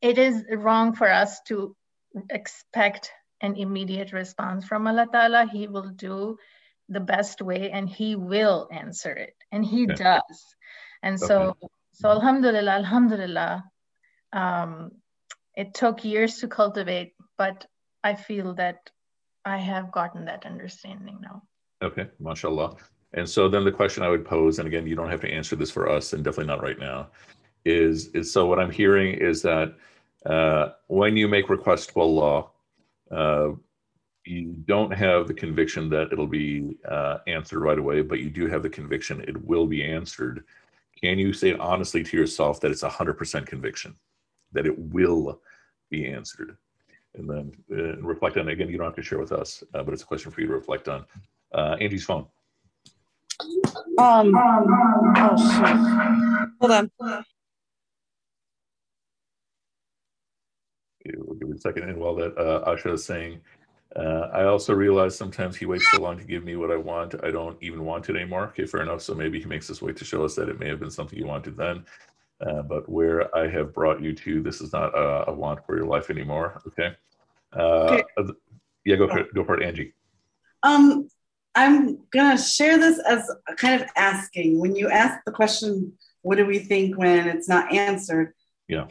it 0.00 0.16
is 0.16 0.44
wrong 0.52 0.94
for 0.94 1.10
us 1.10 1.40
to 1.48 1.74
expect 2.30 3.12
an 3.40 3.56
immediate 3.56 4.12
response 4.12 4.66
from 4.66 4.86
Allah 4.86 5.06
Ta'ala. 5.10 5.46
He 5.50 5.68
will 5.68 5.90
do 5.90 6.38
the 6.88 7.00
best 7.00 7.42
way 7.42 7.70
and 7.70 7.88
he 7.88 8.16
will 8.16 8.68
answer 8.72 9.12
it 9.12 9.34
and 9.52 9.64
he 9.64 9.84
okay. 9.84 9.94
does 9.94 10.56
and 11.02 11.18
so 11.18 11.50
okay. 11.50 11.66
so 11.92 12.08
alhamdulillah 12.08 12.72
alhamdulillah 12.72 13.64
um, 14.32 14.90
it 15.54 15.74
took 15.74 16.04
years 16.04 16.38
to 16.38 16.48
cultivate 16.48 17.12
but 17.36 17.66
i 18.02 18.14
feel 18.14 18.54
that 18.54 18.90
i 19.44 19.58
have 19.58 19.92
gotten 19.92 20.24
that 20.24 20.46
understanding 20.46 21.18
now 21.20 21.42
okay 21.82 22.06
mashallah 22.18 22.74
and 23.12 23.28
so 23.28 23.48
then 23.48 23.64
the 23.64 23.72
question 23.72 24.02
i 24.02 24.08
would 24.08 24.24
pose 24.24 24.58
and 24.58 24.66
again 24.66 24.86
you 24.86 24.96
don't 24.96 25.10
have 25.10 25.20
to 25.20 25.30
answer 25.30 25.56
this 25.56 25.70
for 25.70 25.88
us 25.88 26.12
and 26.14 26.24
definitely 26.24 26.46
not 26.46 26.62
right 26.62 26.78
now 26.78 27.08
is 27.66 28.08
is 28.08 28.32
so 28.32 28.46
what 28.46 28.58
i'm 28.58 28.70
hearing 28.70 29.12
is 29.12 29.42
that 29.42 29.74
uh, 30.28 30.70
when 30.86 31.16
you 31.16 31.26
make 31.26 31.48
requests 31.48 31.86
to 31.86 32.00
allah 32.00 32.46
uh, 33.10 33.50
you 34.28 34.54
don't 34.66 34.92
have 34.92 35.26
the 35.26 35.34
conviction 35.34 35.88
that 35.88 36.12
it'll 36.12 36.26
be 36.26 36.76
uh, 36.88 37.18
answered 37.26 37.60
right 37.60 37.78
away, 37.78 38.02
but 38.02 38.20
you 38.20 38.30
do 38.30 38.46
have 38.46 38.62
the 38.62 38.68
conviction 38.68 39.24
it 39.26 39.42
will 39.44 39.66
be 39.66 39.82
answered. 39.82 40.44
Can 41.02 41.18
you 41.18 41.32
say 41.32 41.54
honestly 41.54 42.02
to 42.02 42.16
yourself 42.16 42.60
that 42.60 42.70
it's 42.70 42.82
a 42.82 42.90
100% 42.90 43.46
conviction 43.46 43.96
that 44.52 44.66
it 44.66 44.78
will 44.78 45.40
be 45.90 46.06
answered? 46.06 46.56
And 47.14 47.28
then 47.28 47.52
uh, 47.72 47.96
reflect 48.02 48.36
on 48.36 48.48
it. 48.48 48.52
Again, 48.52 48.68
you 48.68 48.76
don't 48.76 48.86
have 48.86 48.96
to 48.96 49.02
share 49.02 49.18
with 49.18 49.32
us, 49.32 49.64
uh, 49.74 49.82
but 49.82 49.94
it's 49.94 50.02
a 50.02 50.06
question 50.06 50.30
for 50.30 50.40
you 50.40 50.46
to 50.48 50.52
reflect 50.52 50.88
on. 50.88 51.06
Uh, 51.52 51.76
Angie's 51.80 52.04
phone. 52.04 52.26
Um, 53.98 54.34
oh, 54.36 55.36
Hold 56.60 56.70
on. 56.70 56.90
We'll 61.16 61.36
give 61.36 61.47
it 61.47 61.47
a 61.58 61.60
second. 61.60 61.88
And 61.88 61.98
while 61.98 62.14
that 62.16 62.36
uh, 62.38 62.70
Asha 62.70 62.94
is 62.94 63.04
saying, 63.04 63.40
uh, 63.96 64.28
I 64.32 64.44
also 64.44 64.74
realize 64.74 65.16
sometimes 65.16 65.56
he 65.56 65.66
waits 65.66 65.90
so 65.90 66.00
long 66.00 66.18
to 66.18 66.24
give 66.24 66.44
me 66.44 66.56
what 66.56 66.70
I 66.70 66.76
want, 66.76 67.14
I 67.24 67.30
don't 67.30 67.56
even 67.62 67.84
want 67.84 68.08
it 68.08 68.16
anymore. 68.16 68.48
Okay, 68.48 68.66
fair 68.66 68.82
enough. 68.82 69.02
So 69.02 69.14
maybe 69.14 69.40
he 69.40 69.46
makes 69.46 69.70
us 69.70 69.80
wait 69.80 69.96
to 69.96 70.04
show 70.04 70.24
us 70.24 70.34
that 70.36 70.48
it 70.48 70.60
may 70.60 70.68
have 70.68 70.80
been 70.80 70.90
something 70.90 71.18
you 71.18 71.26
wanted 71.26 71.56
then. 71.56 71.84
Uh, 72.40 72.62
but 72.62 72.88
where 72.88 73.34
I 73.36 73.48
have 73.48 73.74
brought 73.74 74.00
you 74.00 74.14
to, 74.14 74.42
this 74.42 74.60
is 74.60 74.72
not 74.72 74.96
a, 74.96 75.30
a 75.30 75.32
want 75.32 75.64
for 75.66 75.76
your 75.76 75.86
life 75.86 76.10
anymore. 76.10 76.62
Okay. 76.68 76.94
Uh, 77.56 78.00
okay. 78.18 78.32
Yeah, 78.84 78.96
go 78.96 79.08
for 79.08 79.18
it. 79.18 79.34
Go 79.34 79.44
for 79.44 79.60
it, 79.60 79.66
Angie. 79.66 79.92
Um, 80.62 81.08
I'm 81.54 81.98
gonna 82.10 82.38
share 82.38 82.78
this 82.78 83.00
as 83.06 83.28
kind 83.56 83.82
of 83.82 83.88
asking. 83.96 84.60
When 84.60 84.76
you 84.76 84.88
ask 84.88 85.20
the 85.26 85.32
question, 85.32 85.92
"What 86.22 86.36
do 86.36 86.46
we 86.46 86.60
think 86.60 86.96
when 86.96 87.26
it's 87.26 87.48
not 87.48 87.72
answered?" 87.72 88.34
Yeah. 88.68 88.86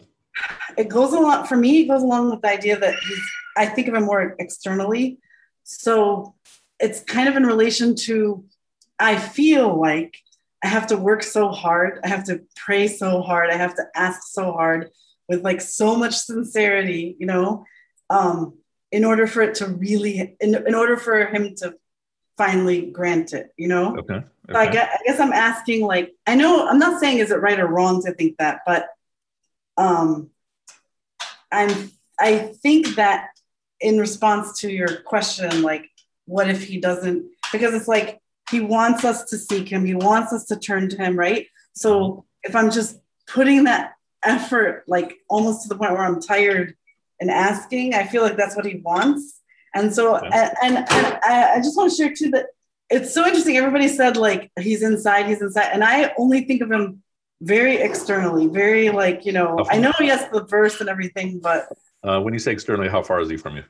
It 0.78 0.90
goes 0.90 1.14
along 1.14 1.48
for 1.48 1.58
me. 1.58 1.82
It 1.82 1.88
goes 1.88 2.04
along 2.04 2.30
with 2.30 2.42
the 2.42 2.50
idea 2.50 2.80
that 2.80 2.96
he's 2.96 3.32
I 3.58 3.66
think 3.66 3.88
of 3.88 3.96
him 3.96 4.06
more 4.06 4.36
externally. 4.40 5.18
So 5.64 6.36
it's 6.80 7.02
kind 7.02 7.28
of 7.28 7.36
in 7.36 7.46
relation 7.46 7.96
to 7.96 8.46
I 9.00 9.18
feel 9.18 9.80
like 9.80 10.18
I 10.64 10.68
have 10.68 10.88
to 10.88 10.98
work 10.98 11.24
so 11.24 11.50
hard. 11.50 12.00
I 12.04 12.08
have 12.08 12.26
to 12.26 12.42
pray 12.56 12.88
so 12.88 13.22
hard. 13.22 13.50
I 13.50 13.58
have 13.58 13.76
to 13.76 13.86
ask 13.96 14.22
so 14.24 14.52
hard 14.52 14.90
with 15.30 15.44
like 15.44 15.62
so 15.62 15.96
much 15.96 16.16
sincerity, 16.16 17.16
you 17.20 17.28
know, 17.28 17.66
um, 18.10 18.58
in 18.92 19.06
order 19.06 19.28
for 19.28 19.42
it 19.42 19.56
to 19.56 19.68
really, 19.68 20.36
in, 20.40 20.56
in 20.56 20.74
order 20.74 20.98
for 20.98 21.26
him 21.26 21.54
to 21.58 21.76
finally 22.38 22.90
grant 22.90 23.34
it, 23.34 23.52
you 23.58 23.68
know? 23.68 23.98
Okay. 23.98 24.16
okay. 24.16 24.26
So 24.52 24.58
I, 24.58 24.72
guess, 24.72 24.90
I 24.94 25.04
guess 25.06 25.20
I'm 25.20 25.34
asking, 25.34 25.86
like, 25.86 26.16
I 26.26 26.36
know 26.36 26.68
I'm 26.68 26.80
not 26.80 27.00
saying 27.00 27.20
is 27.20 27.32
it 27.32 27.42
right 27.42 27.60
or 27.60 27.68
wrong 27.68 28.02
to 28.04 28.14
think 28.14 28.38
that, 28.38 28.62
but 28.66 28.88
um, 29.78 30.30
I'm, 31.52 31.92
I 32.20 32.38
think 32.38 32.96
that 32.96 33.30
in 33.80 34.00
response 34.00 34.60
to 34.62 34.72
your 34.72 34.98
question, 35.02 35.62
like, 35.62 35.90
what 36.26 36.50
if 36.50 36.64
he 36.64 36.80
doesn't? 36.80 37.26
Because 37.52 37.74
it's 37.74 37.88
like 37.88 38.20
he 38.50 38.60
wants 38.60 39.06
us 39.06 39.26
to 39.26 39.38
seek 39.38 39.70
him, 39.70 39.86
he 39.86 39.96
wants 39.96 40.34
us 40.34 40.46
to 40.46 40.58
turn 40.58 40.90
to 40.90 40.98
him, 40.98 41.18
right? 41.18 41.48
So 41.74 42.26
if 42.44 42.56
I'm 42.56 42.72
just 42.72 43.00
putting 43.28 43.66
that 43.66 43.94
effort, 44.24 44.84
like 44.88 45.18
almost 45.30 45.64
to 45.64 45.70
the 45.70 45.76
point 45.76 45.92
where 45.92 46.02
I'm 46.02 46.22
tired 46.22 46.76
and 47.20 47.30
asking, 47.30 47.94
I 47.94 48.06
feel 48.06 48.24
like 48.24 48.38
that's 48.38 48.56
what 48.56 48.66
he 48.66 48.78
wants. 48.78 49.42
And 49.76 49.94
so, 49.94 50.16
and, 50.16 50.52
and, 50.64 50.78
and 50.78 51.20
I 51.24 51.58
just 51.58 51.78
want 51.78 51.92
to 51.92 51.96
share 51.96 52.14
too 52.14 52.32
that 52.32 52.48
it's 52.90 53.14
so 53.14 53.26
interesting. 53.26 53.58
Everybody 53.58 53.88
said 53.88 54.18
like 54.18 54.52
he's 54.60 54.82
inside, 54.82 55.28
he's 55.28 55.42
inside, 55.42 55.70
and 55.72 55.84
I 55.84 56.14
only 56.18 56.46
think 56.46 56.62
of 56.62 56.72
him 56.72 57.04
very 57.42 57.78
externally, 57.78 58.48
very 58.48 58.90
like 58.90 59.26
you 59.26 59.32
know. 59.32 59.66
I 59.70 59.78
know 59.78 59.92
he 60.00 60.08
has 60.08 60.28
the 60.32 60.44
verse 60.44 60.82
and 60.82 60.90
everything, 60.90 61.40
but 61.40 61.68
uh, 62.04 62.20
when 62.20 62.34
you 62.34 62.40
say 62.40 62.52
externally, 62.52 62.90
how 62.90 63.04
far 63.04 63.22
is 63.22 63.30
he 63.30 63.38
from 63.38 63.58
you? 63.58 63.64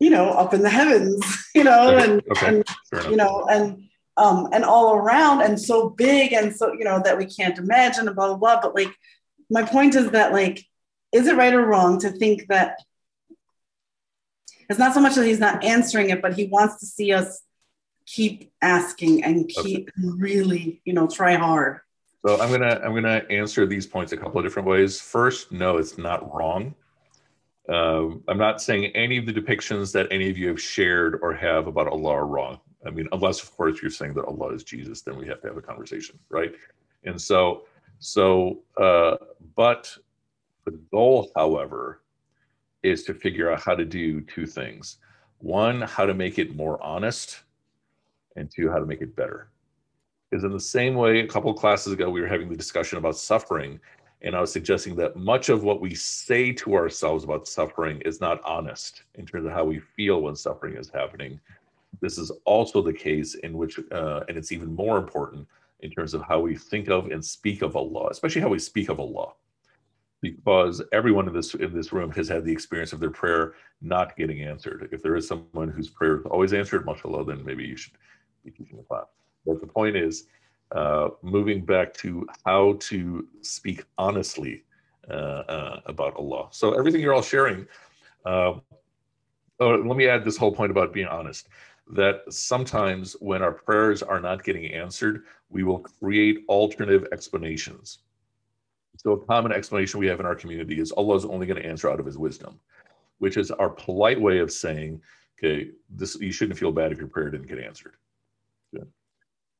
You 0.00 0.10
know, 0.10 0.30
up 0.30 0.52
in 0.52 0.62
the 0.62 0.70
heavens, 0.70 1.22
you 1.54 1.64
know, 1.64 1.96
okay. 1.96 2.04
and, 2.04 2.22
okay. 2.32 2.46
and 2.48 3.10
you 3.10 3.16
know, 3.16 3.46
and 3.50 3.84
um, 4.16 4.48
and 4.52 4.64
all 4.64 4.94
around, 4.94 5.42
and 5.42 5.60
so 5.60 5.90
big, 5.90 6.32
and 6.32 6.54
so 6.54 6.72
you 6.72 6.84
know 6.84 7.00
that 7.02 7.16
we 7.16 7.26
can't 7.26 7.58
imagine, 7.58 8.06
and 8.06 8.16
blah 8.16 8.28
blah 8.28 8.36
blah. 8.36 8.60
But 8.60 8.74
like, 8.74 8.94
my 9.48 9.62
point 9.62 9.94
is 9.94 10.10
that 10.10 10.32
like, 10.32 10.64
is 11.12 11.26
it 11.26 11.36
right 11.36 11.54
or 11.54 11.64
wrong 11.64 12.00
to 12.00 12.10
think 12.10 12.48
that 12.48 12.78
it's 14.68 14.78
not 14.78 14.94
so 14.94 15.00
much 15.00 15.14
that 15.14 15.26
he's 15.26 15.38
not 15.38 15.62
answering 15.62 16.10
it, 16.10 16.22
but 16.22 16.34
he 16.34 16.46
wants 16.46 16.80
to 16.80 16.86
see 16.86 17.12
us 17.12 17.42
keep 18.06 18.50
asking 18.60 19.22
and 19.22 19.48
keep 19.48 19.90
okay. 19.90 20.08
really, 20.16 20.80
you 20.84 20.92
know, 20.92 21.06
try 21.06 21.34
hard. 21.34 21.80
So 22.24 22.40
I'm 22.40 22.50
gonna 22.52 22.80
I'm 22.84 22.94
gonna 22.94 23.24
answer 23.30 23.66
these 23.66 23.86
points 23.86 24.12
a 24.12 24.16
couple 24.16 24.38
of 24.38 24.44
different 24.44 24.68
ways. 24.68 25.00
First, 25.00 25.50
no, 25.50 25.76
it's 25.76 25.98
not 25.98 26.32
wrong. 26.32 26.74
Uh, 27.68 28.10
I'm 28.28 28.38
not 28.38 28.60
saying 28.60 28.86
any 28.94 29.18
of 29.18 29.26
the 29.26 29.32
depictions 29.32 29.92
that 29.92 30.06
any 30.10 30.30
of 30.30 30.38
you 30.38 30.48
have 30.48 30.60
shared 30.60 31.18
or 31.22 31.32
have 31.32 31.66
about 31.66 31.88
Allah 31.88 32.10
are 32.10 32.26
wrong. 32.26 32.60
I 32.86 32.90
mean, 32.90 33.08
unless 33.12 33.42
of 33.42 33.56
course 33.56 33.80
you're 33.82 33.90
saying 33.90 34.14
that 34.14 34.24
Allah 34.24 34.52
is 34.52 34.64
Jesus, 34.64 35.02
then 35.02 35.16
we 35.16 35.26
have 35.28 35.40
to 35.42 35.48
have 35.48 35.56
a 35.56 35.62
conversation, 35.62 36.18
right? 36.28 36.52
And 37.04 37.20
so, 37.20 37.62
so, 37.98 38.60
uh, 38.76 39.16
but 39.56 39.96
the 40.64 40.72
goal, 40.92 41.30
however, 41.36 42.02
is 42.82 43.04
to 43.04 43.14
figure 43.14 43.50
out 43.50 43.62
how 43.62 43.74
to 43.74 43.84
do 43.84 44.20
two 44.20 44.46
things: 44.46 44.98
one, 45.38 45.82
how 45.82 46.06
to 46.06 46.14
make 46.14 46.38
it 46.38 46.54
more 46.54 46.80
honest, 46.82 47.42
and 48.36 48.50
two, 48.50 48.70
how 48.70 48.78
to 48.78 48.86
make 48.86 49.00
it 49.00 49.14
better. 49.16 49.51
Is 50.32 50.44
in 50.44 50.52
the 50.52 50.60
same 50.60 50.94
way 50.94 51.20
a 51.20 51.28
couple 51.28 51.50
of 51.50 51.56
classes 51.56 51.92
ago 51.92 52.10
we 52.10 52.20
were 52.20 52.26
having 52.26 52.48
the 52.48 52.56
discussion 52.56 52.98
about 52.98 53.16
suffering 53.16 53.78
and 54.22 54.34
i 54.34 54.40
was 54.40 54.52
suggesting 54.52 54.96
that 54.96 55.14
much 55.16 55.48
of 55.48 55.62
what 55.62 55.80
we 55.80 55.94
say 55.94 56.52
to 56.52 56.74
ourselves 56.74 57.24
about 57.24 57.46
suffering 57.46 58.00
is 58.02 58.20
not 58.20 58.42
honest 58.44 59.04
in 59.14 59.26
terms 59.26 59.46
of 59.46 59.52
how 59.52 59.64
we 59.64 59.78
feel 59.78 60.22
when 60.22 60.34
suffering 60.34 60.76
is 60.76 60.88
happening. 60.88 61.38
This 62.00 62.18
is 62.18 62.30
also 62.44 62.82
the 62.82 62.92
case 62.92 63.34
in 63.34 63.52
which 63.56 63.78
uh, 63.90 64.20
and 64.28 64.36
it's 64.36 64.52
even 64.52 64.74
more 64.74 64.96
important 64.96 65.46
in 65.80 65.90
terms 65.90 66.14
of 66.14 66.22
how 66.22 66.40
we 66.40 66.56
think 66.56 66.88
of 66.88 67.10
and 67.10 67.24
speak 67.24 67.62
of 67.62 67.76
allah 67.76 68.08
especially 68.10 68.40
how 68.40 68.48
we 68.48 68.58
speak 68.58 68.88
of 68.88 68.98
allah. 68.98 69.32
Because 70.20 70.80
everyone 70.92 71.26
in 71.26 71.34
this 71.34 71.54
in 71.54 71.74
this 71.74 71.92
room 71.92 72.10
has 72.12 72.28
had 72.28 72.44
the 72.44 72.52
experience 72.52 72.92
of 72.92 73.00
their 73.00 73.10
prayer 73.10 73.54
not 73.80 74.16
getting 74.16 74.42
answered. 74.42 74.88
If 74.92 75.02
there 75.02 75.16
is 75.16 75.26
someone 75.26 75.68
whose 75.68 75.90
prayer 75.90 76.20
is 76.20 76.26
always 76.26 76.52
answered 76.52 76.86
mashallah 76.86 77.24
then 77.24 77.44
maybe 77.44 77.64
you 77.64 77.76
should 77.76 77.94
be 78.44 78.50
teaching 78.50 78.76
the 78.76 78.84
class 78.84 79.06
but 79.44 79.60
the 79.60 79.66
point 79.66 79.96
is, 79.96 80.26
uh, 80.72 81.10
moving 81.22 81.64
back 81.64 81.92
to 81.92 82.26
how 82.46 82.74
to 82.80 83.26
speak 83.42 83.84
honestly 83.98 84.64
uh, 85.10 85.42
uh, 85.48 85.80
about 85.86 86.16
Allah. 86.16 86.48
So 86.50 86.72
everything 86.72 87.00
you're 87.00 87.12
all 87.12 87.22
sharing. 87.22 87.66
Um, 88.24 88.62
oh, 89.60 89.74
let 89.74 89.96
me 89.96 90.08
add 90.08 90.24
this 90.24 90.36
whole 90.36 90.52
point 90.52 90.70
about 90.70 90.92
being 90.92 91.08
honest. 91.08 91.48
That 91.88 92.22
sometimes 92.32 93.14
when 93.20 93.42
our 93.42 93.52
prayers 93.52 94.02
are 94.02 94.20
not 94.20 94.44
getting 94.44 94.72
answered, 94.72 95.24
we 95.50 95.62
will 95.62 95.80
create 95.80 96.44
alternative 96.48 97.06
explanations. 97.12 97.98
So 98.96 99.12
a 99.12 99.26
common 99.26 99.52
explanation 99.52 100.00
we 100.00 100.06
have 100.06 100.20
in 100.20 100.26
our 100.26 100.36
community 100.36 100.80
is 100.80 100.92
Allah 100.92 101.16
is 101.16 101.24
only 101.24 101.46
going 101.46 101.60
to 101.60 101.68
answer 101.68 101.90
out 101.90 102.00
of 102.00 102.06
His 102.06 102.16
wisdom, 102.16 102.60
which 103.18 103.36
is 103.36 103.50
our 103.50 103.68
polite 103.68 104.20
way 104.20 104.38
of 104.38 104.52
saying, 104.52 105.02
okay, 105.38 105.70
this 105.90 106.18
you 106.20 106.32
shouldn't 106.32 106.58
feel 106.58 106.72
bad 106.72 106.92
if 106.92 106.98
your 106.98 107.08
prayer 107.08 107.30
didn't 107.30 107.48
get 107.48 107.58
answered. 107.58 107.94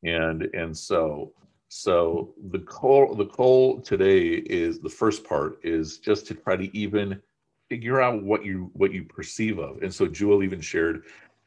And 0.04 0.42
and 0.54 0.76
so 0.76 1.32
so 1.68 2.34
the 2.50 2.58
call 2.58 3.14
the 3.14 3.24
call 3.24 3.80
today 3.80 4.26
is 4.28 4.78
the 4.80 4.88
first 4.88 5.24
part 5.24 5.58
is 5.62 5.98
just 5.98 6.26
to 6.26 6.34
try 6.34 6.56
to 6.56 6.76
even 6.76 7.20
figure 7.68 8.00
out 8.00 8.22
what 8.22 8.44
you 8.44 8.70
what 8.74 8.92
you 8.92 9.04
perceive 9.04 9.58
of. 9.58 9.82
And 9.82 9.92
so 9.94 10.06
jewel 10.06 10.42
even 10.42 10.60
shared 10.60 11.04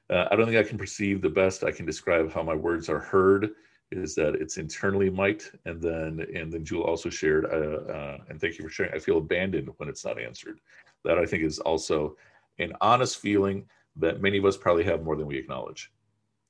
uh, 0.10 0.26
i 0.32 0.36
don't 0.36 0.46
think 0.46 0.58
i 0.58 0.68
can 0.68 0.78
perceive 0.78 1.22
the 1.22 1.30
best. 1.30 1.64
I 1.64 1.72
can 1.72 1.86
describe 1.86 2.32
how 2.32 2.44
my 2.44 2.56
words 2.56 2.90
are 2.90 3.00
heard 3.00 3.52
is 3.92 4.16
that 4.16 4.36
it's 4.36 4.58
internally 4.58 5.10
might. 5.10 5.52
And 5.66 5.82
then 5.82 6.26
and 6.34 6.52
then 6.52 6.64
jewel 6.64 6.84
also 6.84 7.10
shared 7.10 7.46
uh, 7.46 7.92
uh, 7.92 8.18
and 8.30 8.40
thank 8.40 8.58
you 8.58 8.64
for 8.64 8.72
sharing 8.72 8.94
i 8.94 9.00
feel 9.00 9.18
abandoned 9.18 9.70
when 9.78 9.90
it's 9.90 10.06
not 10.06 10.20
answered. 10.20 10.60
That 11.04 11.20
i 11.20 11.26
think 11.26 11.44
is 11.44 11.60
also 11.60 12.16
an 12.58 12.74
honest 12.82 13.20
feeling 13.20 13.68
that 13.98 14.22
many 14.22 14.38
of 14.38 14.46
us 14.46 14.58
probably 14.58 14.86
have 14.86 15.04
more 15.04 15.16
than 15.16 15.28
we 15.28 15.38
acknowledge. 15.38 15.92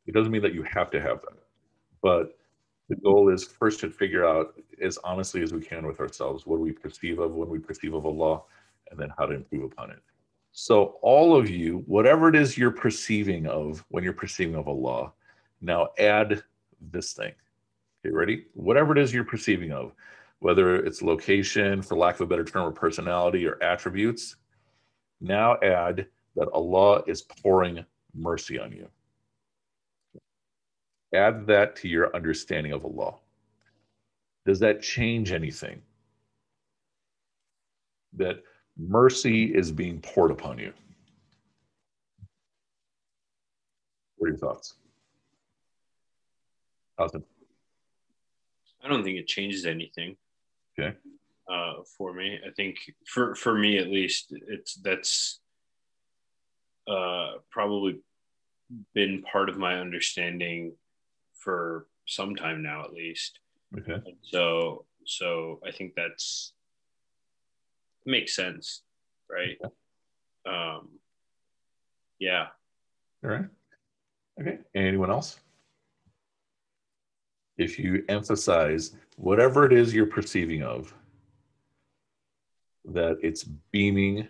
It 0.07 0.13
doesn't 0.13 0.31
mean 0.31 0.43
that 0.43 0.53
you 0.53 0.63
have 0.63 0.91
to 0.91 1.01
have 1.01 1.21
that 1.21 1.44
but 2.01 2.37
the 2.89 2.95
goal 2.97 3.29
is 3.29 3.43
first 3.43 3.79
to 3.79 3.89
figure 3.89 4.25
out 4.25 4.53
as 4.81 4.97
honestly 5.03 5.41
as 5.41 5.53
we 5.53 5.61
can 5.61 5.87
with 5.87 5.99
ourselves 5.99 6.45
what 6.45 6.59
we 6.59 6.71
perceive 6.71 7.19
of 7.19 7.33
when 7.33 7.49
we 7.49 7.57
perceive 7.57 7.93
of 7.93 8.05
Allah, 8.05 8.41
and 8.91 8.99
then 8.99 9.11
how 9.17 9.25
to 9.25 9.33
improve 9.33 9.63
upon 9.63 9.89
it. 9.89 9.99
So, 10.51 10.97
all 11.01 11.35
of 11.35 11.49
you, 11.49 11.83
whatever 11.85 12.29
it 12.29 12.35
is 12.35 12.57
you're 12.57 12.71
perceiving 12.71 13.47
of 13.47 13.83
when 13.89 14.03
you're 14.03 14.13
perceiving 14.13 14.55
of 14.55 14.67
Allah, 14.67 15.11
now 15.61 15.89
add 15.97 16.43
this 16.91 17.13
thing. 17.13 17.33
Okay, 18.05 18.13
ready? 18.13 18.45
Whatever 18.53 18.95
it 18.95 18.99
is 18.99 19.13
you're 19.13 19.23
perceiving 19.23 19.71
of, 19.71 19.93
whether 20.39 20.75
it's 20.75 21.01
location, 21.01 21.81
for 21.81 21.97
lack 21.97 22.15
of 22.15 22.21
a 22.21 22.27
better 22.27 22.45
term, 22.45 22.67
or 22.67 22.71
personality 22.71 23.45
or 23.47 23.61
attributes, 23.63 24.35
now 25.19 25.57
add 25.63 26.07
that 26.35 26.49
Allah 26.53 27.01
is 27.07 27.23
pouring 27.23 27.83
mercy 28.13 28.59
on 28.59 28.71
you 28.71 28.87
add 31.15 31.47
that 31.47 31.75
to 31.77 31.87
your 31.87 32.15
understanding 32.15 32.71
of 32.71 32.85
Allah. 32.85 33.15
Does 34.45 34.59
that 34.59 34.81
change 34.81 35.31
anything? 35.31 35.81
That 38.13 38.43
mercy 38.77 39.55
is 39.55 39.71
being 39.71 39.99
poured 40.01 40.31
upon 40.31 40.59
you. 40.59 40.73
What 44.17 44.27
are 44.27 44.29
your 44.29 44.37
thoughts? 44.37 44.75
Awesome. 46.97 47.23
I 48.83 48.87
don't 48.87 49.03
think 49.03 49.17
it 49.17 49.27
changes 49.27 49.65
anything. 49.65 50.15
Okay. 50.79 50.95
Uh, 51.51 51.83
for 51.97 52.13
me, 52.13 52.39
I 52.45 52.51
think 52.51 52.77
for 53.07 53.35
for 53.35 53.57
me 53.57 53.77
at 53.77 53.87
least, 53.87 54.33
it's 54.47 54.75
that's 54.75 55.39
uh, 56.87 57.33
probably 57.51 57.99
been 58.93 59.23
part 59.23 59.49
of 59.49 59.57
my 59.57 59.79
understanding 59.79 60.73
for 61.45 61.85
some 62.07 62.35
time 62.35 62.61
now 62.61 62.83
at 62.83 62.91
least. 62.91 63.39
Okay. 63.77 63.93
And 63.93 64.17
so 64.21 64.85
so 65.05 65.61
I 65.65 65.71
think 65.71 65.93
that's 65.95 66.53
makes 68.05 68.35
sense, 68.35 68.81
right? 69.31 69.57
Um 70.45 70.89
yeah. 72.19 72.47
All 73.23 73.29
right. 73.29 73.45
Okay. 74.41 74.57
Anyone 74.73 75.11
else? 75.11 75.39
If 77.57 77.79
you 77.79 78.03
emphasize 78.09 78.95
whatever 79.15 79.65
it 79.65 79.71
is 79.71 79.93
you're 79.93 80.05
perceiving 80.07 80.63
of, 80.63 80.93
that 82.85 83.17
it's 83.21 83.43
beaming 83.43 84.27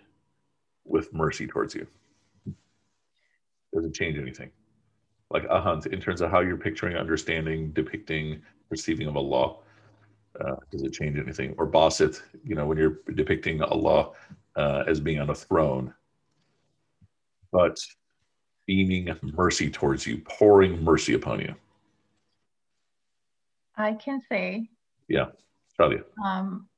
with 0.84 1.12
mercy 1.12 1.46
towards 1.46 1.74
you. 1.74 1.86
Does 3.74 3.84
it 3.84 3.94
change 3.94 4.16
anything? 4.16 4.50
Like 5.30 5.44
a 5.50 5.60
hunt 5.60 5.86
in 5.86 6.00
terms 6.00 6.20
of 6.20 6.30
how 6.30 6.40
you're 6.40 6.56
picturing, 6.56 6.96
understanding, 6.96 7.70
depicting, 7.72 8.42
perceiving 8.68 9.08
of 9.08 9.16
Allah? 9.16 9.56
Uh, 10.38 10.56
does 10.70 10.82
it 10.82 10.92
change 10.92 11.18
anything? 11.18 11.54
Or 11.58 11.66
Basit, 11.66 12.20
you 12.44 12.54
know, 12.54 12.66
when 12.66 12.78
you're 12.78 12.98
depicting 13.14 13.62
Allah 13.62 14.10
uh, 14.54 14.84
as 14.86 15.00
being 15.00 15.18
on 15.18 15.30
a 15.30 15.34
throne, 15.34 15.94
but 17.52 17.78
beaming 18.66 19.14
mercy 19.22 19.70
towards 19.70 20.06
you, 20.06 20.18
pouring 20.18 20.82
mercy 20.82 21.14
upon 21.14 21.40
you. 21.40 21.54
I 23.76 23.94
can 23.94 24.20
say. 24.28 24.68
Yeah, 25.08 25.26
Talia. 25.78 26.02
Um, 26.24 26.68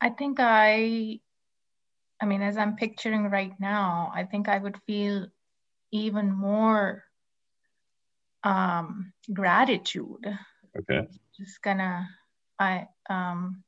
I 0.00 0.10
think 0.10 0.38
I, 0.40 1.20
I 2.20 2.26
mean, 2.26 2.42
as 2.42 2.56
I'm 2.56 2.76
picturing 2.76 3.30
right 3.30 3.52
now, 3.60 4.10
I 4.14 4.24
think 4.24 4.48
I 4.48 4.58
would 4.58 4.76
feel 4.86 5.26
even 5.92 6.32
more 6.32 7.04
um, 8.44 9.12
gratitude. 9.32 10.26
Okay. 10.78 11.06
Just 11.38 11.62
gonna, 11.62 12.08
I, 12.58 12.88
um, 13.08 13.62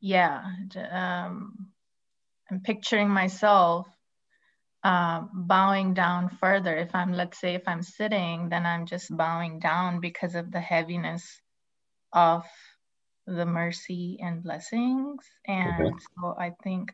yeah, 0.00 0.42
um, 0.90 1.68
I'm 2.50 2.60
picturing 2.60 3.08
myself 3.08 3.86
uh, 4.82 5.22
bowing 5.32 5.94
down 5.94 6.28
further. 6.28 6.76
If 6.76 6.94
I'm, 6.94 7.12
let's 7.12 7.40
say, 7.40 7.54
if 7.54 7.66
I'm 7.66 7.82
sitting, 7.82 8.50
then 8.50 8.66
I'm 8.66 8.86
just 8.86 9.16
bowing 9.16 9.58
down 9.58 10.00
because 10.00 10.34
of 10.34 10.52
the 10.52 10.60
heaviness 10.60 11.40
of 12.12 12.44
the 13.26 13.46
mercy 13.46 14.18
and 14.20 14.42
blessings. 14.42 15.24
And 15.46 15.94
okay. 15.94 16.04
so 16.20 16.34
I 16.38 16.52
think 16.62 16.92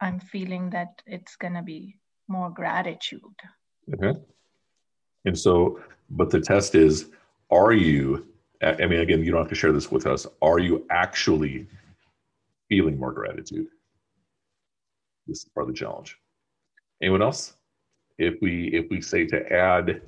I'm 0.00 0.20
feeling 0.20 0.70
that 0.70 1.02
it's 1.06 1.36
going 1.36 1.54
to 1.54 1.62
be 1.62 1.96
more 2.28 2.50
gratitude. 2.50 3.20
Okay. 3.92 4.18
And 5.24 5.38
so, 5.38 5.80
but 6.10 6.30
the 6.30 6.40
test 6.40 6.74
is 6.74 7.06
are 7.50 7.72
you, 7.72 8.26
I 8.62 8.86
mean, 8.86 9.00
again, 9.00 9.22
you 9.22 9.30
don't 9.30 9.40
have 9.42 9.48
to 9.50 9.54
share 9.54 9.72
this 9.72 9.90
with 9.90 10.06
us, 10.06 10.26
are 10.40 10.58
you 10.58 10.86
actually 10.90 11.66
feeling 12.68 12.98
more 12.98 13.12
gratitude? 13.12 13.66
This 15.26 15.38
is 15.38 15.48
part 15.54 15.68
of 15.68 15.74
the 15.74 15.78
challenge. 15.78 16.18
Anyone 17.02 17.22
else? 17.22 17.54
If 18.18 18.34
we 18.40 18.68
if 18.68 18.86
we 18.90 19.00
say 19.00 19.26
to 19.26 19.52
add 19.52 20.02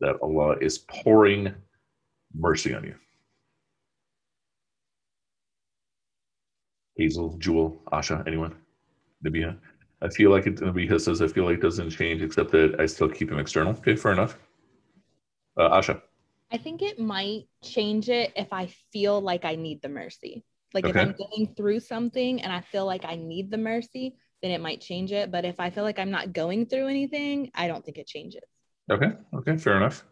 that 0.00 0.16
Allah 0.22 0.56
is 0.60 0.78
pouring 0.78 1.54
mercy 2.34 2.74
on 2.74 2.84
you. 2.84 2.94
Hazel, 6.96 7.36
Jewel, 7.38 7.80
Asha, 7.92 8.26
anyone? 8.26 8.54
Nabia? 9.22 9.56
I 10.04 10.08
feel 10.10 10.30
like 10.30 10.46
it, 10.46 10.56
Nabiha 10.56 11.00
says, 11.00 11.22
I 11.22 11.28
feel 11.28 11.46
like 11.46 11.56
it 11.56 11.62
doesn't 11.62 11.88
change 11.88 12.20
except 12.20 12.50
that 12.52 12.76
I 12.78 12.84
still 12.84 13.08
keep 13.08 13.30
him 13.30 13.38
external. 13.38 13.72
Okay, 13.72 13.96
fair 13.96 14.12
enough. 14.12 14.38
Uh, 15.56 15.70
Asha. 15.70 16.02
I 16.52 16.58
think 16.58 16.82
it 16.82 16.98
might 16.98 17.44
change 17.62 18.10
it 18.10 18.32
if 18.36 18.52
I 18.52 18.66
feel 18.92 19.20
like 19.20 19.46
I 19.46 19.54
need 19.54 19.80
the 19.80 19.88
mercy. 19.88 20.44
Like 20.74 20.84
okay. 20.84 21.00
if 21.00 21.06
I'm 21.08 21.14
going 21.16 21.54
through 21.56 21.80
something 21.80 22.42
and 22.42 22.52
I 22.52 22.60
feel 22.60 22.84
like 22.84 23.06
I 23.06 23.14
need 23.14 23.50
the 23.50 23.56
mercy, 23.56 24.16
then 24.42 24.50
it 24.50 24.60
might 24.60 24.82
change 24.82 25.10
it. 25.10 25.30
But 25.30 25.46
if 25.46 25.58
I 25.58 25.70
feel 25.70 25.84
like 25.84 25.98
I'm 25.98 26.10
not 26.10 26.34
going 26.34 26.66
through 26.66 26.88
anything, 26.88 27.50
I 27.54 27.66
don't 27.66 27.82
think 27.82 27.96
it 27.96 28.06
changes. 28.06 28.42
Okay. 28.92 29.12
Okay. 29.32 29.56
Fair 29.56 29.78
enough. 29.78 30.04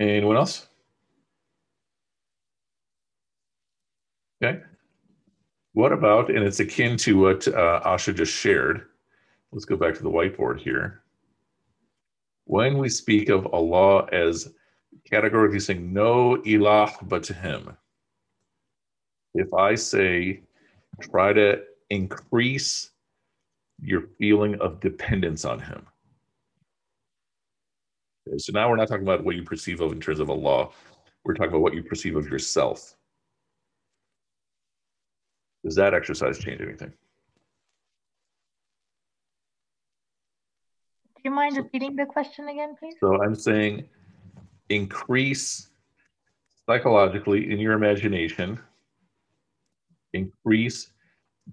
Anyone 0.00 0.36
else? 0.36 0.66
Okay. 4.42 4.60
What 5.78 5.92
about, 5.92 6.28
and 6.28 6.44
it's 6.44 6.58
akin 6.58 6.96
to 6.96 7.20
what 7.20 7.46
uh, 7.46 7.80
Asha 7.86 8.12
just 8.12 8.32
shared. 8.32 8.86
Let's 9.52 9.64
go 9.64 9.76
back 9.76 9.94
to 9.94 10.02
the 10.02 10.10
whiteboard 10.10 10.58
here. 10.58 11.04
When 12.46 12.78
we 12.78 12.88
speak 12.88 13.28
of 13.28 13.46
Allah 13.54 14.06
as 14.10 14.52
categorically 15.08 15.60
saying 15.60 15.92
no 15.92 16.38
ilah 16.38 16.90
but 17.02 17.22
to 17.24 17.32
him. 17.32 17.76
If 19.34 19.54
I 19.54 19.76
say 19.76 20.42
try 21.00 21.32
to 21.32 21.60
increase 21.90 22.90
your 23.80 24.02
feeling 24.18 24.56
of 24.60 24.80
dependence 24.80 25.44
on 25.44 25.60
him. 25.60 25.86
Okay, 28.28 28.38
so 28.38 28.50
now 28.52 28.68
we're 28.68 28.74
not 28.74 28.88
talking 28.88 29.04
about 29.04 29.22
what 29.22 29.36
you 29.36 29.44
perceive 29.44 29.80
of 29.80 29.92
in 29.92 30.00
terms 30.00 30.18
of 30.18 30.28
Allah. 30.28 30.70
We're 31.22 31.34
talking 31.34 31.50
about 31.50 31.62
what 31.62 31.74
you 31.74 31.84
perceive 31.84 32.16
of 32.16 32.26
yourself. 32.26 32.96
Does 35.64 35.74
that 35.74 35.94
exercise 35.94 36.38
change 36.38 36.60
anything? 36.60 36.92
Do 41.16 41.22
you 41.24 41.30
mind 41.32 41.56
repeating 41.56 41.96
the 41.96 42.06
question 42.06 42.48
again, 42.48 42.76
please? 42.78 42.94
So 43.00 43.20
I'm 43.22 43.34
saying 43.34 43.88
increase 44.68 45.68
psychologically 46.64 47.50
in 47.50 47.58
your 47.58 47.72
imagination, 47.72 48.60
increase 50.12 50.92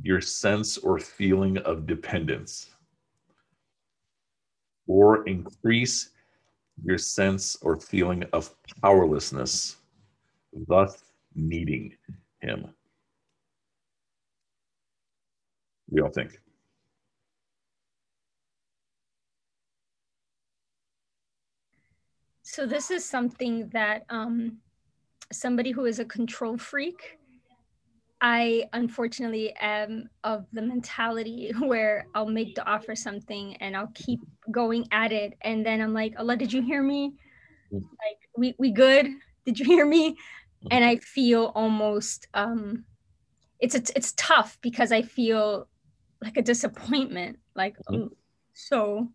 your 0.04 0.22
sense 0.22 0.78
or 0.78 1.00
feeling 1.00 1.58
of 1.60 1.88
dependence, 1.88 2.76
or 4.88 5.28
increase 5.28 6.12
your 6.84 7.00
sense 7.00 7.58
or 7.62 7.80
feeling 7.80 8.24
of 8.34 8.54
powerlessness, 8.84 9.78
thus 10.68 11.02
needing 11.34 11.94
Him. 12.42 12.75
We 15.90 16.02
all 16.02 16.10
think. 16.10 16.40
So 22.42 22.66
this 22.66 22.92
is 22.92 23.04
something 23.04 23.70
that 23.70 24.06
um, 24.10 24.58
somebody 25.32 25.72
who 25.72 25.86
is 25.86 26.00
a 26.00 26.06
control 26.06 26.58
freak, 26.58 27.18
I 28.22 28.66
unfortunately 28.74 29.54
am 29.60 30.10
of 30.24 30.46
the 30.54 30.62
mentality 30.62 31.52
where 31.60 32.06
I'll 32.16 32.30
make 32.30 32.56
dua 32.56 32.80
for 32.86 32.96
something 32.96 33.56
and 33.58 33.76
I'll 33.76 33.92
keep 33.94 34.20
going 34.52 34.88
at 34.92 35.12
it, 35.12 35.34
and 35.42 35.66
then 35.66 35.82
I'm 35.82 35.94
like, 35.94 36.14
Allah, 36.18 36.38
did 36.38 36.54
you 36.54 36.62
hear 36.62 36.82
me? 36.82 37.14
Like, 37.72 38.20
we 38.38 38.56
we 38.58 38.72
good? 38.72 39.08
Did 39.46 39.60
you 39.60 39.66
hear 39.66 39.86
me? 39.86 40.16
And 40.72 40.84
I 40.84 40.98
feel 40.98 41.52
almost 41.56 42.28
um, 42.34 42.86
it's 43.60 43.76
it's 43.76 43.92
it's 43.96 44.14
tough 44.16 44.58
because 44.62 44.92
I 44.92 45.02
feel 45.02 45.68
like 46.26 46.38
a 46.38 46.42
disappointment, 46.42 47.38
like 47.56 47.78
mm-hmm. 47.90 48.08
so 48.54 49.08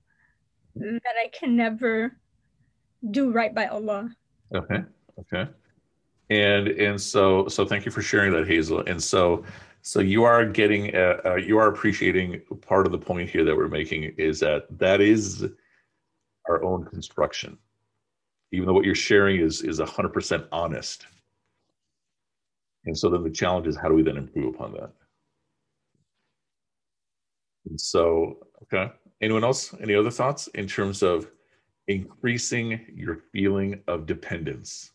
that 0.76 1.14
I 1.22 1.28
can 1.28 1.56
never 1.56 2.16
do 3.10 3.32
right 3.32 3.52
by 3.52 3.66
Allah. 3.66 4.14
Okay. 4.54 4.84
Okay. 5.18 5.50
And 6.30 6.68
and 6.68 7.00
so 7.00 7.48
so 7.48 7.66
thank 7.66 7.84
you 7.84 7.90
for 7.90 8.00
sharing 8.00 8.32
that, 8.32 8.46
Hazel. 8.46 8.84
And 8.86 9.02
so 9.02 9.44
so 9.82 9.98
you 9.98 10.22
are 10.22 10.46
getting 10.46 10.94
uh, 10.94 11.20
uh, 11.24 11.34
you 11.34 11.58
are 11.58 11.66
appreciating 11.66 12.40
part 12.60 12.86
of 12.86 12.92
the 12.92 12.98
point 12.98 13.28
here 13.28 13.44
that 13.44 13.56
we're 13.56 13.68
making 13.68 14.04
is 14.16 14.38
that 14.40 14.66
that 14.78 15.00
is 15.00 15.44
our 16.48 16.62
own 16.62 16.84
construction, 16.84 17.58
even 18.52 18.66
though 18.66 18.72
what 18.72 18.84
you're 18.84 18.94
sharing 18.94 19.40
is 19.40 19.62
is 19.62 19.80
hundred 19.80 20.12
percent 20.12 20.44
honest. 20.52 21.06
And 22.86 22.96
so 22.96 23.10
then 23.10 23.24
the 23.24 23.30
challenge 23.30 23.66
is 23.66 23.76
how 23.76 23.88
do 23.88 23.94
we 23.94 24.02
then 24.02 24.16
improve 24.16 24.54
upon 24.54 24.72
that? 24.74 24.92
And 27.68 27.80
so 27.80 28.38
okay, 28.64 28.92
anyone 29.20 29.44
else? 29.44 29.74
Any 29.80 29.94
other 29.94 30.10
thoughts 30.10 30.46
in 30.48 30.66
terms 30.66 31.02
of 31.02 31.30
increasing 31.88 32.80
your 32.94 33.16
feeling 33.32 33.82
of 33.88 34.06
dependence. 34.06 34.92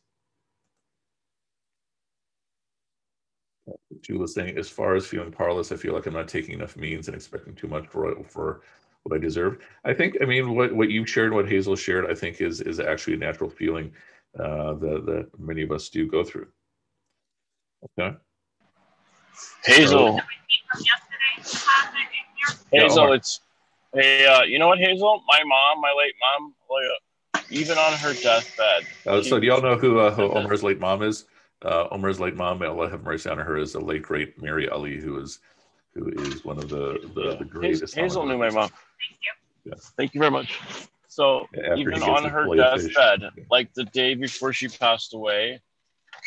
Julia 4.02 4.28
saying, 4.28 4.58
as 4.58 4.70
far 4.70 4.96
as 4.96 5.08
feeling 5.08 5.32
powerless, 5.32 5.72
I 5.72 5.76
feel 5.76 5.94
like 5.94 6.06
I'm 6.06 6.14
not 6.14 6.28
taking 6.28 6.54
enough 6.54 6.78
means 6.78 7.08
and 7.08 7.16
expecting 7.16 7.56
too 7.56 7.68
much 7.68 7.88
for 7.88 8.24
for 8.24 8.62
what 9.04 9.16
I 9.16 9.20
deserve. 9.20 9.60
I 9.84 9.94
think, 9.94 10.18
I 10.22 10.26
mean, 10.26 10.56
what 10.56 10.74
what 10.74 10.90
you 10.90 11.06
shared, 11.06 11.34
what 11.34 11.50
Hazel 11.50 11.76
shared, 11.76 12.10
I 12.10 12.16
think 12.16 12.42
is 12.42 12.62
is 12.62 12.80
actually 12.80 13.16
a 13.16 13.18
natural 13.18 13.50
feeling 13.50 13.92
uh, 14.40 14.74
that 14.76 15.06
that 15.06 15.30
many 15.40 15.64
of 15.64 15.72
us 15.72 15.90
do 15.90 16.08
go 16.08 16.24
through. 16.24 16.48
Okay. 18.00 18.16
Hazel. 19.64 20.20
Hazel, 22.72 23.14
it's 23.14 23.42
Hey, 23.96 24.26
uh, 24.26 24.44
you 24.44 24.60
know 24.60 24.68
what, 24.68 24.80
Hazel? 24.80 25.24
My 25.26 25.40
mom, 25.46 25.80
my 25.80 25.94
late 25.98 26.14
mom, 26.20 26.54
even 27.50 27.78
on 27.78 27.94
her 27.94 28.14
deathbed. 28.14 28.84
Uh, 29.08 29.24
so, 29.24 29.40
do 29.40 29.48
y'all 29.48 29.62
know 29.62 29.78
who, 29.78 30.00
uh, 30.00 30.12
who 30.12 30.24
Omar's 30.36 30.64
late 30.64 30.82
mom 30.82 31.02
is? 31.02 31.26
Uh, 31.62 31.88
Omar's 31.92 32.20
late 32.20 32.36
mom, 32.36 32.62
Allah 32.62 32.90
have 32.90 33.04
mercy 33.04 33.30
on 33.30 33.38
her, 33.38 33.58
is 33.58 33.72
the 33.72 33.80
late 33.80 34.02
great 34.02 34.42
Mary 34.42 34.68
Ali, 34.68 35.00
who 35.00 35.22
is 35.22 35.40
who 35.94 36.10
is 36.10 36.44
one 36.44 36.58
of 36.58 36.68
the 36.68 37.10
the, 37.16 37.24
yeah. 37.24 37.36
the 37.36 37.46
greatest. 37.46 37.96
Hazel 37.96 38.26
knew 38.26 38.38
my 38.38 38.50
mom. 38.50 38.70
Thank 38.70 38.74
you. 39.22 39.72
Yeah. 39.72 39.74
Thank 39.96 40.14
you 40.14 40.20
very 40.20 40.32
much. 40.32 40.60
So 41.08 41.48
After 41.58 41.76
even 41.76 42.04
on 42.04 42.30
her 42.30 42.54
deathbed, 42.54 43.22
yeah. 43.22 43.44
like 43.50 43.74
the 43.74 43.86
day 43.86 44.16
before 44.16 44.52
she 44.52 44.68
passed 44.68 45.14
away, 45.14 45.62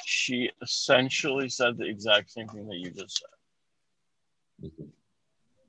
she 0.07 0.51
essentially 0.63 1.51
said 1.51 1.77
the 1.77 1.85
exact 1.85 2.31
same 2.31 2.49
thing 2.49 2.67
that 2.67 2.77
you 2.77 2.91
just 2.91 3.21
said. 3.21 4.69
Mm-hmm. 4.69 4.85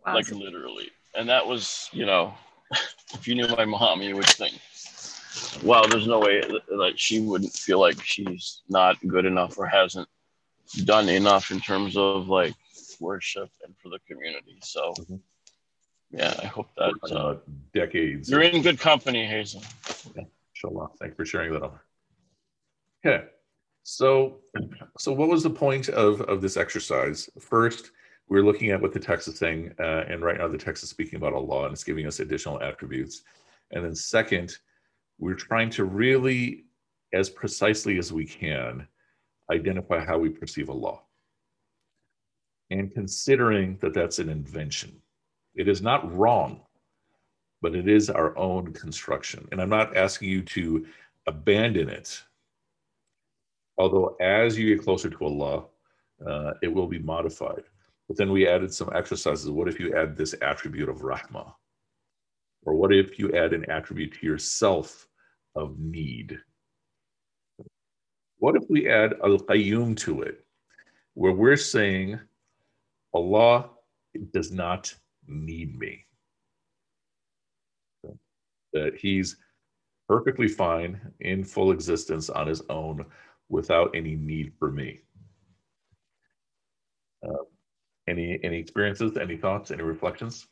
Wow. 0.05 0.15
Like 0.15 0.31
literally 0.31 0.89
and 1.15 1.29
that 1.29 1.45
was, 1.45 1.89
you 1.91 2.05
know, 2.05 2.33
if 3.13 3.27
you 3.27 3.35
knew 3.35 3.47
my 3.47 3.65
mom, 3.65 4.01
you 4.01 4.15
would 4.15 4.25
think, 4.25 4.59
wow, 5.63 5.85
there's 5.85 6.07
no 6.07 6.19
way 6.19 6.41
that 6.41 6.93
she 6.95 7.19
wouldn't 7.19 7.53
feel 7.53 7.79
like 7.79 8.01
she's 8.03 8.61
not 8.69 8.97
good 9.07 9.25
enough 9.25 9.57
or 9.57 9.65
hasn't 9.65 10.07
done 10.85 11.09
enough 11.09 11.51
in 11.51 11.59
terms 11.59 11.97
of 11.97 12.27
like 12.27 12.53
worship 12.99 13.49
and 13.65 13.75
for 13.81 13.89
the 13.89 13.99
community. 14.07 14.57
So, 14.61 14.93
mm-hmm. 14.93 15.15
yeah, 16.11 16.35
I 16.41 16.45
hope 16.45 16.69
that 16.77 16.93
uh, 17.11 17.35
decades. 17.73 18.29
You're 18.29 18.41
in 18.41 18.61
good 18.61 18.79
company, 18.79 19.25
Hazel. 19.25 19.63
Yeah, 20.15 20.23
inshallah. 20.53 20.89
Thanks 20.99 21.15
for 21.15 21.25
sharing 21.25 21.53
that. 21.53 21.71
Okay. 23.05 23.25
So, 23.83 24.35
so 24.99 25.11
what 25.11 25.29
was 25.29 25.41
the 25.41 25.49
point 25.49 25.89
of, 25.89 26.21
of 26.21 26.41
this 26.41 26.57
exercise? 26.57 27.29
First, 27.39 27.91
we're 28.29 28.43
looking 28.43 28.69
at 28.69 28.79
what 28.79 28.93
the 28.93 28.99
text 28.99 29.27
is 29.27 29.37
saying, 29.37 29.73
uh, 29.79 30.05
and 30.07 30.21
right 30.21 30.37
now 30.37 30.47
the 30.47 30.57
text 30.57 30.83
is 30.83 30.89
speaking 30.89 31.17
about 31.17 31.33
Allah 31.33 31.65
and 31.65 31.73
it's 31.73 31.83
giving 31.83 32.05
us 32.05 32.19
additional 32.19 32.61
attributes. 32.61 33.23
And 33.71 33.83
then 33.83 33.95
second, 33.95 34.57
we're 35.17 35.33
trying 35.33 35.71
to 35.71 35.83
really, 35.83 36.65
as 37.11 37.29
precisely 37.29 37.97
as 37.97 38.13
we 38.13 38.25
can, 38.25 38.87
identify 39.51 39.99
how 39.99 40.19
we 40.19 40.29
perceive 40.29 40.69
Allah. 40.69 40.99
And 42.69 42.93
considering 42.93 43.77
that 43.81 43.95
that's 43.95 44.19
an 44.19 44.29
invention, 44.29 45.01
it 45.55 45.67
is 45.67 45.81
not 45.81 46.15
wrong, 46.15 46.61
but 47.63 47.75
it 47.75 47.87
is 47.87 48.11
our 48.11 48.37
own 48.37 48.73
construction. 48.73 49.47
And 49.51 49.59
I'm 49.59 49.69
not 49.69 49.97
asking 49.97 50.29
you 50.29 50.43
to 50.43 50.85
abandon 51.25 51.89
it. 51.89 52.21
Although, 53.79 54.15
as 54.21 54.57
you 54.57 54.75
get 54.75 54.83
closer 54.83 55.09
to 55.09 55.25
Allah, 55.25 55.65
uh, 56.25 56.53
it 56.61 56.67
will 56.67 56.87
be 56.87 56.99
modified. 56.99 57.63
But 58.09 58.17
then 58.17 58.31
we 58.31 58.47
added 58.47 58.73
some 58.73 58.89
exercises. 58.93 59.51
What 59.51 59.67
if 59.67 59.79
you 59.79 59.95
add 59.95 60.17
this 60.17 60.33
attribute 60.41 60.89
of 60.89 61.01
rahma? 61.01 61.53
Or 62.63 62.73
what 62.73 62.91
if 62.91 63.19
you 63.19 63.31
add 63.33 63.53
an 63.53 63.69
attribute 63.69 64.13
to 64.15 64.25
yourself 64.25 65.07
of 65.55 65.79
need? 65.79 66.37
What 68.39 68.55
if 68.55 68.63
we 68.67 68.89
add 68.89 69.13
al 69.23 69.37
qayyum 69.37 69.95
to 69.97 70.23
it, 70.23 70.43
where 71.13 71.33
we're 71.33 71.55
saying 71.55 72.19
Allah 73.13 73.69
does 74.33 74.51
not 74.51 74.93
need 75.27 75.77
me? 75.77 76.03
That 78.73 78.95
He's 78.97 79.37
perfectly 80.07 80.47
fine 80.47 80.99
in 81.19 81.43
full 81.43 81.71
existence 81.71 82.29
on 82.29 82.47
His 82.47 82.63
own 82.69 83.05
without 83.49 83.91
any 83.93 84.15
need 84.15 84.53
for 84.57 84.71
me. 84.71 85.01
Uh, 87.23 87.43
any 88.09 88.39
any 88.43 88.57
experiences, 88.57 89.17
any 89.17 89.37
thoughts, 89.37 89.71
any 89.71 89.83
reflections? 89.83 90.47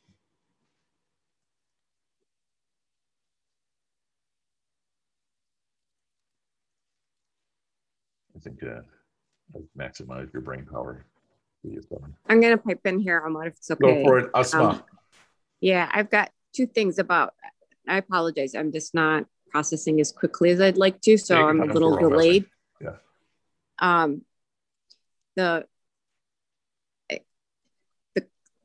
I 8.36 8.40
think 8.40 8.62
uh, 8.64 8.82
maximize 9.78 10.32
your 10.32 10.42
brain 10.44 10.66
power. 10.72 11.06
I'm 12.30 12.40
gonna 12.40 12.58
pipe 12.58 12.82
in 12.86 13.00
here, 13.00 13.24
Omar, 13.26 13.48
if 13.48 13.54
it's 13.54 13.72
okay. 13.72 14.04
Go 14.04 14.04
for 14.04 14.20
it, 14.20 14.32
Asma. 14.36 14.64
Um, 14.64 14.84
yeah, 15.60 15.90
I've 15.92 16.10
got 16.10 16.32
two 16.54 16.68
things 16.68 17.00
about. 17.00 17.34
I 17.88 17.98
apologize. 17.98 18.54
I'm 18.54 18.72
just 18.72 18.94
not 18.94 19.26
processing 19.50 20.00
as 20.00 20.12
quickly 20.12 20.52
as 20.52 20.62
I'd 20.62 20.78
like 20.78 21.02
to, 21.02 21.18
so 21.18 21.48
I'm 21.48 21.62
a 21.62 21.66
little 21.66 21.98
delayed. 21.98 22.46
Yeah. 22.82 22.98
Um, 23.80 24.22
the 25.36 25.66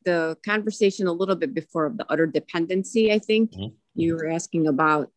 the 0.04 0.36
conversation 0.44 1.06
a 1.06 1.12
little 1.12 1.36
bit 1.36 1.54
before 1.54 1.86
of 1.86 1.96
the 1.96 2.06
utter 2.08 2.26
dependency, 2.26 3.12
I 3.12 3.18
think 3.18 3.52
mm-hmm. 3.52 3.74
you 3.94 4.14
were 4.14 4.28
asking 4.28 4.66
about 4.66 5.10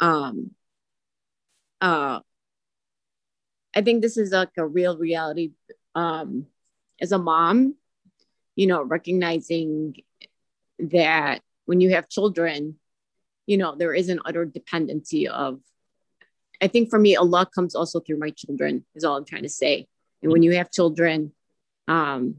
um, 0.00 0.50
uh, 1.80 2.20
I 3.74 3.82
think 3.82 4.02
this 4.02 4.16
is 4.16 4.32
like 4.32 4.56
a 4.56 4.66
real 4.66 4.96
reality. 4.96 5.52
Um, 5.94 6.46
as 7.00 7.12
a 7.12 7.18
mom, 7.18 7.74
you 8.56 8.66
know, 8.66 8.82
recognizing 8.82 9.96
that 10.78 11.40
when 11.66 11.80
you 11.80 11.90
have 11.90 12.08
children, 12.08 12.76
you 13.46 13.56
know, 13.56 13.74
there 13.74 13.94
is 13.94 14.08
an 14.08 14.20
utter 14.24 14.44
dependency 14.44 15.28
of, 15.28 15.60
I 16.62 16.68
think 16.68 16.88
for 16.88 16.98
me, 16.98 17.16
Allah 17.16 17.46
comes 17.52 17.74
also 17.74 18.00
through 18.00 18.18
my 18.18 18.30
children, 18.30 18.84
is 18.94 19.04
all 19.04 19.16
I'm 19.16 19.24
trying 19.24 19.42
to 19.42 19.48
say. 19.48 19.86
And 20.22 20.32
when 20.32 20.42
you 20.42 20.52
have 20.52 20.70
children, 20.70 21.32
um, 21.88 22.36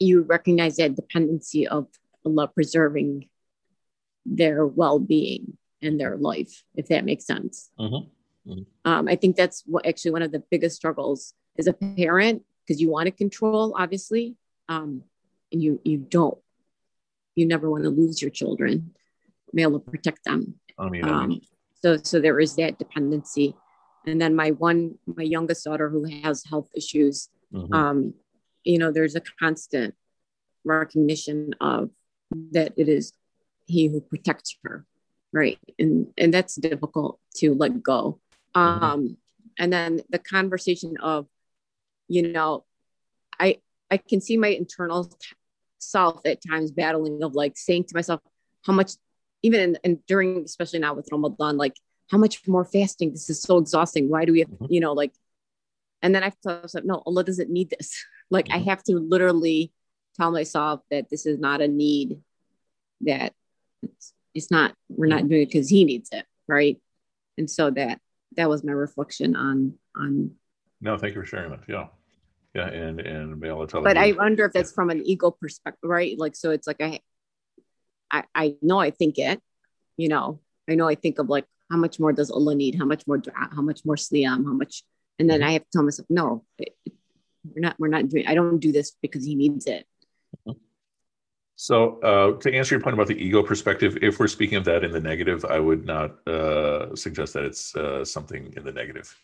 you 0.00 0.22
recognize 0.22 0.76
that 0.76 0.96
dependency 0.96 1.68
of 1.68 1.86
Allah 2.26 2.48
preserving 2.48 3.28
their 4.26 4.66
well-being 4.66 5.56
and 5.82 6.00
their 6.00 6.16
life, 6.16 6.64
if 6.74 6.88
that 6.88 7.04
makes 7.04 7.26
sense. 7.26 7.70
Mm-hmm. 7.78 8.50
Mm-hmm. 8.50 8.90
Um, 8.90 9.08
I 9.08 9.16
think 9.16 9.36
that's 9.36 9.62
what 9.66 9.86
actually 9.86 10.12
one 10.12 10.22
of 10.22 10.32
the 10.32 10.42
biggest 10.50 10.76
struggles 10.76 11.34
as 11.58 11.66
a 11.66 11.72
parent 11.72 12.42
because 12.66 12.80
you 12.80 12.90
want 12.90 13.06
to 13.06 13.10
control, 13.10 13.74
obviously, 13.76 14.36
um, 14.68 15.02
and 15.52 15.62
you 15.62 15.80
you 15.84 15.98
don't. 15.98 16.38
You 17.34 17.46
never 17.46 17.70
want 17.70 17.84
to 17.84 17.90
lose 17.90 18.20
your 18.20 18.30
children. 18.30 18.94
Be 19.54 19.62
able 19.62 19.80
to 19.80 19.90
protect 19.90 20.24
them. 20.24 20.54
I 20.78 20.88
mean, 20.88 21.04
um, 21.04 21.40
so 21.82 21.96
so 22.02 22.20
there 22.20 22.40
is 22.40 22.56
that 22.56 22.78
dependency, 22.78 23.54
and 24.06 24.20
then 24.20 24.34
my 24.34 24.52
one 24.52 24.98
my 25.06 25.22
youngest 25.22 25.64
daughter 25.64 25.90
who 25.90 26.04
has 26.22 26.44
health 26.44 26.70
issues. 26.74 27.28
Mm-hmm. 27.52 27.74
Um, 27.74 28.14
you 28.64 28.78
know, 28.78 28.92
there's 28.92 29.16
a 29.16 29.22
constant 29.38 29.94
recognition 30.64 31.54
of 31.60 31.90
that 32.52 32.72
it 32.76 32.88
is 32.88 33.12
he 33.66 33.88
who 33.88 34.00
protects 34.00 34.56
her 34.62 34.84
right? 35.32 35.58
And 35.78 36.08
and 36.18 36.34
that's 36.34 36.56
difficult 36.56 37.18
to 37.36 37.54
let 37.54 37.82
go. 37.82 38.18
Mm-hmm. 38.56 38.84
um 38.84 39.16
and 39.60 39.72
then 39.72 40.00
the 40.08 40.18
conversation 40.18 40.96
of 41.00 41.28
you 42.08 42.32
know 42.32 42.64
i 43.38 43.58
i 43.92 43.96
can 43.96 44.20
see 44.20 44.36
my 44.36 44.48
internal 44.48 45.04
t- 45.04 45.36
self 45.78 46.20
at 46.24 46.40
times 46.42 46.72
battling 46.72 47.22
of 47.22 47.36
like 47.36 47.56
saying 47.56 47.84
to 47.84 47.94
myself 47.94 48.20
how 48.66 48.72
much 48.72 48.94
even 49.44 49.60
in, 49.60 49.78
and 49.84 50.04
during 50.06 50.42
especially 50.42 50.80
now 50.80 50.94
with 50.94 51.08
ramadan 51.12 51.56
like 51.56 51.76
how 52.10 52.18
much 52.18 52.48
more 52.48 52.64
fasting? 52.64 53.12
This 53.12 53.30
is 53.30 53.40
so 53.40 53.58
exhausting. 53.58 54.08
Why 54.08 54.24
do 54.24 54.32
we 54.32 54.40
have 54.40 54.48
mm-hmm. 54.48 54.66
you 54.68 54.80
know 54.80 54.94
like 54.94 55.12
and 56.02 56.12
then 56.12 56.24
i 56.24 56.30
thought 56.30 56.74
no 56.82 57.04
allah 57.06 57.22
doesn't 57.22 57.50
need 57.50 57.70
this 57.70 58.04
like 58.30 58.46
mm-hmm. 58.46 58.60
i 58.60 58.70
have 58.70 58.82
to 58.82 58.98
literally 58.98 59.72
tell 60.16 60.30
myself 60.30 60.80
that 60.90 61.08
this 61.10 61.26
is 61.26 61.38
not 61.38 61.60
a 61.60 61.68
need 61.68 62.20
that 63.02 63.32
it's, 63.82 64.12
it's 64.34 64.50
not 64.50 64.74
we're 64.88 65.06
not 65.06 65.28
doing 65.28 65.42
it 65.42 65.46
because 65.46 65.68
he 65.68 65.84
needs 65.84 66.10
it 66.12 66.26
right? 66.50 66.80
And 67.38 67.48
so 67.48 67.70
that 67.70 68.00
that 68.36 68.48
was 68.48 68.62
my 68.64 68.72
reflection 68.72 69.36
on 69.36 69.74
on 69.96 70.32
no 70.80 70.98
thank 70.98 71.14
you 71.14 71.22
for 71.22 71.26
sharing 71.26 71.50
that. 71.50 71.60
Yeah. 71.68 71.86
Yeah 72.54 72.66
and 72.66 73.00
and 73.00 73.38
may 73.40 73.48
Allah 73.48 73.68
tell 73.68 73.82
but 73.82 73.96
i 73.96 74.12
wonder 74.12 74.44
if 74.44 74.52
that's 74.52 74.72
from 74.72 74.90
an 74.90 75.06
ego 75.06 75.30
perspective 75.30 75.88
right? 75.88 76.18
Like 76.18 76.34
so 76.34 76.50
it's 76.50 76.66
like 76.66 76.82
I, 76.82 77.00
I 78.10 78.24
i 78.34 78.56
know 78.60 78.80
i 78.80 78.90
think 78.90 79.18
it 79.18 79.40
you 79.96 80.08
know? 80.08 80.40
I 80.68 80.74
know 80.74 80.88
i 80.88 80.94
think 80.94 81.18
of 81.18 81.28
like 81.28 81.46
how 81.70 81.76
much 81.76 82.00
more 82.00 82.12
does 82.12 82.30
allah 82.30 82.54
need? 82.54 82.74
How 82.74 82.84
much 82.84 83.06
more 83.06 83.18
dua? 83.18 83.32
How 83.36 83.62
much 83.62 83.82
more 83.84 83.96
siyam? 83.96 84.44
How 84.44 84.52
much 84.52 84.82
and 85.18 85.30
then 85.30 85.40
mm-hmm. 85.40 85.48
i 85.48 85.52
have 85.52 85.62
to 85.62 85.70
tell 85.72 85.84
myself 85.84 86.06
no 86.10 86.44
it, 86.58 86.74
we're 87.44 87.60
not 87.60 87.76
we're 87.78 87.88
not 87.88 88.08
doing 88.08 88.26
i 88.26 88.34
don't 88.34 88.58
do 88.58 88.72
this 88.72 88.92
because 89.02 89.24
he 89.24 89.34
needs 89.34 89.66
it 89.66 89.86
so, 91.60 92.00
uh, 92.00 92.40
to 92.40 92.54
answer 92.54 92.74
your 92.74 92.80
point 92.80 92.94
about 92.94 93.06
the 93.06 93.22
ego 93.22 93.42
perspective, 93.42 93.98
if 94.00 94.18
we're 94.18 94.28
speaking 94.28 94.56
of 94.56 94.64
that 94.64 94.82
in 94.82 94.92
the 94.92 94.98
negative, 94.98 95.44
I 95.44 95.58
would 95.58 95.84
not 95.84 96.26
uh, 96.26 96.96
suggest 96.96 97.34
that 97.34 97.44
it's 97.44 97.76
uh, 97.76 98.02
something 98.02 98.50
in 98.56 98.64
the 98.64 98.72
negative, 98.72 99.14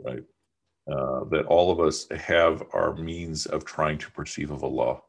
right? 0.00 0.24
Uh, 0.90 1.22
that 1.30 1.46
all 1.46 1.70
of 1.70 1.78
us 1.78 2.08
have 2.10 2.64
our 2.72 2.96
means 2.96 3.46
of 3.46 3.64
trying 3.64 3.96
to 3.98 4.10
perceive 4.10 4.50
of 4.50 4.64
Allah. 4.64 5.02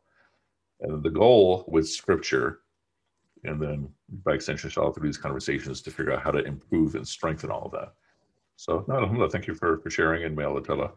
And 0.81 1.01
the 1.01 1.09
goal 1.09 1.65
with 1.67 1.89
scripture, 1.89 2.59
and 3.43 3.59
then 3.59 3.89
by 4.23 4.35
extension, 4.35 4.69
all 4.77 4.93
through 4.93 5.07
these 5.07 5.17
conversations 5.17 5.81
to 5.81 5.89
figure 5.89 6.13
out 6.13 6.21
how 6.21 6.29
to 6.29 6.43
improve 6.43 6.93
and 6.93 7.07
strengthen 7.07 7.49
all 7.49 7.65
of 7.65 7.71
that. 7.71 7.93
So, 8.57 8.85
no, 8.87 8.97
alhamdulillah, 8.97 9.31
thank 9.31 9.47
you 9.47 9.55
for, 9.55 9.79
for 9.79 9.89
sharing, 9.89 10.23
and 10.23 10.35
may 10.35 10.43
Allah 10.43 10.91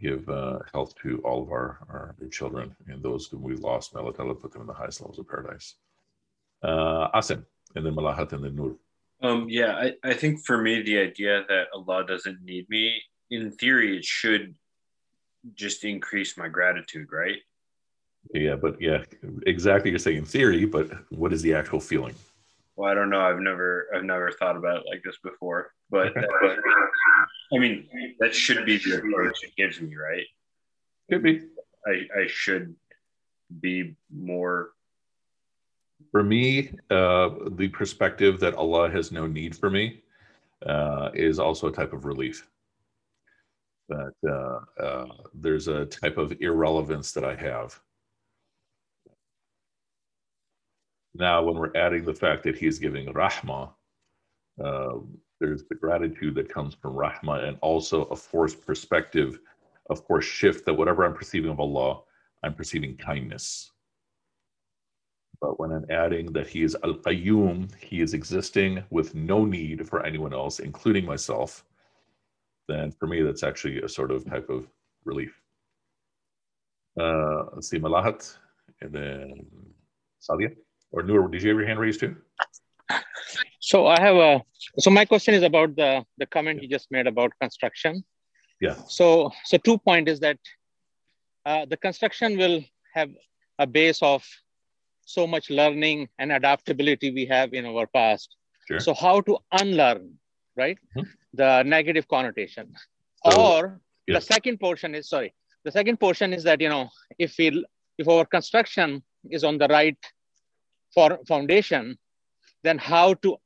give 0.00 0.28
uh, 0.28 0.58
health 0.72 0.94
to 1.02 1.18
all 1.24 1.42
of 1.42 1.50
our, 1.50 1.78
our 1.88 2.14
children 2.30 2.74
and 2.88 3.02
those 3.02 3.26
whom 3.26 3.42
we 3.42 3.56
lost. 3.56 3.94
May 3.94 4.00
Allah 4.00 4.34
put 4.34 4.52
them 4.52 4.62
in 4.62 4.66
the 4.66 4.72
highest 4.72 5.00
levels 5.00 5.18
of 5.18 5.28
paradise. 5.28 5.74
Uh, 6.62 7.08
Asim, 7.14 7.44
and 7.74 7.86
then 7.86 7.94
Malahat, 7.94 8.32
and 8.32 8.44
then 8.44 8.56
Nur. 8.56 8.76
Um, 9.22 9.46
yeah, 9.48 9.74
I, 9.76 9.94
I 10.04 10.14
think 10.14 10.44
for 10.44 10.58
me, 10.58 10.82
the 10.82 10.98
idea 10.98 11.44
that 11.48 11.66
Allah 11.74 12.04
doesn't 12.06 12.42
need 12.42 12.68
me, 12.68 13.00
in 13.30 13.50
theory, 13.50 13.96
it 13.96 14.04
should 14.04 14.54
just 15.54 15.84
increase 15.84 16.36
my 16.36 16.48
gratitude, 16.48 17.08
right? 17.12 17.38
Yeah, 18.34 18.56
but 18.56 18.80
yeah, 18.80 19.04
exactly. 19.46 19.90
You're 19.90 19.98
saying 19.98 20.18
in 20.18 20.24
theory, 20.24 20.64
but 20.64 20.90
what 21.10 21.32
is 21.32 21.42
the 21.42 21.54
actual 21.54 21.80
feeling? 21.80 22.14
Well, 22.78 22.88
I 22.88 22.94
don't 22.94 23.10
know. 23.10 23.20
I've 23.20 23.40
never, 23.40 23.88
I've 23.92 24.04
never 24.04 24.30
thought 24.30 24.56
about 24.56 24.76
it 24.76 24.84
like 24.88 25.02
this 25.02 25.18
before. 25.24 25.72
But 25.90 26.12
I 27.52 27.58
mean, 27.58 27.88
that 28.20 28.32
should 28.32 28.64
be 28.64 28.78
the 28.78 28.98
approach 28.98 29.42
it 29.42 29.56
gives 29.56 29.80
me, 29.80 29.96
right? 29.96 30.24
Could 31.10 31.24
be. 31.24 31.40
I, 31.84 32.20
I 32.20 32.26
should 32.28 32.76
be 33.60 33.96
more. 34.16 34.70
For 36.12 36.22
me, 36.22 36.70
uh, 36.88 37.30
the 37.50 37.66
perspective 37.66 38.38
that 38.38 38.54
Allah 38.54 38.88
has 38.90 39.10
no 39.10 39.26
need 39.26 39.56
for 39.56 39.70
me 39.70 40.04
uh, 40.64 41.10
is 41.14 41.40
also 41.40 41.66
a 41.66 41.72
type 41.72 41.92
of 41.92 42.04
relief. 42.04 42.46
That 43.88 44.12
uh, 44.24 44.80
uh 44.80 45.06
there's 45.34 45.66
a 45.66 45.84
type 45.86 46.16
of 46.16 46.32
irrelevance 46.40 47.10
that 47.10 47.24
I 47.24 47.34
have. 47.34 47.80
Now, 51.14 51.42
when 51.42 51.56
we're 51.56 51.76
adding 51.76 52.04
the 52.04 52.14
fact 52.14 52.44
that 52.44 52.56
He's 52.56 52.78
giving 52.78 53.12
rahmah, 53.12 53.72
um, 54.62 55.18
there's 55.40 55.64
the 55.68 55.74
gratitude 55.76 56.34
that 56.34 56.48
comes 56.52 56.74
from 56.74 56.94
rahma 56.94 57.46
and 57.46 57.56
also 57.60 58.04
a 58.04 58.16
forced 58.16 58.64
perspective, 58.66 59.38
of 59.90 60.04
course, 60.04 60.24
shift 60.24 60.66
that 60.66 60.74
whatever 60.74 61.04
I'm 61.04 61.14
perceiving 61.14 61.50
of 61.50 61.60
Allah, 61.60 62.00
I'm 62.42 62.54
perceiving 62.54 62.96
kindness. 62.96 63.70
But 65.40 65.60
when 65.60 65.70
I'm 65.72 65.86
adding 65.90 66.32
that 66.32 66.48
He 66.48 66.62
is 66.62 66.76
Al 66.82 66.94
Qayyum, 66.94 67.72
He 67.76 68.00
is 68.00 68.14
existing 68.14 68.82
with 68.90 69.14
no 69.14 69.44
need 69.44 69.88
for 69.88 70.04
anyone 70.04 70.34
else, 70.34 70.58
including 70.58 71.04
myself, 71.04 71.64
then 72.68 72.92
for 72.92 73.06
me, 73.06 73.22
that's 73.22 73.42
actually 73.42 73.80
a 73.80 73.88
sort 73.88 74.10
of 74.10 74.24
type 74.28 74.50
of 74.50 74.66
relief. 75.04 75.40
Uh, 77.00 77.44
let's 77.54 77.70
see, 77.70 77.78
Malahat, 77.78 78.36
and 78.82 78.92
then 78.92 79.46
Sadia. 80.20 80.54
Or 80.90 81.02
Noor, 81.02 81.28
did 81.28 81.42
you 81.42 81.50
have 81.50 81.58
your 81.58 81.66
hand 81.66 81.80
raised 81.80 82.00
too? 82.00 82.16
So 83.60 83.86
I 83.86 84.00
have 84.00 84.16
a 84.16 84.42
so 84.78 84.90
my 84.90 85.04
question 85.04 85.34
is 85.34 85.42
about 85.42 85.76
the 85.76 86.04
the 86.16 86.26
comment 86.26 86.58
yeah. 86.58 86.62
you 86.62 86.68
just 86.68 86.90
made 86.90 87.06
about 87.06 87.32
construction. 87.40 88.02
Yeah. 88.60 88.76
So 88.88 89.30
so 89.44 89.58
two 89.58 89.78
point 89.78 90.08
is 90.08 90.20
that 90.20 90.38
uh, 91.44 91.66
the 91.66 91.76
construction 91.76 92.38
will 92.38 92.62
have 92.94 93.10
a 93.58 93.66
base 93.66 94.00
of 94.02 94.24
so 95.04 95.26
much 95.26 95.50
learning 95.50 96.08
and 96.18 96.32
adaptability 96.32 97.10
we 97.10 97.26
have 97.26 97.52
in 97.52 97.66
our 97.66 97.86
past. 97.86 98.36
Sure. 98.66 98.80
So 98.80 98.94
how 98.94 99.20
to 99.22 99.38
unlearn, 99.52 100.14
right? 100.56 100.78
Mm-hmm. 100.96 101.08
The 101.34 101.62
negative 101.62 102.06
connotation. 102.08 102.74
So, 103.24 103.40
or 103.40 103.80
yeah. 104.06 104.16
the 104.16 104.20
second 104.20 104.60
portion 104.60 104.94
is 104.94 105.08
sorry. 105.08 105.34
The 105.64 105.72
second 105.72 105.98
portion 105.98 106.32
is 106.32 106.44
that 106.44 106.60
you 106.60 106.68
know 106.68 106.88
if 107.18 107.34
we 107.38 107.64
if 107.98 108.08
our 108.08 108.24
construction 108.24 109.02
is 109.30 109.44
on 109.44 109.58
the 109.58 109.68
right 109.68 109.98
for 110.98 111.18
foundation, 111.28 111.96
then 112.64 112.78
how 112.78 113.14
to 113.14 113.36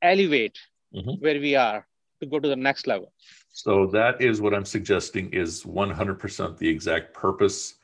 elevate 0.00 0.58
mm-hmm. 0.94 1.16
where 1.24 1.38
we 1.46 1.54
are 1.54 1.86
to 2.20 2.26
go 2.26 2.40
to 2.40 2.48
the 2.48 2.56
next 2.68 2.86
level. 2.86 3.12
So 3.52 3.86
that 3.98 4.22
is 4.28 4.40
what 4.40 4.54
I'm 4.54 4.64
suggesting 4.64 5.30
is 5.32 5.62
100% 5.62 6.58
the 6.58 6.68
exact 6.68 7.12
purpose 7.12 7.74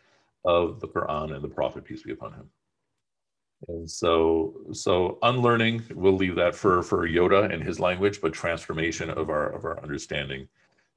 of 0.46 0.80
the 0.80 0.88
Quran 0.88 1.34
and 1.34 1.44
the 1.44 1.54
Prophet, 1.60 1.84
peace 1.84 2.02
be 2.02 2.12
upon 2.12 2.32
him. 2.32 2.48
And 3.68 3.90
so, 3.90 4.54
so 4.72 5.18
unlearning, 5.22 5.82
we'll 5.94 6.16
leave 6.24 6.36
that 6.36 6.54
for 6.54 6.82
for 6.82 7.06
Yoda 7.06 7.52
and 7.52 7.62
his 7.62 7.78
language, 7.78 8.22
but 8.22 8.32
transformation 8.32 9.10
of 9.10 9.28
our 9.28 9.46
of 9.56 9.66
our 9.66 9.76
understanding 9.82 10.48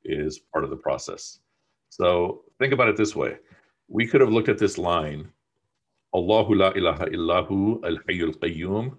is 0.06 0.40
part 0.40 0.64
of 0.64 0.70
the 0.70 0.82
process. 0.88 1.40
So 1.90 2.44
think 2.60 2.72
about 2.72 2.88
it 2.88 2.96
this 2.96 3.18
way: 3.18 3.32
we 3.90 4.08
could 4.08 4.22
have 4.22 4.32
looked 4.32 4.48
at 4.48 4.58
this 4.58 4.78
line, 4.78 5.28
Allahu 6.16 6.54
la 6.56 6.70
ilaha 6.72 7.06
illahu 7.06 7.84
al 7.84 7.98
hayyul 8.08 8.38
qayyum 8.38 8.96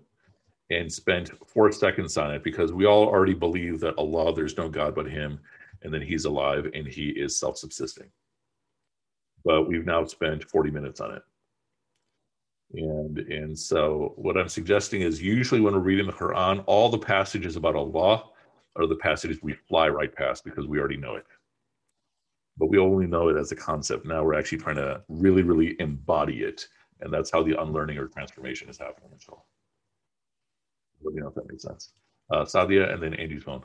and 0.71 0.93
spent 0.93 1.31
four 1.47 1.71
seconds 1.71 2.17
on 2.17 2.33
it 2.33 2.43
because 2.43 2.73
we 2.73 2.87
all 2.87 3.07
already 3.07 3.35
believe 3.35 3.81
that 3.81 3.97
Allah, 3.99 4.35
there's 4.35 4.57
no 4.57 4.69
God 4.69 4.95
but 4.95 5.07
Him, 5.07 5.39
and 5.83 5.93
that 5.93 6.03
He's 6.03 6.25
alive 6.25 6.71
and 6.75 6.87
He 6.87 7.11
is 7.11 7.39
self 7.39 7.59
subsisting. 7.59 8.09
But 9.45 9.69
we've 9.69 9.87
now 9.87 10.05
spent 10.07 10.45
40 10.45 10.71
minutes 10.71 11.01
on 11.01 11.15
it. 11.15 11.23
And, 12.73 13.19
and 13.19 13.59
so, 13.59 14.15
what 14.17 14.37
I'm 14.37 14.49
suggesting 14.49 15.03
is 15.03 15.23
usually 15.23 15.61
when 15.61 15.75
we're 15.75 15.81
reading 15.81 16.07
the 16.07 16.13
Quran, 16.13 16.65
all 16.67 16.89
the 16.89 16.99
passages 16.99 17.57
about 17.57 17.77
Allah 17.77 18.25
are 18.77 18.87
the 18.87 18.97
passages 18.97 19.39
we 19.43 19.53
fly 19.69 19.89
right 19.89 20.13
past 20.13 20.45
because 20.45 20.67
we 20.67 20.79
already 20.79 20.97
know 20.97 21.15
it. 21.15 21.27
But 22.57 22.71
we 22.71 22.79
only 22.79 23.07
know 23.07 23.29
it 23.29 23.37
as 23.37 23.53
a 23.53 23.57
concept. 23.57 24.07
Now 24.07 24.25
we're 24.25 24.39
actually 24.39 24.59
trying 24.59 24.77
to 24.77 25.03
really, 25.09 25.43
really 25.43 25.77
embody 25.79 26.43
it. 26.43 26.67
And 27.01 27.13
that's 27.13 27.31
how 27.31 27.43
the 27.43 27.61
unlearning 27.61 27.99
or 27.99 28.09
transformation 28.09 28.69
is 28.69 28.79
happening. 28.79 29.11
So 29.19 29.43
let 31.03 31.15
me 31.15 31.21
know 31.21 31.29
if 31.29 31.35
that 31.35 31.49
makes 31.49 31.63
sense. 31.63 31.93
Uh, 32.31 32.45
Sadia 32.45 32.93
and 32.93 33.03
then 33.03 33.15
Andy's 33.15 33.43
phone. 33.43 33.63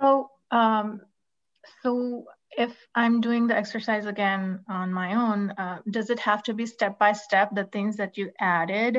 So, 0.00 0.30
um, 0.50 1.00
so 1.82 2.26
if 2.50 2.74
I'm 2.94 3.20
doing 3.20 3.46
the 3.46 3.56
exercise 3.56 4.06
again 4.06 4.60
on 4.68 4.92
my 4.92 5.14
own, 5.14 5.50
uh, 5.50 5.80
does 5.90 6.10
it 6.10 6.20
have 6.20 6.42
to 6.44 6.54
be 6.54 6.66
step 6.66 6.98
by 6.98 7.12
step, 7.12 7.50
the 7.54 7.64
things 7.64 7.96
that 7.96 8.16
you 8.16 8.30
added 8.38 8.98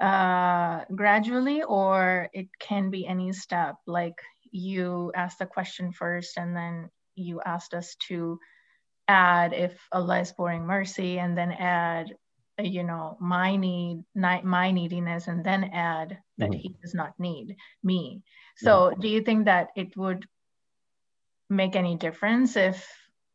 uh, 0.00 0.84
gradually, 0.94 1.62
or 1.62 2.28
it 2.32 2.48
can 2.58 2.90
be 2.90 3.06
any 3.06 3.32
step? 3.32 3.76
Like 3.86 4.18
you 4.50 5.12
asked 5.14 5.38
the 5.38 5.46
question 5.46 5.92
first, 5.92 6.36
and 6.36 6.56
then 6.56 6.90
you 7.14 7.40
asked 7.44 7.74
us 7.74 7.96
to 8.08 8.40
add 9.10 9.52
if 9.52 9.72
Allah 9.92 10.20
is 10.20 10.32
pouring 10.32 10.64
mercy, 10.66 11.18
and 11.18 11.36
then 11.36 11.52
add, 11.52 12.14
you 12.58 12.84
know, 12.84 13.16
my 13.20 13.56
need, 13.56 14.04
my 14.14 14.70
neediness, 14.70 15.26
and 15.26 15.44
then 15.44 15.64
add 15.64 16.18
that 16.38 16.50
mm-hmm. 16.50 16.60
He 16.60 16.76
does 16.82 16.94
not 16.94 17.18
need 17.18 17.56
me. 17.82 18.22
So, 18.56 18.92
do 19.02 19.08
you 19.08 19.22
think 19.22 19.46
that 19.46 19.68
it 19.74 19.96
would 19.96 20.26
make 21.48 21.74
any 21.76 21.96
difference 21.96 22.56
if 22.56 22.86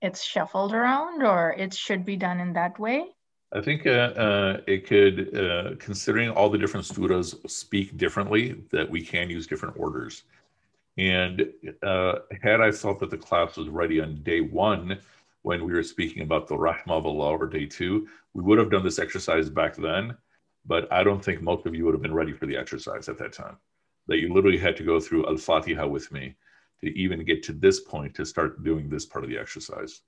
it's 0.02 0.24
shuffled 0.24 0.74
around 0.74 1.24
or 1.24 1.54
it 1.58 1.74
should 1.74 2.06
be 2.06 2.16
done 2.16 2.40
in 2.40 2.54
that 2.54 2.80
way? 2.80 3.06
I 3.54 3.62
think 3.62 3.88
uh, 3.88 4.12
uh, 4.26 4.62
it 4.68 4.86
could, 4.86 5.36
uh, 5.36 5.76
considering 5.80 6.30
all 6.30 6.50
the 6.50 6.58
different 6.58 6.86
suras 6.86 7.30
speak 7.50 7.98
differently, 7.98 8.56
that 8.72 8.90
we 8.90 9.02
can 9.02 9.30
use 9.30 9.48
different 9.48 9.76
orders. 9.78 10.24
And 10.98 11.50
uh, 11.84 12.14
had 12.42 12.62
I 12.62 12.72
felt 12.72 13.00
that 13.00 13.12
the 13.12 13.18
class 13.18 13.58
was 13.58 13.68
ready 13.70 14.02
on 14.02 14.24
day 14.24 14.42
one, 14.42 15.00
when 15.46 15.64
we 15.64 15.74
were 15.74 15.84
speaking 15.84 16.24
about 16.24 16.48
the 16.48 16.56
Rahmah 16.56 16.98
of 16.98 17.06
Allah, 17.06 17.38
or 17.38 17.46
day 17.46 17.68
two, 17.68 18.08
we 18.34 18.42
would 18.42 18.58
have 18.58 18.72
done 18.72 18.84
this 18.84 18.98
exercise 18.98 19.48
back 19.48 19.76
then. 19.76 20.18
But 20.66 20.92
I 20.92 21.04
don't 21.04 21.24
think 21.24 21.40
most 21.40 21.68
of 21.68 21.76
you 21.76 21.86
would 21.86 21.94
have 21.94 22.02
been 22.02 22.16
ready 22.16 22.34
for 22.34 22.48
the 22.48 22.58
exercise 22.58 23.08
at 23.10 23.20
that 23.20 23.34
time. 23.34 23.58
That 24.08 24.18
you 24.18 24.34
literally 24.34 24.58
had 24.58 24.76
to 24.78 24.84
go 24.84 25.00
through 25.00 25.28
Al 25.28 25.38
Fatiha 25.38 25.86
with 25.86 26.12
me 26.12 26.36
to 26.82 26.88
even 26.98 27.24
get 27.24 27.44
to 27.44 27.54
this 27.54 27.82
point 27.82 28.16
to 28.16 28.26
start 28.26 28.64
doing 28.64 28.90
this 28.90 29.06
part 29.06 29.24
of 29.24 29.30
the 29.30 29.38
exercise. 29.38 30.02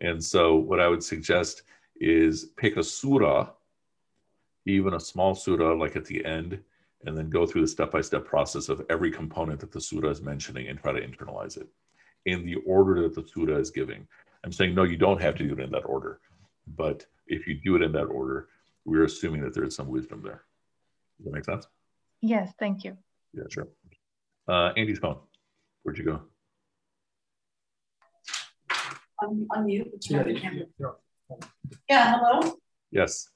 And 0.00 0.22
so, 0.22 0.54
what 0.54 0.78
I 0.78 0.86
would 0.86 1.02
suggest 1.02 1.62
is 2.00 2.52
pick 2.56 2.76
a 2.76 2.84
surah, 2.84 3.48
even 4.66 4.94
a 4.94 5.00
small 5.00 5.34
surah, 5.34 5.72
like 5.72 5.96
at 5.96 6.04
the 6.04 6.24
end, 6.24 6.60
and 7.04 7.18
then 7.18 7.28
go 7.28 7.44
through 7.44 7.62
the 7.62 7.66
step 7.66 7.90
by 7.90 8.02
step 8.02 8.24
process 8.24 8.68
of 8.68 8.86
every 8.88 9.10
component 9.10 9.58
that 9.58 9.72
the 9.72 9.80
surah 9.80 10.10
is 10.10 10.22
mentioning 10.22 10.68
and 10.68 10.78
try 10.78 10.92
to 10.92 11.04
internalize 11.04 11.56
it 11.56 11.66
in 12.26 12.46
the 12.46 12.56
order 12.66 13.02
that 13.02 13.16
the 13.16 13.26
surah 13.26 13.56
is 13.56 13.72
giving. 13.72 14.06
I'm 14.44 14.52
saying, 14.52 14.74
no, 14.74 14.84
you 14.84 14.96
don't 14.96 15.20
have 15.20 15.36
to 15.36 15.46
do 15.46 15.52
it 15.52 15.60
in 15.60 15.70
that 15.72 15.84
order. 15.84 16.20
But 16.66 17.04
if 17.26 17.46
you 17.46 17.60
do 17.62 17.76
it 17.76 17.82
in 17.82 17.92
that 17.92 18.04
order, 18.04 18.48
we're 18.84 19.04
assuming 19.04 19.42
that 19.42 19.54
there 19.54 19.64
is 19.64 19.74
some 19.74 19.88
wisdom 19.88 20.22
there. 20.22 20.44
Does 21.18 21.26
that 21.26 21.32
make 21.32 21.44
sense? 21.44 21.66
Yes, 22.22 22.52
thank 22.58 22.84
you. 22.84 22.96
Yeah, 23.34 23.44
sure. 23.50 23.68
Uh, 24.48 24.72
Andy's 24.76 24.98
phone. 24.98 25.18
Where'd 25.82 25.98
you 25.98 26.04
go? 26.04 26.20
Un- 29.22 29.46
unmute. 29.52 29.90
Yeah, 30.08 30.26
yeah. 30.26 30.88
yeah, 31.88 32.18
hello? 32.18 32.54
Yes. 32.90 33.28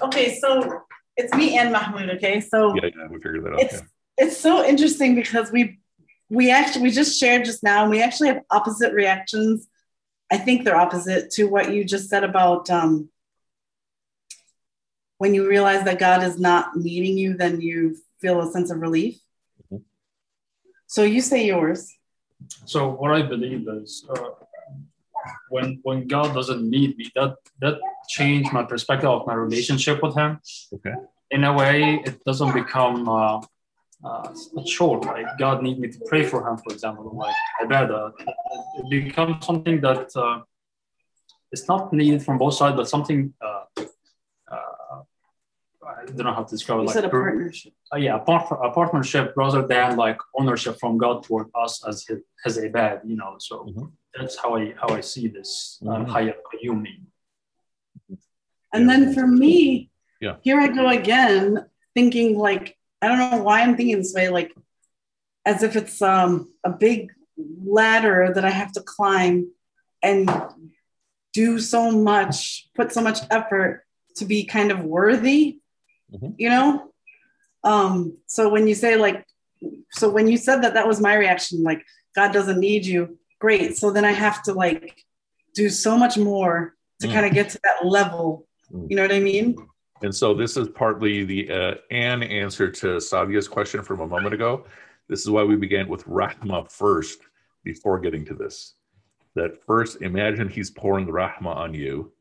Okay, 0.00 0.38
so 0.38 0.82
it's 1.16 1.32
me 1.34 1.58
and 1.58 1.72
Mahmoud, 1.72 2.10
okay? 2.10 2.40
So 2.40 2.74
yeah, 2.74 2.90
yeah, 2.96 3.06
we 3.10 3.16
figured 3.16 3.44
that 3.44 3.54
out. 3.54 3.60
It's, 3.60 3.74
yeah. 3.74 3.80
it's 4.18 4.36
so 4.36 4.64
interesting 4.64 5.14
because 5.14 5.52
we 5.52 5.80
we 6.30 6.50
actually 6.50 6.82
we 6.82 6.90
just 6.90 7.18
shared 7.18 7.44
just 7.44 7.62
now 7.62 7.82
and 7.82 7.90
we 7.90 8.02
actually 8.02 8.28
have 8.28 8.40
opposite 8.50 8.92
reactions. 8.92 9.68
I 10.32 10.38
think 10.38 10.64
they're 10.64 10.76
opposite 10.76 11.30
to 11.32 11.44
what 11.44 11.72
you 11.72 11.84
just 11.84 12.08
said 12.08 12.24
about 12.24 12.70
um, 12.70 13.08
when 15.18 15.34
you 15.34 15.48
realize 15.48 15.84
that 15.84 15.98
God 15.98 16.22
is 16.22 16.38
not 16.38 16.76
meeting 16.76 17.16
you, 17.16 17.36
then 17.36 17.60
you 17.60 17.96
feel 18.20 18.40
a 18.40 18.50
sense 18.50 18.70
of 18.70 18.80
relief. 18.80 19.18
So 20.86 21.02
you 21.02 21.20
say 21.20 21.46
yours. 21.46 21.92
So 22.66 22.90
what 22.90 23.12
I 23.12 23.22
believe 23.22 23.66
is 23.68 24.06
uh, 24.10 24.30
when 25.48 25.80
when 25.82 26.06
God 26.06 26.34
doesn't 26.34 26.68
need 26.68 26.96
me, 26.96 27.10
that 27.14 27.36
that 27.60 27.80
changed 28.08 28.52
my 28.52 28.64
perspective 28.64 29.08
of 29.08 29.26
my 29.26 29.34
relationship 29.34 30.02
with 30.02 30.14
Him. 30.14 30.40
Okay. 30.72 30.94
In 31.30 31.44
a 31.44 31.52
way, 31.52 32.02
it 32.04 32.22
doesn't 32.24 32.52
become 32.52 33.08
uh, 33.08 33.40
uh, 34.04 34.34
a 34.58 34.64
chore. 34.64 35.00
Like 35.00 35.26
God 35.38 35.62
need 35.62 35.78
me 35.78 35.88
to 35.88 35.98
pray 36.06 36.24
for 36.24 36.46
Him, 36.48 36.56
for 36.58 36.72
example, 36.72 37.10
like 37.14 37.34
ibadah. 37.62 38.12
It 38.78 38.90
becomes 38.90 39.44
something 39.44 39.80
that 39.80 40.14
uh, 40.16 40.42
it's 41.52 41.68
not 41.68 41.92
needed 41.92 42.22
from 42.22 42.38
both 42.38 42.54
sides, 42.54 42.76
but 42.76 42.88
something 42.88 43.32
uh, 43.40 43.64
I 46.04 46.06
don't 46.06 46.18
know 46.18 46.32
how 46.32 46.42
to 46.42 46.50
describe 46.50 46.78
it. 46.78 46.82
You 46.82 46.86
like 46.86 46.94
said 46.94 47.04
a 47.04 47.08
partnership. 47.08 47.72
Uh, 47.92 47.96
yeah, 47.96 48.16
a, 48.16 48.18
part, 48.18 48.46
a 48.62 48.70
partnership 48.70 49.32
rather 49.36 49.66
than 49.66 49.96
like 49.96 50.18
ownership 50.38 50.78
from 50.78 50.98
God 50.98 51.22
toward 51.22 51.48
us 51.54 51.84
as 51.86 52.04
his, 52.06 52.20
as 52.44 52.58
a 52.58 52.68
bad, 52.68 53.00
you 53.04 53.16
know. 53.16 53.36
So 53.38 53.64
mm-hmm. 53.64 53.86
that's 54.14 54.36
how 54.36 54.56
I 54.56 54.74
how 54.80 54.88
I 54.88 55.00
see 55.00 55.28
this 55.28 55.78
uh, 55.82 55.90
mm-hmm. 55.90 56.54
And 58.72 58.90
then 58.90 59.14
for 59.14 59.26
me, 59.26 59.90
yeah, 60.20 60.36
here 60.42 60.60
I 60.60 60.68
go 60.68 60.88
again, 60.88 61.66
thinking 61.94 62.36
like 62.36 62.76
I 63.04 63.08
don't 63.08 63.18
know 63.18 63.42
why 63.42 63.60
I'm 63.60 63.76
thinking 63.76 63.98
this 63.98 64.14
way, 64.14 64.28
like 64.28 64.54
as 65.44 65.62
if 65.62 65.76
it's 65.76 66.00
um, 66.00 66.52
a 66.64 66.70
big 66.70 67.12
ladder 67.64 68.32
that 68.34 68.44
I 68.44 68.50
have 68.50 68.72
to 68.72 68.80
climb 68.80 69.50
and 70.02 70.30
do 71.32 71.58
so 71.58 71.90
much, 71.90 72.68
put 72.74 72.92
so 72.92 73.00
much 73.00 73.18
effort 73.30 73.84
to 74.16 74.24
be 74.24 74.44
kind 74.44 74.70
of 74.70 74.80
worthy 74.80 75.58
mm-hmm. 76.12 76.32
you 76.36 76.48
know 76.48 76.90
um 77.62 78.16
so 78.26 78.48
when 78.48 78.66
you 78.66 78.74
say 78.74 78.96
like 78.96 79.26
so 79.90 80.08
when 80.08 80.26
you 80.28 80.36
said 80.36 80.62
that 80.62 80.74
that 80.74 80.86
was 80.86 81.00
my 81.00 81.14
reaction 81.14 81.62
like 81.62 81.84
god 82.14 82.32
doesn't 82.32 82.60
need 82.60 82.84
you 82.84 83.18
great 83.38 83.76
so 83.76 83.90
then 83.90 84.04
i 84.04 84.12
have 84.12 84.42
to 84.42 84.52
like 84.52 85.04
do 85.54 85.68
so 85.68 85.96
much 85.96 86.16
more 86.16 86.74
to 87.00 87.06
mm. 87.06 87.12
kind 87.12 87.26
of 87.26 87.32
get 87.32 87.50
to 87.50 87.60
that 87.64 87.86
level 87.86 88.46
mm. 88.72 88.88
you 88.88 88.96
know 88.96 89.02
what 89.02 89.12
i 89.12 89.20
mean 89.20 89.56
and 90.04 90.14
so 90.14 90.34
this 90.34 90.56
is 90.56 90.68
partly 90.68 91.24
the 91.24 91.50
uh, 91.50 91.74
an 91.90 92.22
answer 92.22 92.70
to 92.70 93.00
Sadia's 93.00 93.48
question 93.48 93.82
from 93.82 94.00
a 94.00 94.06
moment 94.06 94.34
ago. 94.34 94.64
This 95.08 95.20
is 95.20 95.30
why 95.30 95.42
we 95.42 95.56
began 95.56 95.88
with 95.88 96.04
Rahma 96.04 96.70
first 96.70 97.20
before 97.64 97.98
getting 97.98 98.24
to 98.26 98.34
this. 98.34 98.74
That 99.34 99.62
first, 99.64 100.02
imagine 100.02 100.48
he's 100.48 100.70
pouring 100.70 101.06
Rahma 101.06 101.54
on 101.56 101.74
you. 101.74 102.12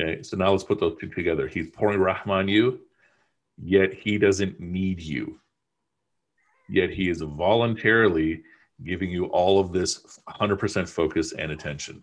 Okay, 0.00 0.22
so 0.22 0.36
now 0.36 0.50
let's 0.50 0.64
put 0.64 0.80
those 0.80 0.96
two 0.98 1.08
together. 1.08 1.46
He's 1.46 1.68
pouring 1.68 2.00
Rahma 2.00 2.28
on 2.28 2.48
you 2.48 2.80
yet 3.62 3.94
he 3.94 4.18
doesn't 4.18 4.60
need 4.60 5.00
you. 5.00 5.38
Yet 6.68 6.90
he 6.90 7.08
is 7.08 7.20
voluntarily 7.20 8.42
giving 8.84 9.10
you 9.10 9.26
all 9.26 9.60
of 9.60 9.72
this 9.72 10.18
100% 10.28 10.88
focus 10.88 11.32
and 11.32 11.52
attention. 11.52 12.02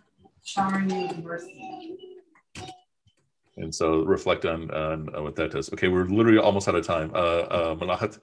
And 3.60 3.76
so 3.76 4.04
reflect 4.04 4.46
on, 4.46 4.72
on, 4.72 5.14
on, 5.14 5.24
what 5.24 5.36
that 5.36 5.52
does. 5.52 5.72
Okay, 5.74 5.90
we're 5.90 6.06
literally 6.06 6.38
almost 6.38 6.68
out 6.70 6.76
of 6.76 6.86
time. 6.88 7.12
Uh, 7.14 7.18
uh, 7.18 7.76
Malahat. 7.76 8.18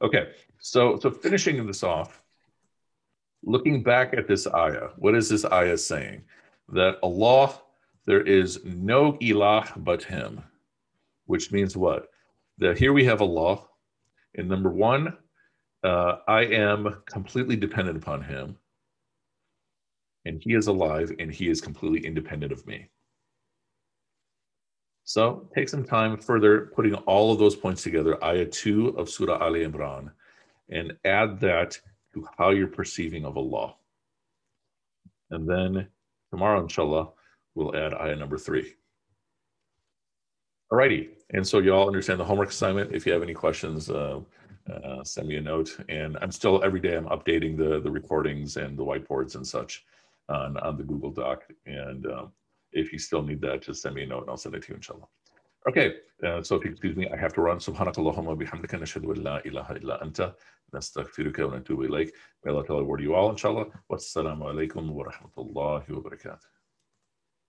Okay, 0.00 0.32
so 0.60 0.98
so 0.98 1.10
finishing 1.10 1.64
this 1.66 1.82
off, 1.82 2.22
looking 3.42 3.82
back 3.82 4.14
at 4.14 4.26
this 4.26 4.46
ayah, 4.46 4.88
what 4.96 5.14
is 5.14 5.28
this 5.28 5.44
ayah 5.44 5.76
saying? 5.76 6.22
That 6.70 6.98
Allah 7.02 7.60
there 8.08 8.22
is 8.22 8.64
no 8.64 9.12
ilah 9.20 9.70
but 9.84 10.02
him, 10.02 10.42
which 11.26 11.52
means 11.52 11.76
what? 11.76 12.08
That 12.56 12.78
here 12.78 12.94
we 12.94 13.04
have 13.04 13.20
Allah. 13.20 13.64
And 14.34 14.48
number 14.48 14.70
one, 14.70 15.14
uh, 15.84 16.16
I 16.26 16.44
am 16.44 17.02
completely 17.04 17.54
dependent 17.54 17.98
upon 17.98 18.22
him. 18.22 18.56
And 20.28 20.42
he 20.42 20.54
is 20.54 20.66
alive 20.66 21.10
and 21.18 21.32
he 21.32 21.48
is 21.48 21.62
completely 21.62 22.06
independent 22.06 22.52
of 22.52 22.66
me. 22.66 22.90
So 25.04 25.48
take 25.54 25.70
some 25.70 25.84
time 25.84 26.18
further 26.18 26.70
putting 26.76 26.94
all 26.94 27.32
of 27.32 27.38
those 27.38 27.56
points 27.56 27.82
together, 27.82 28.22
ayah 28.22 28.44
2 28.44 28.88
of 28.98 29.08
Surah 29.08 29.38
Ali 29.38 29.64
Imran, 29.64 30.10
and 30.68 30.92
add 31.06 31.40
that 31.40 31.78
to 32.12 32.28
how 32.36 32.50
you're 32.50 32.66
perceiving 32.66 33.24
of 33.24 33.38
Allah. 33.38 33.74
And 35.30 35.48
then 35.48 35.88
tomorrow, 36.30 36.60
inshallah, 36.60 37.08
we'll 37.54 37.74
add 37.74 37.94
ayah 37.94 38.16
number 38.16 38.36
three. 38.36 38.74
Alrighty, 40.70 41.08
and 41.30 41.46
so 41.46 41.60
you 41.60 41.72
all 41.72 41.86
understand 41.86 42.20
the 42.20 42.24
homework 42.24 42.50
assignment. 42.50 42.94
If 42.94 43.06
you 43.06 43.14
have 43.14 43.22
any 43.22 43.32
questions, 43.32 43.88
uh, 43.88 44.20
uh, 44.70 45.02
send 45.04 45.26
me 45.28 45.36
a 45.36 45.40
note. 45.40 45.74
And 45.88 46.18
I'm 46.20 46.32
still 46.32 46.62
every 46.62 46.80
day 46.80 46.96
I'm 46.96 47.06
updating 47.06 47.56
the 47.56 47.80
the 47.80 47.90
recordings 47.90 48.58
and 48.58 48.78
the 48.78 48.84
whiteboards 48.84 49.34
and 49.34 49.46
such 49.46 49.86
on 50.28 50.56
on 50.58 50.76
the 50.76 50.84
Google 50.84 51.10
Doc. 51.10 51.44
And 51.66 52.06
um, 52.06 52.32
if 52.72 52.92
you 52.92 52.98
still 52.98 53.22
need 53.22 53.40
that, 53.42 53.62
just 53.62 53.82
send 53.82 53.94
me 53.94 54.02
a 54.02 54.06
note 54.06 54.22
and 54.22 54.30
I'll 54.30 54.36
send 54.36 54.54
it 54.54 54.62
to 54.62 54.68
you, 54.68 54.76
inshallah. 54.76 55.08
Okay, 55.68 55.94
uh, 56.24 56.42
so 56.42 56.56
if 56.56 56.64
you 56.64 56.70
excuse 56.70 56.96
me, 56.96 57.08
I 57.12 57.16
have 57.16 57.34
to 57.34 57.40
run. 57.40 57.58
Subhanakallahumma 57.58 58.40
bihamdika 58.40 58.78
nashhadu 58.78 59.22
la 59.22 59.40
ilaha 59.44 59.74
illa 59.76 59.98
anta 60.02 60.34
nastaghfiruka 60.74 61.50
wa 61.50 61.58
natubu 61.58 61.88
ilayk. 61.88 62.10
May 62.44 62.52
Allah 62.52 62.66
tell 62.66 63.00
you 63.00 63.14
all, 63.14 63.30
inshallah. 63.30 63.66
Wassalamu 63.90 64.44
alaikum 64.52 64.88
wa 64.90 65.04
rahmatullahi 65.04 65.88
wa 65.90 66.00
barakatuh. 66.00 66.57